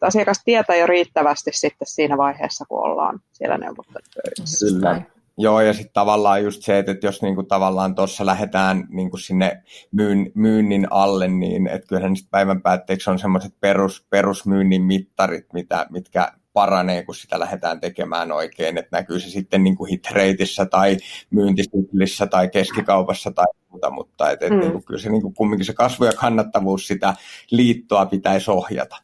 Asiakas 0.00 0.42
tietää 0.44 0.76
jo 0.76 0.86
riittävästi 0.86 1.50
sitten 1.54 1.88
siinä 1.88 2.16
vaiheessa, 2.16 2.64
kun 2.68 2.84
ollaan 2.84 3.20
siellä 3.32 3.58
neuvottelupöydässä. 3.58 4.66
Kyllä. 4.66 5.02
Joo, 5.40 5.60
ja 5.60 5.72
sitten 5.72 5.92
tavallaan 5.92 6.44
just 6.44 6.62
se, 6.62 6.78
että 6.78 7.06
jos 7.06 7.22
niinku 7.22 7.42
tavallaan 7.42 7.94
tuossa 7.94 8.26
lähdetään 8.26 8.86
niinku 8.88 9.16
sinne 9.16 9.62
myyn, 9.92 10.32
myynnin 10.34 10.86
alle, 10.90 11.28
niin 11.28 11.66
että 11.66 11.86
kyllähän 11.88 12.14
päivän 12.30 12.62
päätteeksi 12.62 13.10
on 13.10 13.18
semmoiset 13.18 13.52
perus, 13.60 14.06
perusmyynnin 14.10 14.82
mittarit, 14.82 15.46
mitä, 15.52 15.86
mitkä 15.90 16.32
paranee, 16.58 17.04
kun 17.04 17.14
sitä 17.14 17.40
lähdetään 17.40 17.80
tekemään 17.80 18.32
oikein, 18.32 18.78
että 18.78 18.96
näkyy 18.96 19.20
se 19.20 19.30
sitten 19.30 19.64
niin 19.64 19.76
kuin 19.76 19.90
hitreitissä 19.90 20.66
tai 20.66 20.96
myyntisyklissä 21.30 22.26
tai 22.26 22.48
keskikaupassa 22.48 23.30
tai 23.30 23.46
muuta, 23.68 23.90
mutta 23.90 24.30
et, 24.30 24.42
et, 24.42 24.50
mm. 24.50 24.58
niin 24.58 24.72
kuin, 24.72 24.84
kyllä 24.84 25.00
se 25.00 25.10
niin 25.10 25.22
kuin, 25.22 25.34
kumminkin 25.34 25.64
se 25.66 25.72
kasvu 25.72 26.04
ja 26.04 26.12
kannattavuus 26.12 26.86
sitä 26.86 27.14
liittoa 27.50 28.06
pitäisi 28.06 28.50
ohjata. 28.50 28.96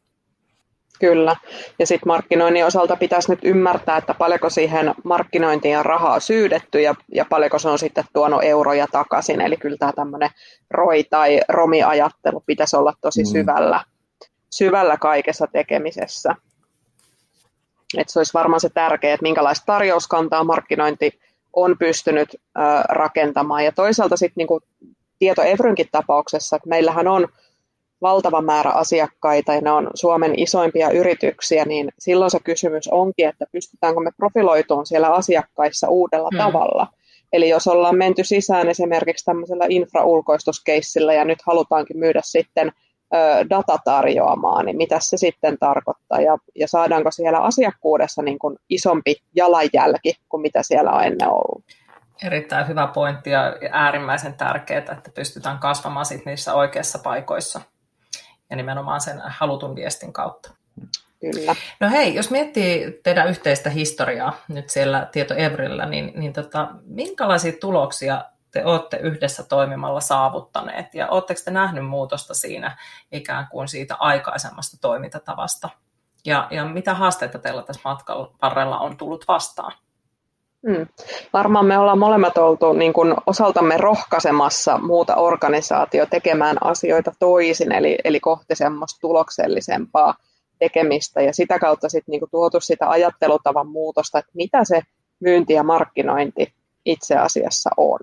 Kyllä. 1.01 1.37
Ja 1.79 1.87
sitten 1.87 2.07
markkinoinnin 2.07 2.67
osalta 2.67 2.97
pitäisi 2.97 3.31
nyt 3.31 3.41
ymmärtää, 3.43 3.97
että 3.97 4.15
paljonko 4.15 4.51
siihen 4.51 4.95
markkinointiin 5.05 5.79
on 5.79 5.87
rahaa 5.87 6.21
syydetty 6.21 6.81
ja, 6.81 6.95
ja 7.15 7.25
paljonko 7.25 7.59
se 7.59 7.69
on 7.69 7.79
sitten 7.79 8.05
tuonut 8.13 8.45
euroja 8.45 8.87
takaisin. 8.93 9.41
Eli 9.41 9.57
kyllä 9.57 9.77
tämä 9.77 9.93
tämmöinen 9.93 10.31
roi- 10.71 11.05
tai 11.11 11.41
romi-ajattelu 11.49 12.43
pitäisi 12.47 12.77
olla 12.77 12.93
tosi 13.01 13.23
mm. 13.23 13.27
syvällä, 13.27 13.85
syvällä 14.51 14.97
kaikessa 14.97 15.47
tekemisessä. 15.53 16.35
Et 17.99 18.09
se 18.09 18.19
olisi 18.19 18.35
varmaan 18.35 18.61
se 18.61 18.69
tärkeä, 18.69 19.15
että 19.15 19.23
minkälaista 19.23 19.67
tarjouskantaa 19.67 20.45
markkinointi 20.45 21.21
on 21.53 21.79
pystynyt 21.79 22.29
rakentamaan. 22.89 23.65
Ja 23.65 23.73
toisaalta 23.73 24.17
sitten 24.17 24.47
niin 24.47 24.61
tieto 25.19 25.43
Evrynkin 25.43 25.89
tapauksessa, 25.93 26.57
että 26.57 26.69
meillähän 26.69 27.09
on 27.09 27.29
valtava 28.03 28.43
määrä 28.43 28.71
asiakkaita 28.71 29.55
ja 29.55 29.61
ne 29.61 29.71
on 29.71 29.91
Suomen 29.95 30.39
isoimpia 30.39 30.91
yrityksiä, 30.91 31.65
niin 31.65 31.93
silloin 31.99 32.31
se 32.31 32.39
kysymys 32.45 32.89
onkin, 32.89 33.29
että 33.29 33.47
pystytäänkö 33.53 34.01
me 34.01 34.11
profiloitumaan 34.17 34.87
siellä 34.87 35.09
asiakkaissa 35.09 35.89
uudella 35.89 36.29
hmm. 36.33 36.39
tavalla. 36.39 36.87
Eli 37.33 37.49
jos 37.49 37.67
ollaan 37.67 37.97
menty 37.97 38.25
sisään 38.25 38.69
esimerkiksi 38.69 39.25
tämmöisellä 39.25 39.67
infraulkoistuskeissillä 39.69 41.15
ja 41.15 41.25
nyt 41.25 41.39
halutaankin 41.47 41.99
myydä 41.99 42.21
sitten 42.25 42.73
data 43.51 43.79
tarjoamaan, 43.85 44.67
niin 44.67 44.77
mitä 44.77 44.97
se 45.01 45.17
sitten 45.17 45.59
tarkoittaa 45.59 46.21
ja, 46.21 46.39
ja 46.55 46.69
saadaanko 46.69 47.11
siellä 47.11 47.39
asiakkuudessa 47.39 48.23
niin 48.23 48.39
kuin 48.39 48.57
isompi 48.69 49.17
jalanjälki 49.35 50.15
kuin 50.29 50.41
mitä 50.41 50.63
siellä 50.63 50.91
on 50.93 51.05
ennen 51.05 51.29
ollut. 51.29 51.65
Erittäin 52.25 52.69
hyvä 52.69 52.87
pointti 52.87 53.31
ja 53.31 53.57
äärimmäisen 53.71 54.35
tärkeää, 54.35 54.79
että 54.79 55.11
pystytään 55.15 55.59
kasvamaan 55.59 56.07
sit 56.07 56.27
niissä 56.27 56.55
oikeissa 56.55 56.99
paikoissa 56.99 57.61
ja 58.51 58.57
nimenomaan 58.57 59.01
sen 59.01 59.23
halutun 59.27 59.77
viestin 59.77 60.13
kautta. 60.13 60.51
Kyllä. 61.21 61.55
No 61.81 61.91
hei, 61.91 62.15
jos 62.15 62.31
miettii 62.31 63.01
teidän 63.03 63.29
yhteistä 63.29 63.71
historiaa 63.71 64.37
nyt 64.49 64.71
siellä 64.71 65.09
Tieto 65.13 65.35
Evrillä, 65.35 65.87
niin, 65.87 66.13
niin 66.17 66.33
tota, 66.33 66.69
minkälaisia 66.85 67.53
tuloksia 67.61 68.25
te 68.55 68.65
olette 68.65 68.97
yhdessä 68.97 69.43
toimimalla 69.43 70.01
saavuttaneet 70.01 70.95
ja 70.95 71.09
oletteko 71.09 71.41
te 71.45 71.51
nähnyt 71.51 71.87
muutosta 71.87 72.35
siinä 72.35 72.77
ikään 73.13 73.47
kuin 73.51 73.69
siitä 73.69 73.97
aikaisemmasta 73.99 74.77
toimintatavasta 74.81 75.69
ja, 76.25 76.49
ja 76.51 76.65
mitä 76.65 76.95
haasteita 76.95 77.39
teillä 77.39 77.63
tässä 77.63 77.83
matkan 77.85 78.29
varrella 78.43 78.79
on 78.79 78.97
tullut 78.97 79.25
vastaan? 79.29 79.73
Hmm. 80.69 80.87
Varmaan 81.33 81.67
me 81.67 81.79
ollaan 81.79 81.99
molemmat 81.99 82.39
oltu 82.39 82.73
niin 82.73 82.93
kuin 82.93 83.15
osaltamme 83.27 83.77
rohkaisemassa 83.77 84.79
muuta 84.79 85.15
organisaatio 85.15 86.07
tekemään 86.07 86.57
asioita 86.61 87.13
toisin, 87.19 87.73
eli, 87.73 87.99
eli 88.05 88.21
kohti 88.21 88.55
semmoista 88.57 89.01
tuloksellisempaa 89.01 90.15
tekemistä 90.59 91.23
ja 91.23 91.35
sitä 91.35 91.59
kautta 91.59 91.89
sitten 91.89 92.13
niin 92.13 92.21
kuin 92.21 92.31
tuotu 92.31 92.61
sitä 92.61 92.91
ajattelutavan 92.91 93.69
muutosta, 93.69 94.19
että 94.19 94.31
mitä 94.35 94.65
se 94.65 94.83
myynti 95.21 95.53
ja 95.53 95.63
markkinointi 95.63 96.55
itse 96.85 97.17
asiassa 97.17 97.71
on. 97.77 97.99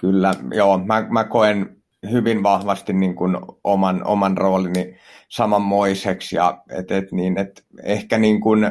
Kyllä, 0.00 0.34
joo. 0.54 0.78
Mä, 0.78 1.06
mä 1.10 1.24
koen 1.24 1.76
hyvin 2.10 2.42
vahvasti 2.42 2.92
niin 2.92 3.14
kuin 3.14 3.36
oman, 3.64 4.06
oman 4.06 4.38
roolini 4.38 4.96
samanmoiseksi 5.28 6.36
ja 6.36 6.62
et, 6.70 6.90
et 6.90 7.12
niin, 7.12 7.38
et 7.38 7.64
ehkä 7.82 8.18
niin 8.18 8.40
kuin, 8.40 8.70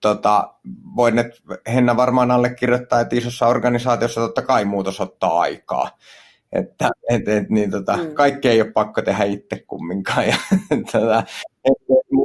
tota, 0.00 0.54
voin, 0.96 1.18
että 1.18 1.36
Henna 1.74 1.96
varmaan 1.96 2.30
allekirjoittaa, 2.30 3.00
että 3.00 3.16
isossa 3.16 3.46
organisaatiossa 3.46 4.20
totta 4.20 4.42
kai 4.42 4.64
muutos 4.64 5.00
ottaa 5.00 5.40
aikaa. 5.40 5.90
Että 6.52 6.90
et, 7.10 7.28
et, 7.28 7.50
niin, 7.50 7.70
tota, 7.70 7.96
mm. 7.96 8.14
kaikki 8.14 8.48
ei 8.48 8.60
ole 8.60 8.72
pakko 8.72 9.02
tehdä 9.02 9.24
itse 9.24 9.64
kumminkaan. 9.66 10.26
Ja, 10.28 10.36
tota, 10.92 11.24
et, 11.64 11.72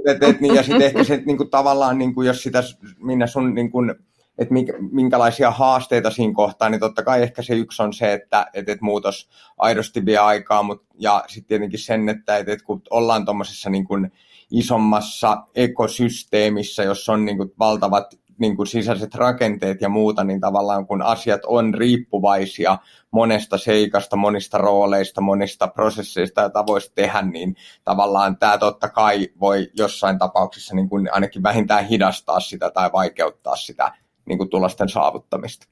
et, 0.07 0.23
et, 0.23 0.41
niin, 0.41 0.55
ja 0.55 0.63
sitten 0.63 0.81
ehkä 0.81 1.03
se, 1.03 1.23
niin 1.25 1.37
kuin, 1.37 1.49
tavallaan, 1.49 1.97
niin 1.97 2.13
kuin, 2.13 2.27
jos 2.27 2.43
sitä, 2.43 2.63
minä 2.99 3.27
sun 3.27 3.53
niin 3.53 3.71
kuin, 3.71 3.95
että 4.37 4.53
minkälaisia 4.91 5.51
haasteita 5.51 6.11
siinä 6.11 6.33
kohtaa, 6.33 6.69
niin 6.69 6.79
totta 6.79 7.03
kai 7.03 7.23
ehkä 7.23 7.41
se 7.41 7.55
yksi 7.55 7.83
on 7.83 7.93
se, 7.93 8.13
että, 8.13 8.45
että, 8.53 8.71
että 8.71 8.85
muutos 8.85 9.29
aidosti 9.57 10.05
vie 10.05 10.17
aikaa, 10.17 10.63
mutta, 10.63 10.85
ja 10.99 11.23
sitten 11.27 11.47
tietenkin 11.47 11.79
sen, 11.79 12.09
että, 12.09 12.37
että, 12.37 12.51
että 12.51 12.65
kun 12.65 12.81
ollaan 12.89 13.25
tuommoisessa 13.25 13.69
niin 13.69 14.11
isommassa 14.51 15.43
ekosysteemissä, 15.55 16.83
jossa 16.83 17.13
on 17.13 17.25
niin 17.25 17.37
kuin 17.37 17.51
valtavat 17.59 18.13
niin 18.37 18.55
kuin 18.55 18.67
sisäiset 18.67 19.15
rakenteet 19.15 19.81
ja 19.81 19.89
muuta, 19.89 20.23
niin 20.23 20.41
tavallaan 20.41 20.87
kun 20.87 21.01
asiat 21.01 21.41
on 21.45 21.73
riippuvaisia 21.73 22.77
monesta 23.11 23.57
seikasta, 23.57 24.15
monista 24.15 24.57
rooleista, 24.57 25.21
monista 25.21 25.67
prosesseista 25.67 26.41
ja 26.41 26.49
tavoista 26.49 26.95
tehdä, 26.95 27.21
niin 27.21 27.55
tavallaan 27.83 28.37
tämä 28.37 28.57
totta 28.57 28.89
kai 28.89 29.27
voi 29.39 29.69
jossain 29.73 30.19
tapauksessa 30.19 30.75
niin 30.75 30.89
kuin 30.89 31.13
ainakin 31.13 31.43
vähintään 31.43 31.85
hidastaa 31.85 32.39
sitä 32.39 32.71
tai 32.71 32.91
vaikeuttaa 32.93 33.55
sitä 33.55 33.91
niin 34.25 34.37
kuin 34.37 34.49
tulosten 34.49 34.89
saavuttamista. 34.89 35.67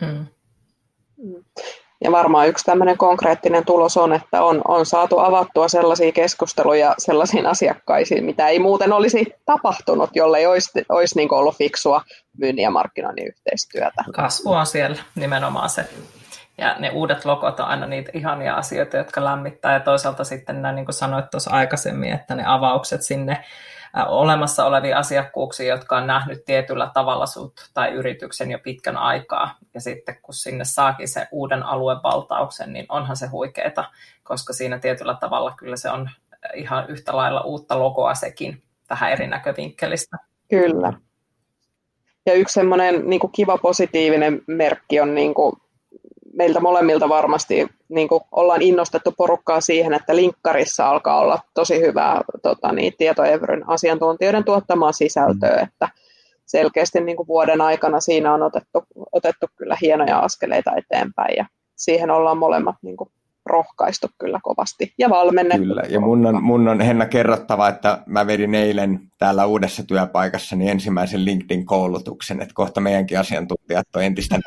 Mm. 0.00 0.26
Ja 2.04 2.12
varmaan 2.12 2.48
yksi 2.48 2.64
tämmöinen 2.64 2.98
konkreettinen 2.98 3.64
tulos 3.64 3.96
on, 3.96 4.12
että 4.12 4.42
on, 4.42 4.62
on 4.68 4.86
saatu 4.86 5.18
avattua 5.18 5.68
sellaisia 5.68 6.12
keskusteluja 6.12 6.94
sellaisiin 6.98 7.46
asiakkaisiin, 7.46 8.24
mitä 8.24 8.48
ei 8.48 8.58
muuten 8.58 8.92
olisi 8.92 9.34
tapahtunut, 9.46 10.10
jollei 10.14 10.46
olisi, 10.46 10.84
olisi 10.88 11.16
niin 11.16 11.34
ollut 11.34 11.56
fiksua 11.56 12.02
myynnin 12.38 12.62
ja 12.62 12.70
markkinoinnin 12.70 13.26
yhteistyötä. 13.26 14.04
Kasvu 14.14 14.52
on 14.52 14.66
siellä 14.66 14.96
nimenomaan 15.14 15.68
se. 15.68 15.88
Ja 16.58 16.76
ne 16.78 16.90
uudet 16.90 17.24
logot 17.24 17.60
on 17.60 17.66
aina 17.66 17.86
niitä 17.86 18.10
ihania 18.14 18.54
asioita, 18.54 18.96
jotka 18.96 19.24
lämmittää. 19.24 19.72
Ja 19.72 19.80
toisaalta 19.80 20.24
sitten, 20.24 20.62
näin, 20.62 20.74
niin 20.74 20.84
kuin 20.84 20.94
sanoit 20.94 21.30
tuossa 21.30 21.50
aikaisemmin, 21.50 22.12
että 22.12 22.34
ne 22.34 22.42
avaukset 22.46 23.02
sinne 23.02 23.44
olemassa 24.06 24.66
olevia 24.66 24.98
asiakkuuksia, 24.98 25.74
jotka 25.74 25.96
on 25.96 26.06
nähnyt 26.06 26.44
tietyllä 26.44 26.90
tavalla 26.94 27.26
sut 27.26 27.70
tai 27.74 27.90
yrityksen 27.90 28.50
jo 28.50 28.58
pitkän 28.58 28.96
aikaa. 28.96 29.58
Ja 29.74 29.80
sitten 29.80 30.16
kun 30.22 30.34
sinne 30.34 30.64
saakin 30.64 31.08
se 31.08 31.26
uuden 31.30 31.62
aluevaltauksen, 31.62 32.72
niin 32.72 32.86
onhan 32.88 33.16
se 33.16 33.26
huikeeta, 33.26 33.84
koska 34.22 34.52
siinä 34.52 34.78
tietyllä 34.78 35.14
tavalla 35.20 35.54
kyllä 35.56 35.76
se 35.76 35.90
on 35.90 36.10
ihan 36.54 36.84
yhtä 36.88 37.16
lailla 37.16 37.40
uutta 37.40 37.78
logoa 37.78 38.14
sekin 38.14 38.62
tähän 38.88 39.12
eri 39.12 39.26
näkövinkkelistä. 39.26 40.16
Kyllä. 40.50 40.92
Ja 42.26 42.34
yksi 42.34 42.52
semmoinen 42.52 43.10
niin 43.10 43.32
kiva 43.32 43.58
positiivinen 43.58 44.42
merkki 44.46 45.00
on 45.00 45.14
niin 45.14 45.34
kuin, 45.34 45.56
meiltä 46.32 46.60
molemmilta 46.60 47.08
varmasti 47.08 47.66
niin 47.88 48.08
kuin, 48.08 48.20
ollaan 48.32 48.62
innostettu 48.62 49.12
porukkaa 49.16 49.60
siihen, 49.60 49.94
että 49.94 50.16
linkkarissa 50.16 50.88
alkaa 50.88 51.20
olla 51.20 51.38
tosi 51.54 51.80
hyvää 51.80 52.20
tota, 52.42 52.72
niin, 52.72 52.92
tietoevryn 52.98 53.68
asiantuntijoiden 53.68 54.44
tuottamaa 54.44 54.92
sisältöä, 54.92 55.56
mm. 55.56 55.62
että 55.62 55.88
selkeästi 56.46 57.00
niin 57.00 57.16
kuin 57.16 57.28
vuoden 57.28 57.60
aikana 57.60 58.00
siinä 58.00 58.34
on 58.34 58.42
otettu, 58.42 58.84
otettu 59.12 59.46
kyllä 59.56 59.76
hienoja 59.80 60.18
askeleita 60.18 60.70
eteenpäin 60.76 61.34
ja 61.36 61.46
siihen 61.76 62.10
ollaan 62.10 62.38
molemmat 62.38 62.76
niin 62.82 62.96
kuin, 62.96 63.10
rohkaistu 63.46 64.08
kyllä 64.18 64.40
kovasti 64.42 64.94
ja 64.98 65.10
valmennettu. 65.10 65.66
Kyllä, 65.66 65.82
ja 65.88 66.00
mun 66.00 66.26
on, 66.26 66.42
mun 66.42 66.68
on 66.68 66.80
Henna 66.80 67.06
kerrottava, 67.06 67.68
että 67.68 67.98
mä 68.06 68.26
vedin 68.26 68.54
eilen 68.54 69.00
täällä 69.18 69.46
uudessa 69.46 69.86
työpaikassa 69.86 70.56
niin 70.56 70.70
ensimmäisen 70.70 71.24
LinkedIn-koulutuksen, 71.24 72.42
että 72.42 72.54
kohta 72.54 72.80
meidänkin 72.80 73.18
asiantuntijat 73.18 73.86
on 73.96 74.02
entistä 74.02 74.38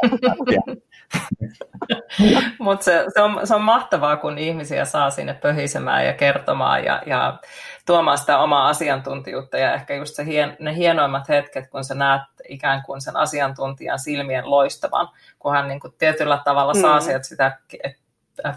Mutta 2.59 2.83
se, 2.83 3.05
se, 3.13 3.21
on, 3.21 3.47
se 3.47 3.55
on 3.55 3.61
mahtavaa, 3.61 4.17
kun 4.17 4.37
ihmisiä 4.37 4.85
saa 4.85 5.09
sinne 5.09 5.33
pöhisemään 5.33 6.05
ja 6.05 6.13
kertomaan 6.13 6.83
ja, 6.83 7.03
ja 7.05 7.39
tuomaan 7.85 8.17
sitä 8.17 8.37
omaa 8.37 8.69
asiantuntijuutta 8.69 9.57
ja 9.57 9.73
ehkä 9.73 9.95
just 9.95 10.15
se 10.15 10.25
hien, 10.25 10.57
ne 10.59 10.75
hienoimmat 10.75 11.29
hetket, 11.29 11.69
kun 11.69 11.83
sä 11.83 11.95
näet 11.95 12.21
ikään 12.49 12.83
kuin 12.85 13.01
sen 13.01 13.15
asiantuntijan 13.15 13.99
silmien 13.99 14.49
loistavan, 14.49 15.09
kun 15.39 15.53
hän 15.53 15.67
niin 15.67 15.79
kuin 15.79 15.93
tietyllä 15.97 16.41
tavalla 16.45 16.73
saa 16.73 16.99
mm. 16.99 17.03
sieltä 17.03 17.23
sitä 17.23 17.59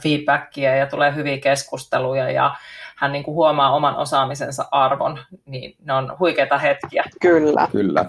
feedbackia 0.02 0.76
ja 0.76 0.86
tulee 0.86 1.14
hyviä 1.14 1.38
keskusteluja 1.38 2.30
ja 2.30 2.54
hän 2.96 3.12
niin 3.12 3.24
kuin 3.24 3.34
huomaa 3.34 3.72
oman 3.72 3.96
osaamisensa 3.96 4.64
arvon, 4.70 5.18
niin 5.46 5.76
ne 5.84 5.92
on 5.92 6.16
huikeita 6.18 6.58
hetkiä. 6.58 7.04
Kyllä. 7.20 7.68
Kyllä. 7.72 8.04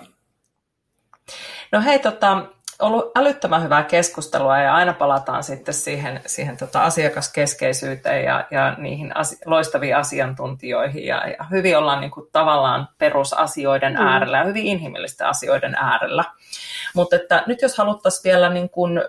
No 1.71 1.81
hei, 1.81 1.99
tota, 1.99 2.45
ollut 2.79 3.11
älyttömän 3.15 3.63
hyvää 3.63 3.83
keskustelua 3.83 4.57
ja 4.57 4.75
aina 4.75 4.93
palataan 4.93 5.43
sitten 5.43 5.73
siihen, 5.73 6.21
siihen 6.25 6.57
tota 6.57 6.83
asiakaskeskeisyyteen 6.83 8.23
ja, 8.23 8.47
ja 8.51 8.75
niihin 8.77 9.17
asi- 9.17 9.37
loistaviin 9.45 9.95
asiantuntijoihin 9.95 11.05
ja, 11.05 11.27
ja 11.27 11.45
hyvin 11.51 11.77
ollaan 11.77 12.01
niin 12.01 12.11
kuin 12.11 12.27
tavallaan 12.31 12.87
perusasioiden 12.97 13.93
mm. 13.93 14.07
äärellä 14.07 14.37
ja 14.37 14.43
hyvin 14.43 14.65
inhimillisten 14.65 15.27
asioiden 15.27 15.75
äärellä. 15.75 16.23
Mutta 16.95 17.15
että 17.15 17.43
nyt 17.47 17.61
jos 17.61 17.77
haluttaisiin 17.77 18.23
vielä 18.23 18.49
niin 18.49 18.69
kuin 18.69 19.01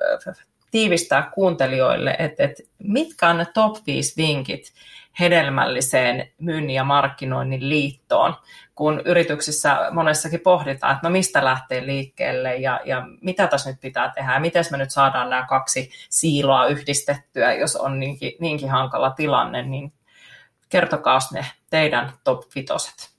tiivistää 0.71 1.31
kuuntelijoille, 1.35 2.17
että, 2.19 2.45
että 2.45 2.63
mitkä 2.79 3.29
on 3.29 3.39
ne 3.39 3.47
top 3.55 3.77
5 3.87 4.17
vinkit 4.17 4.73
hedelmälliseen 5.21 6.31
myynnin 6.39 6.75
ja 6.75 6.85
markkinoinnin 6.85 7.69
liittoon, 7.69 8.35
kun 8.75 9.03
yrityksissä 9.05 9.89
monessakin 9.91 10.41
pohditaan, 10.41 10.93
että 10.95 11.09
no 11.09 11.13
mistä 11.13 11.45
lähtee 11.45 11.87
liikkeelle 11.87 12.57
ja, 12.57 12.81
ja 12.85 13.07
mitä 13.21 13.47
tässä 13.47 13.71
nyt 13.71 13.81
pitää 13.81 14.13
tehdä 14.15 14.35
ja 14.35 14.41
miten 14.41 14.65
me 14.71 14.77
nyt 14.77 14.91
saadaan 14.91 15.31
nämä 15.31 15.47
kaksi 15.47 15.91
siiloa 16.11 16.67
yhdistettyä, 16.67 17.55
jos 17.55 17.77
on 17.77 18.01
niinkin, 18.01 18.33
niinkin 18.41 18.71
hankala 18.71 19.11
tilanne, 19.11 19.63
niin 19.63 19.93
kertokaa 20.69 21.19
ne 21.33 21.47
teidän 21.71 22.13
top 22.25 22.43
vitoset. 22.55 23.11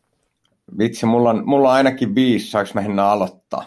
Vitsi, 0.77 1.05
mulla 1.05 1.29
on, 1.29 1.45
mulla 1.45 1.69
on 1.69 1.75
ainakin 1.75 2.15
viisi, 2.15 2.51
saanko 2.51 2.71
mä 2.93 3.09
aloittaa? 3.11 3.65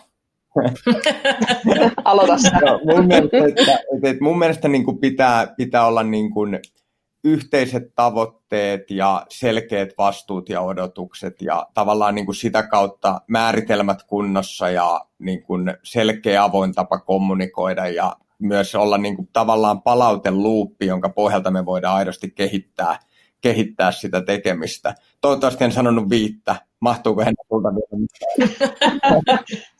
Aloita 2.05 2.39
sä. 2.39 2.51
No, 2.65 2.81
mun 2.85 3.07
mielestä, 3.07 3.37
että, 3.47 3.79
että, 4.03 4.25
mun 4.25 4.39
mielestä 4.39 4.69
niin 4.69 4.85
kuin 4.85 4.99
pitää, 4.99 5.47
pitää 5.57 5.87
olla 5.87 6.03
niin 6.03 6.31
kuin 6.31 6.59
yhteiset 7.25 7.83
tavoitteet 7.95 8.91
ja 8.91 9.27
selkeät 9.29 9.89
vastuut 9.99 10.49
ja 10.49 10.61
odotukset 10.61 11.43
ja 11.43 11.67
tavallaan 11.75 12.15
niin 12.15 12.27
kuin 12.27 12.37
sitä 12.37 12.63
kautta 12.63 13.21
määritelmät 13.29 14.03
kunnossa 14.03 14.71
ja 14.71 15.01
niin 15.19 15.43
kuin 15.43 15.75
selkeä 15.83 16.45
avoin 16.45 16.73
tapa 16.73 16.99
kommunikoida 16.99 17.89
ja 17.89 18.17
myös 18.39 18.75
olla 18.75 18.99
niin 18.99 19.17
kuin 19.17 19.29
tavallaan 19.33 19.83
palauteluuppi, 19.83 20.87
jonka 20.87 21.09
pohjalta 21.09 21.51
me 21.51 21.67
voidaan 21.67 21.97
aidosti 21.97 22.31
kehittää, 22.31 22.99
kehittää 23.41 23.93
sitä 23.93 24.21
tekemistä. 24.21 24.95
Toivottavasti 25.21 25.65
en 25.65 25.73
sanonut 25.73 26.11
viittä, 26.11 26.57
Mahtuuko 26.85 27.24
hän 27.24 27.35
sulta 27.49 27.68
vielä? 27.74 28.07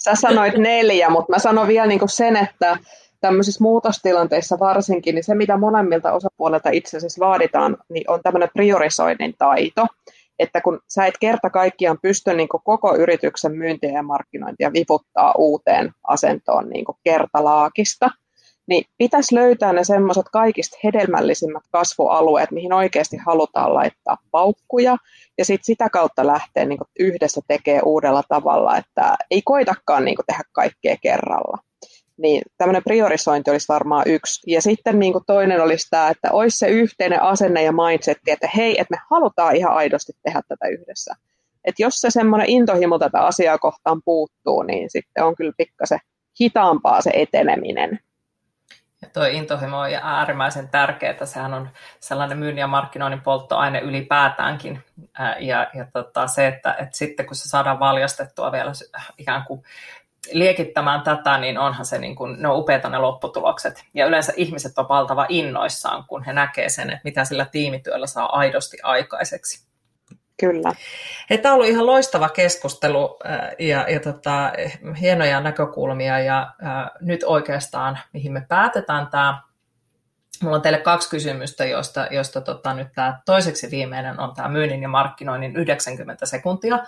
Sä 0.05 0.15
sanoit 0.15 0.55
neljä, 0.59 1.11
mutta 1.11 1.33
mä 1.33 1.39
sanon 1.39 1.69
vielä 1.69 1.87
niin 1.87 2.01
sen, 2.07 2.37
että 2.37 2.77
tämmöisissä 3.21 3.65
muutostilanteissa 3.65 4.59
varsinkin, 4.59 5.15
niin 5.15 5.25
se 5.25 5.35
mitä 5.35 5.57
molemmilta 5.57 6.13
osapuolelta 6.13 6.71
itse 6.71 6.97
asiassa 6.97 7.27
vaaditaan, 7.27 7.77
niin 7.89 8.11
on 8.11 8.21
tämmöinen 8.23 8.49
priorisoinnin 8.55 9.35
taito. 9.39 9.87
Että 10.39 10.61
kun 10.61 10.81
sä 10.89 11.07
et 11.07 11.15
kerta 11.21 11.51
kaikkiaan 11.51 11.99
pysty 12.03 12.35
niin 12.35 12.49
koko 12.49 12.97
yrityksen 12.97 13.53
myyntiä 13.53 13.91
ja 13.91 14.03
markkinointia 14.03 14.73
viputtaa 14.73 15.35
uuteen 15.39 15.93
asentoon 16.09 16.69
niin 16.69 16.85
kertalaakista, 17.05 18.11
niin 18.67 18.85
pitäisi 18.99 19.35
löytää 19.35 19.73
ne 19.73 19.85
semmoiset 19.85 20.27
kaikista 20.33 20.79
hedelmällisimmät 20.85 21.63
kasvualueet, 21.71 22.51
mihin 22.51 22.73
oikeasti 22.73 23.17
halutaan 23.17 23.75
laittaa 23.75 24.17
paukkuja, 24.31 24.97
ja 25.39 25.45
sitten 25.45 25.65
sitä 25.65 25.91
kautta 25.91 26.27
lähteä 26.27 26.65
niin 26.65 26.79
yhdessä 26.99 27.41
tekee 27.49 27.81
uudella 27.85 28.23
tavalla, 28.29 28.77
että 28.77 29.17
ei 29.31 29.43
koitakaan 29.45 30.05
niin 30.05 30.17
tehdä 30.27 30.43
kaikkea 30.53 30.97
kerralla. 31.03 31.59
Niin 32.17 32.43
tämmöinen 32.59 32.83
priorisointi 32.85 33.51
olisi 33.51 33.69
varmaan 33.69 34.03
yksi. 34.07 34.51
Ja 34.53 34.63
sitten 34.63 34.99
niin 34.99 35.15
toinen 35.27 35.63
olisi 35.63 35.87
tämä, 35.91 36.09
että 36.09 36.33
olisi 36.33 36.59
se 36.59 36.69
yhteinen 36.69 37.23
asenne 37.23 37.63
ja 37.63 37.73
mindset, 37.73 38.19
että 38.27 38.49
hei, 38.57 38.81
että 38.81 38.95
me 38.95 38.99
halutaan 39.11 39.57
ihan 39.57 39.75
aidosti 39.75 40.13
tehdä 40.23 40.43
tätä 40.49 40.69
yhdessä. 40.69 41.15
Että 41.65 41.83
jos 41.83 41.95
se 41.95 42.11
semmoinen 42.11 42.51
intohimo 42.51 42.99
tätä 42.99 43.21
asiaa 43.21 43.59
kohtaan 43.59 44.03
puuttuu, 44.05 44.63
niin 44.63 44.91
sitten 44.91 45.25
on 45.25 45.35
kyllä 45.37 45.53
pikkasen 45.57 45.99
hitaampaa 46.41 47.01
se 47.01 47.11
eteneminen. 47.15 47.99
Tuo 49.13 49.25
intohimo 49.25 49.79
on 49.79 49.89
äärimmäisen 50.03 50.69
tärkeää. 50.69 51.27
Sehän 51.27 51.55
on 51.55 51.69
sellainen 52.01 52.39
myynnin 52.39 52.61
ja 52.61 52.67
markkinoinnin 52.67 53.21
polttoaine 53.21 53.81
ylipäätäänkin. 53.81 54.85
Ja, 55.39 55.71
ja 55.75 55.87
tota, 55.93 56.27
se, 56.27 56.47
että, 56.47 56.73
että 56.73 56.97
sitten 56.97 57.27
kun 57.27 57.37
se 57.37 57.49
saadaan 57.49 57.81
valjastettua 57.81 58.53
vielä 58.53 58.73
ikään 59.19 59.45
kuin 59.45 59.63
liekittämään 60.33 61.03
tätä, 61.03 61.39
niin 61.39 61.59
onhan 61.59 61.87
se, 61.87 61.99
niin 61.99 62.17
kuin, 62.17 62.43
ne 62.43 62.49
on 62.49 62.59
upeita 62.59 62.89
ne 62.89 62.99
lopputulokset. 62.99 63.85
Ja 63.95 64.07
yleensä 64.07 64.33
ihmiset 64.37 64.79
on 64.79 64.89
valtava 64.89 65.27
innoissaan, 65.29 66.05
kun 66.05 66.25
he 66.25 66.33
näkee 66.33 66.69
sen, 66.69 66.91
että 66.91 67.05
mitä 67.05 67.25
sillä 67.25 67.45
tiimityöllä 67.45 68.07
saa 68.07 68.39
aidosti 68.39 68.77
aikaiseksi. 68.83 69.74
Kyllä. 70.41 70.73
Hei, 71.31 71.39
tämä 71.39 71.53
on 71.53 71.57
ollut 71.57 71.71
ihan 71.71 71.87
loistava 71.87 72.29
keskustelu 72.29 73.19
ja, 73.59 73.87
ja 73.89 74.01
tota, 74.01 74.53
hienoja 75.01 75.41
näkökulmia 75.41 76.19
ja 76.19 76.55
ää, 76.63 76.91
nyt 77.01 77.25
oikeastaan, 77.27 77.99
mihin 78.13 78.33
me 78.33 78.47
päätetään 78.49 79.07
tämä, 79.07 79.43
Mulla 80.43 80.57
on 80.57 80.63
teille 80.63 80.79
kaksi 80.79 81.11
kysymystä, 81.11 81.65
joista, 81.65 82.07
joista 82.11 82.41
tota, 82.41 82.75
nyt 82.75 82.89
tämä 82.95 83.21
toiseksi 83.27 83.71
viimeinen 83.71 84.21
on 84.21 84.35
tämä 84.35 84.49
myynnin 84.49 84.83
ja 84.83 84.89
markkinoinnin 84.89 85.57
90 85.57 86.27
sekuntia. 86.27 86.79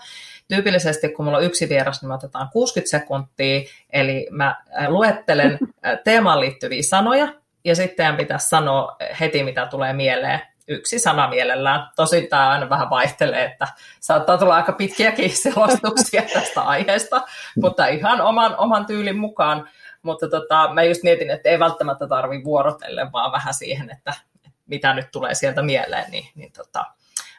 Tyypillisesti, 0.49 1.09
kun 1.09 1.24
mulla 1.24 1.38
on 1.38 1.44
yksi 1.44 1.68
vieras, 1.68 2.03
niin 2.03 2.09
me 2.09 2.14
otetaan 2.14 2.49
60 2.53 2.90
sekuntia, 2.90 3.61
eli 3.92 4.28
mä 4.30 4.62
luettelen 4.88 5.59
teemaan 6.05 6.40
liittyviä 6.40 6.82
sanoja, 6.82 7.28
ja 7.64 7.76
sitten 7.76 8.16
pitäisi 8.16 8.49
sanoa 8.49 8.97
heti, 9.20 9.42
mitä 9.42 9.66
tulee 9.66 9.92
mieleen 9.92 10.40
yksi 10.68 10.98
sana 10.98 11.28
mielellään. 11.28 11.88
Tosin 11.96 12.28
tämä 12.28 12.50
aina 12.50 12.70
vähän 12.70 12.90
vaihtelee, 12.90 13.44
että 13.44 13.68
saattaa 14.00 14.38
tulla 14.38 14.56
aika 14.56 14.72
pitkiäkin 14.72 15.36
selostuksia 15.42 16.22
tästä 16.22 16.60
aiheesta, 16.60 17.22
mutta 17.60 17.86
ihan 17.86 18.20
oman, 18.20 18.56
oman 18.56 18.86
tyylin 18.86 19.18
mukaan. 19.18 19.68
Mutta 20.02 20.28
tota, 20.28 20.74
mä 20.74 20.82
just 20.82 21.02
mietin, 21.02 21.30
että 21.30 21.48
ei 21.48 21.58
välttämättä 21.58 22.06
tarvi 22.06 22.44
vuorotelle, 22.44 23.12
vaan 23.12 23.32
vähän 23.32 23.54
siihen, 23.54 23.90
että 23.90 24.14
mitä 24.66 24.94
nyt 24.94 25.10
tulee 25.12 25.34
sieltä 25.34 25.62
mieleen, 25.62 26.10
niin, 26.10 26.28
niin 26.34 26.52
tota, 26.52 26.84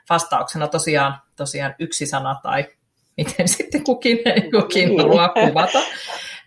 vastauksena 0.09 0.67
tosiaan, 0.67 1.17
tosiaan 1.35 1.75
yksi 1.79 2.05
sana 2.05 2.39
tai 2.43 2.65
miten 3.17 3.47
sitten 3.57 3.83
kukin, 3.83 4.19
kukin 4.51 4.89
niin. 4.89 5.01
haluaa 5.01 5.29
kuvata. 5.29 5.79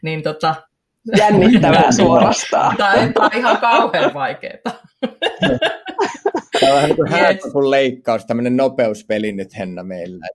Niin 0.03 0.23
tota, 0.23 0.55
Jännittävää 1.17 1.93
suorastaan. 2.03 2.77
Tämä 2.77 2.93
on 3.19 3.31
ihan 3.35 3.59
kauhean 3.59 4.15
vaikeaa. 4.15 4.81
Tämä 6.61 6.75
on 6.75 6.97
vähän 7.11 7.35
niin 7.35 7.53
kuin 7.53 7.71
leikkaus, 7.71 8.27
tämmöinen 8.27 8.57
nopeuspeli 8.57 9.33
nyt 9.33 9.59
Henna 9.59 9.83
meillä. 9.83 10.27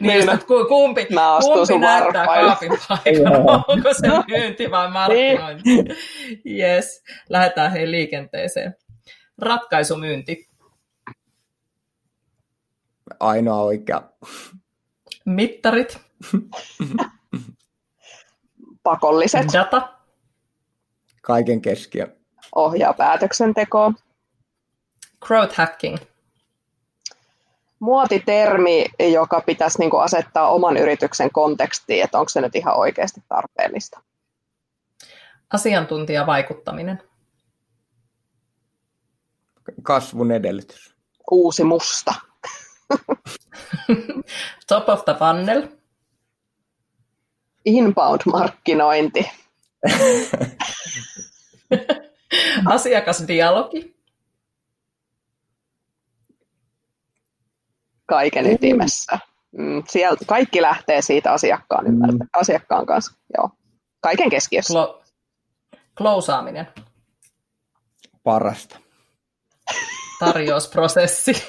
Niin, 0.00 0.30
että 0.30 0.46
kumpi, 0.68 1.06
Mä 1.10 1.38
kumpi 1.40 1.78
näyttää 1.78 2.26
kaapin 2.26 2.72
paikalla, 2.88 3.64
onko 3.68 3.94
se 3.94 4.08
myynti 4.28 4.70
vai 4.70 4.90
markkinointi. 4.90 5.70
Yes, 6.46 7.02
lähdetään 7.28 7.72
hei 7.72 7.90
liikenteeseen. 7.90 8.74
Ratkaisumyynti. 9.38 10.48
Ainoa 13.20 13.62
oikea. 13.62 14.02
Mittarit. 15.26 15.98
Pakolliset. 18.82 19.46
Data. 19.52 19.88
Kaiken 21.22 21.60
keskiö. 21.60 22.06
Ohjaa 22.54 22.92
päätöksentekoa. 22.92 23.92
Growth 25.26 25.54
hacking. 25.54 25.96
Muotitermi, 27.80 28.86
joka 29.12 29.40
pitäisi 29.40 29.78
niin 29.78 29.90
kuin 29.90 30.02
asettaa 30.02 30.50
oman 30.50 30.76
yrityksen 30.76 31.32
kontekstiin, 31.32 32.04
että 32.04 32.18
onko 32.18 32.28
se 32.28 32.40
nyt 32.40 32.56
ihan 32.56 32.76
oikeasti 32.76 33.20
tarpeellista. 33.28 34.00
Asiantuntijavaikuttaminen. 35.52 37.02
Kasvun 39.82 40.32
edellytys. 40.32 40.94
Uusi 41.30 41.64
musta. 41.64 42.14
Top 44.68 44.88
of 44.88 45.04
the 45.04 45.14
funnel. 45.14 45.68
Inbound-markkinointi. 47.64 49.30
Asiakasdialogi. 52.66 53.99
Kaiken 58.10 58.46
ytimessä. 58.52 59.18
Mm, 59.52 59.82
sieltä, 59.88 60.24
kaikki 60.26 60.62
lähtee 60.62 61.02
siitä 61.02 61.32
asiakkaan, 61.32 61.86
ymmärtä, 61.86 62.24
mm. 62.24 62.28
asiakkaan 62.36 62.86
kanssa. 62.86 63.12
Joo. 63.36 63.50
Kaiken 64.00 64.30
keskiössä. 64.30 64.74
Klo- 64.74 65.02
Klousaaminen. 65.98 66.68
Parasta. 68.22 68.78
Tarjousprosessi. 70.18 71.32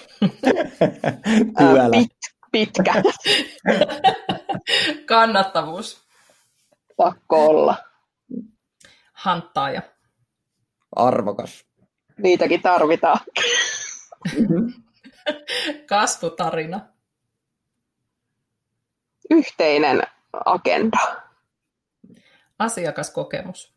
Pit, 1.92 2.12
pitkä. 2.52 2.94
Kannattavuus. 5.06 6.08
Pakko 6.98 7.46
olla. 7.46 7.78
Hanttaaja. 9.14 9.82
Arvokas. 10.96 11.66
Niitäkin 12.18 12.62
tarvitaan. 12.62 13.20
Kasvutarina. 15.90 16.80
Yhteinen 19.30 20.02
agenda. 20.46 20.98
Asiakaskokemus. 22.60 23.74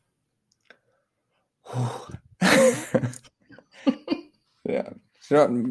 Huh. 1.74 2.08
On, 5.40 5.64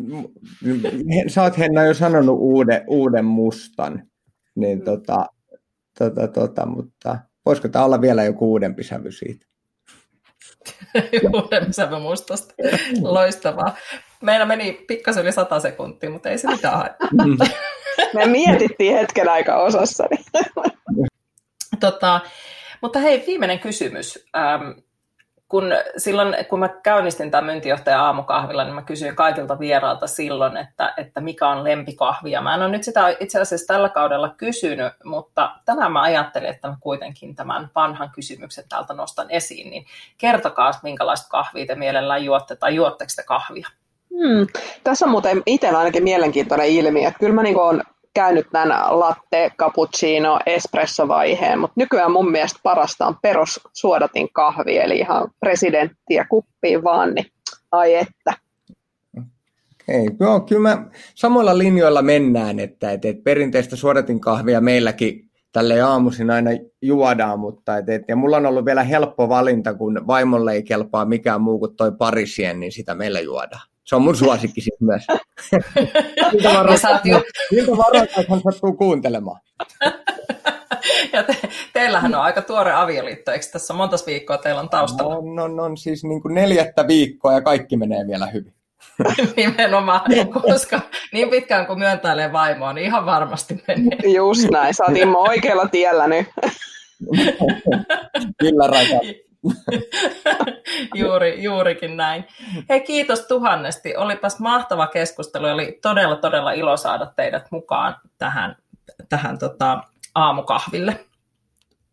sä 1.28 1.44
oot 1.44 1.58
Henna 1.58 1.86
jo 1.86 1.94
sanonut 1.94 2.38
uuden, 2.40 2.84
uuden 2.88 3.26
mustan, 3.26 4.08
niin 4.56 4.80
mm. 4.80 4.84
tota, 4.84 5.26
tota, 6.00 6.28
tota, 6.28 6.66
mutta 6.66 7.20
voisiko 7.46 7.68
tämä 7.68 7.86
olla 7.86 8.02
vielä 8.02 8.24
joku 8.24 8.52
uudempi 8.52 8.84
sävy 8.84 9.12
siitä? 9.12 9.46
uudempi 11.44 11.74
sävy 11.74 12.00
mustasta. 12.00 12.54
Loistavaa. 13.02 13.76
Meillä 14.24 14.46
meni 14.46 14.86
pikkasen 14.88 15.24
yli 15.24 15.32
sata 15.32 15.60
sekuntia, 15.60 16.10
mutta 16.10 16.30
ei 16.30 16.38
se 16.38 16.48
mitään 16.48 16.96
Me 18.14 18.26
mietittiin 18.26 18.96
hetken 18.96 19.30
aika 19.30 19.56
osassa. 19.56 20.04
tota, 21.80 22.20
mutta 22.82 23.00
hei, 23.00 23.24
viimeinen 23.28 23.60
kysymys. 23.60 24.28
Ähm, 24.38 24.72
kun 25.48 25.72
silloin, 25.98 26.36
kun 26.50 26.60
mä 26.60 26.70
käynnistin 26.70 27.32
tämän 27.32 27.46
myyntijohtajan 27.46 28.00
aamukahvilla, 28.00 28.64
niin 28.64 28.76
mä 28.76 28.82
kysyin 28.82 29.16
kaikilta 29.16 29.60
vieraalta 29.60 30.08
silloin, 30.08 30.58
että, 30.58 30.94
että 30.98 31.22
mikä 31.22 31.48
on 31.48 31.64
lempikahvi. 31.64 32.32
Ja 32.32 32.42
mä 32.42 32.54
en 32.54 32.62
ole 32.62 32.72
nyt 32.72 32.84
sitä 32.84 33.16
itse 33.20 33.42
asiassa 33.42 33.74
tällä 33.74 33.90
kaudella 33.90 34.30
kysynyt, 34.30 34.94
mutta 35.04 35.56
tänään 35.66 35.92
mä 35.92 36.02
ajattelin, 36.02 36.50
että 36.50 36.68
mä 36.68 36.78
kuitenkin 36.80 37.36
tämän 37.36 37.70
vanhan 37.76 38.12
kysymyksen 38.16 38.64
täältä 38.70 38.94
nostan 38.94 39.32
esiin. 39.32 39.70
Niin 39.70 39.86
kertokaa, 40.18 40.72
minkälaista 40.84 41.30
kahvia 41.30 41.66
te 41.66 41.76
mielellään 41.76 42.26
juotte 42.26 42.56
tai 42.56 42.76
juotteko 42.76 43.12
te 43.16 43.24
kahvia? 43.24 43.68
Hmm. 44.14 44.48
Tässä 44.84 45.06
on 45.06 45.12
muuten 45.12 45.44
itsellä 45.46 45.80
ainakin 45.80 46.04
mielenkiintoinen 46.04 46.68
ilmiö. 46.68 47.12
Kyllä 47.20 47.34
mä 47.34 47.44
niin 47.44 47.58
olen 47.58 47.82
käynyt 48.14 48.48
tämän 48.52 49.00
latte, 49.00 49.52
cappuccino, 49.58 50.40
espresso-vaiheen, 50.46 51.60
mutta 51.60 51.74
nykyään 51.76 52.12
mun 52.12 52.32
mielestä 52.32 52.60
parasta 52.64 53.08
on 53.08 53.16
peros 53.22 53.60
suodatin 53.74 54.30
kahvi, 54.34 54.78
eli 54.78 54.98
ihan 54.98 55.32
presidenttiä 55.40 56.26
kuppiin 56.30 56.84
vaan, 56.84 57.14
niin 57.14 57.26
ai 57.72 57.96
että. 57.96 58.34
Ei, 59.88 60.08
joo, 60.20 60.40
kyllä 60.40 60.62
mä 60.62 60.86
samoilla 61.16 61.58
linjoilla 61.58 62.02
mennään, 62.02 62.60
että, 62.60 62.92
että, 62.92 63.08
että 63.08 63.24
perinteistä 63.24 63.76
suodatin 63.76 64.20
kahvia 64.20 64.62
meilläkin 64.62 65.30
tälle 65.52 65.82
aamuisin 65.82 66.32
aina 66.32 66.52
juodaan, 66.82 67.40
mutta 67.40 67.78
et, 67.78 67.90
et, 67.90 68.02
ja 68.08 68.16
mulla 68.16 68.38
on 68.38 68.46
ollut 68.46 68.66
vielä 68.66 68.84
helppo 68.84 69.30
valinta, 69.30 69.74
kun 69.74 70.02
vaimolle 70.08 70.54
ei 70.54 70.64
kelpaa 70.64 71.06
mikään 71.06 71.42
muu 71.42 71.60
kuin 71.60 71.76
toi 71.76 71.92
parisien, 71.92 72.60
niin 72.60 72.72
sitä 72.72 72.96
meillä 72.96 73.20
juodaan. 73.20 73.73
Se 73.86 73.96
on 73.96 74.02
mun 74.02 74.16
suosikki 74.16 74.62
siis 74.62 74.80
myös. 74.82 75.04
Miltä 76.32 76.54
varoittaa, 77.78 78.22
että 78.22 78.34
hän 78.34 78.42
sattuu 78.42 78.74
kuuntelemaan. 78.74 79.42
ja 81.14 81.24
te, 81.24 81.38
teillähän 81.74 82.16
on 82.16 82.22
aika 82.22 82.42
tuore 82.42 82.74
avioliitto, 82.74 83.32
eikö 83.32 83.46
tässä 83.52 83.74
monta 83.74 83.98
viikkoa 84.06 84.38
teillä 84.38 84.62
on 84.62 84.70
taustalla? 84.70 85.18
On, 85.18 85.40
on, 85.40 85.60
on 85.60 85.78
siis 85.78 86.04
niin 86.04 86.22
kuin 86.22 86.34
neljättä 86.34 86.88
viikkoa 86.88 87.34
ja 87.34 87.42
kaikki 87.42 87.78
menee 87.78 88.08
vielä 88.08 88.28
hyvin. 88.28 88.54
Nimenomaan, 89.38 90.02
koska 90.42 90.82
niin 91.14 91.30
pitkään 91.30 91.68
kuin 91.68 91.80
myöntäilee 91.80 92.32
vaimoa, 92.32 92.74
niin 92.74 92.86
ihan 92.86 93.06
varmasti 93.06 93.64
menee. 93.68 94.14
Just 94.16 94.50
näin, 94.50 94.74
sä 94.74 94.84
oot 94.84 95.30
oikealla 95.30 95.68
tiellä 95.68 96.08
nyt. 96.08 96.28
Kyllä, 98.40 98.68
rakas. 98.68 99.24
Juuri, 100.96 101.44
juurikin 101.44 101.98
näin. 101.98 102.26
Hei, 102.70 102.82
kiitos 102.82 103.22
tuhannesti. 103.22 103.96
Olipas 103.96 104.40
mahtava 104.40 104.88
keskustelu. 104.88 105.48
Oli 105.48 105.80
todella, 105.82 106.16
todella 106.16 106.52
ilo 106.52 106.78
saada 106.78 107.06
teidät 107.16 107.52
mukaan 107.52 107.96
tähän, 108.18 108.56
tähän 109.10 109.40
tota, 109.40 109.84
aamukahville. 110.16 111.06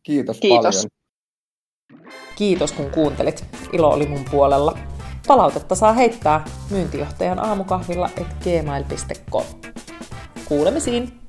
Kiitos, 0.02 0.40
kiitos 0.40 0.76
paljon. 0.76 0.90
Kiitos 2.36 2.72
kun 2.72 2.90
kuuntelit. 2.90 3.44
Ilo 3.72 3.88
oli 3.88 4.06
mun 4.06 4.24
puolella. 4.30 4.78
Palautetta 5.26 5.74
saa 5.74 5.92
heittää 5.92 6.44
myyntijohtajan 6.70 7.38
aamukahvilla 7.38 8.10
et 8.16 8.26
gmail.com. 8.44 9.44
Kuulemisiin! 10.44 11.20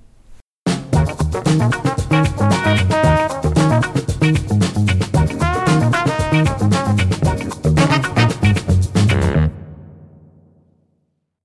Thank 4.21 4.95
you 4.95 5.00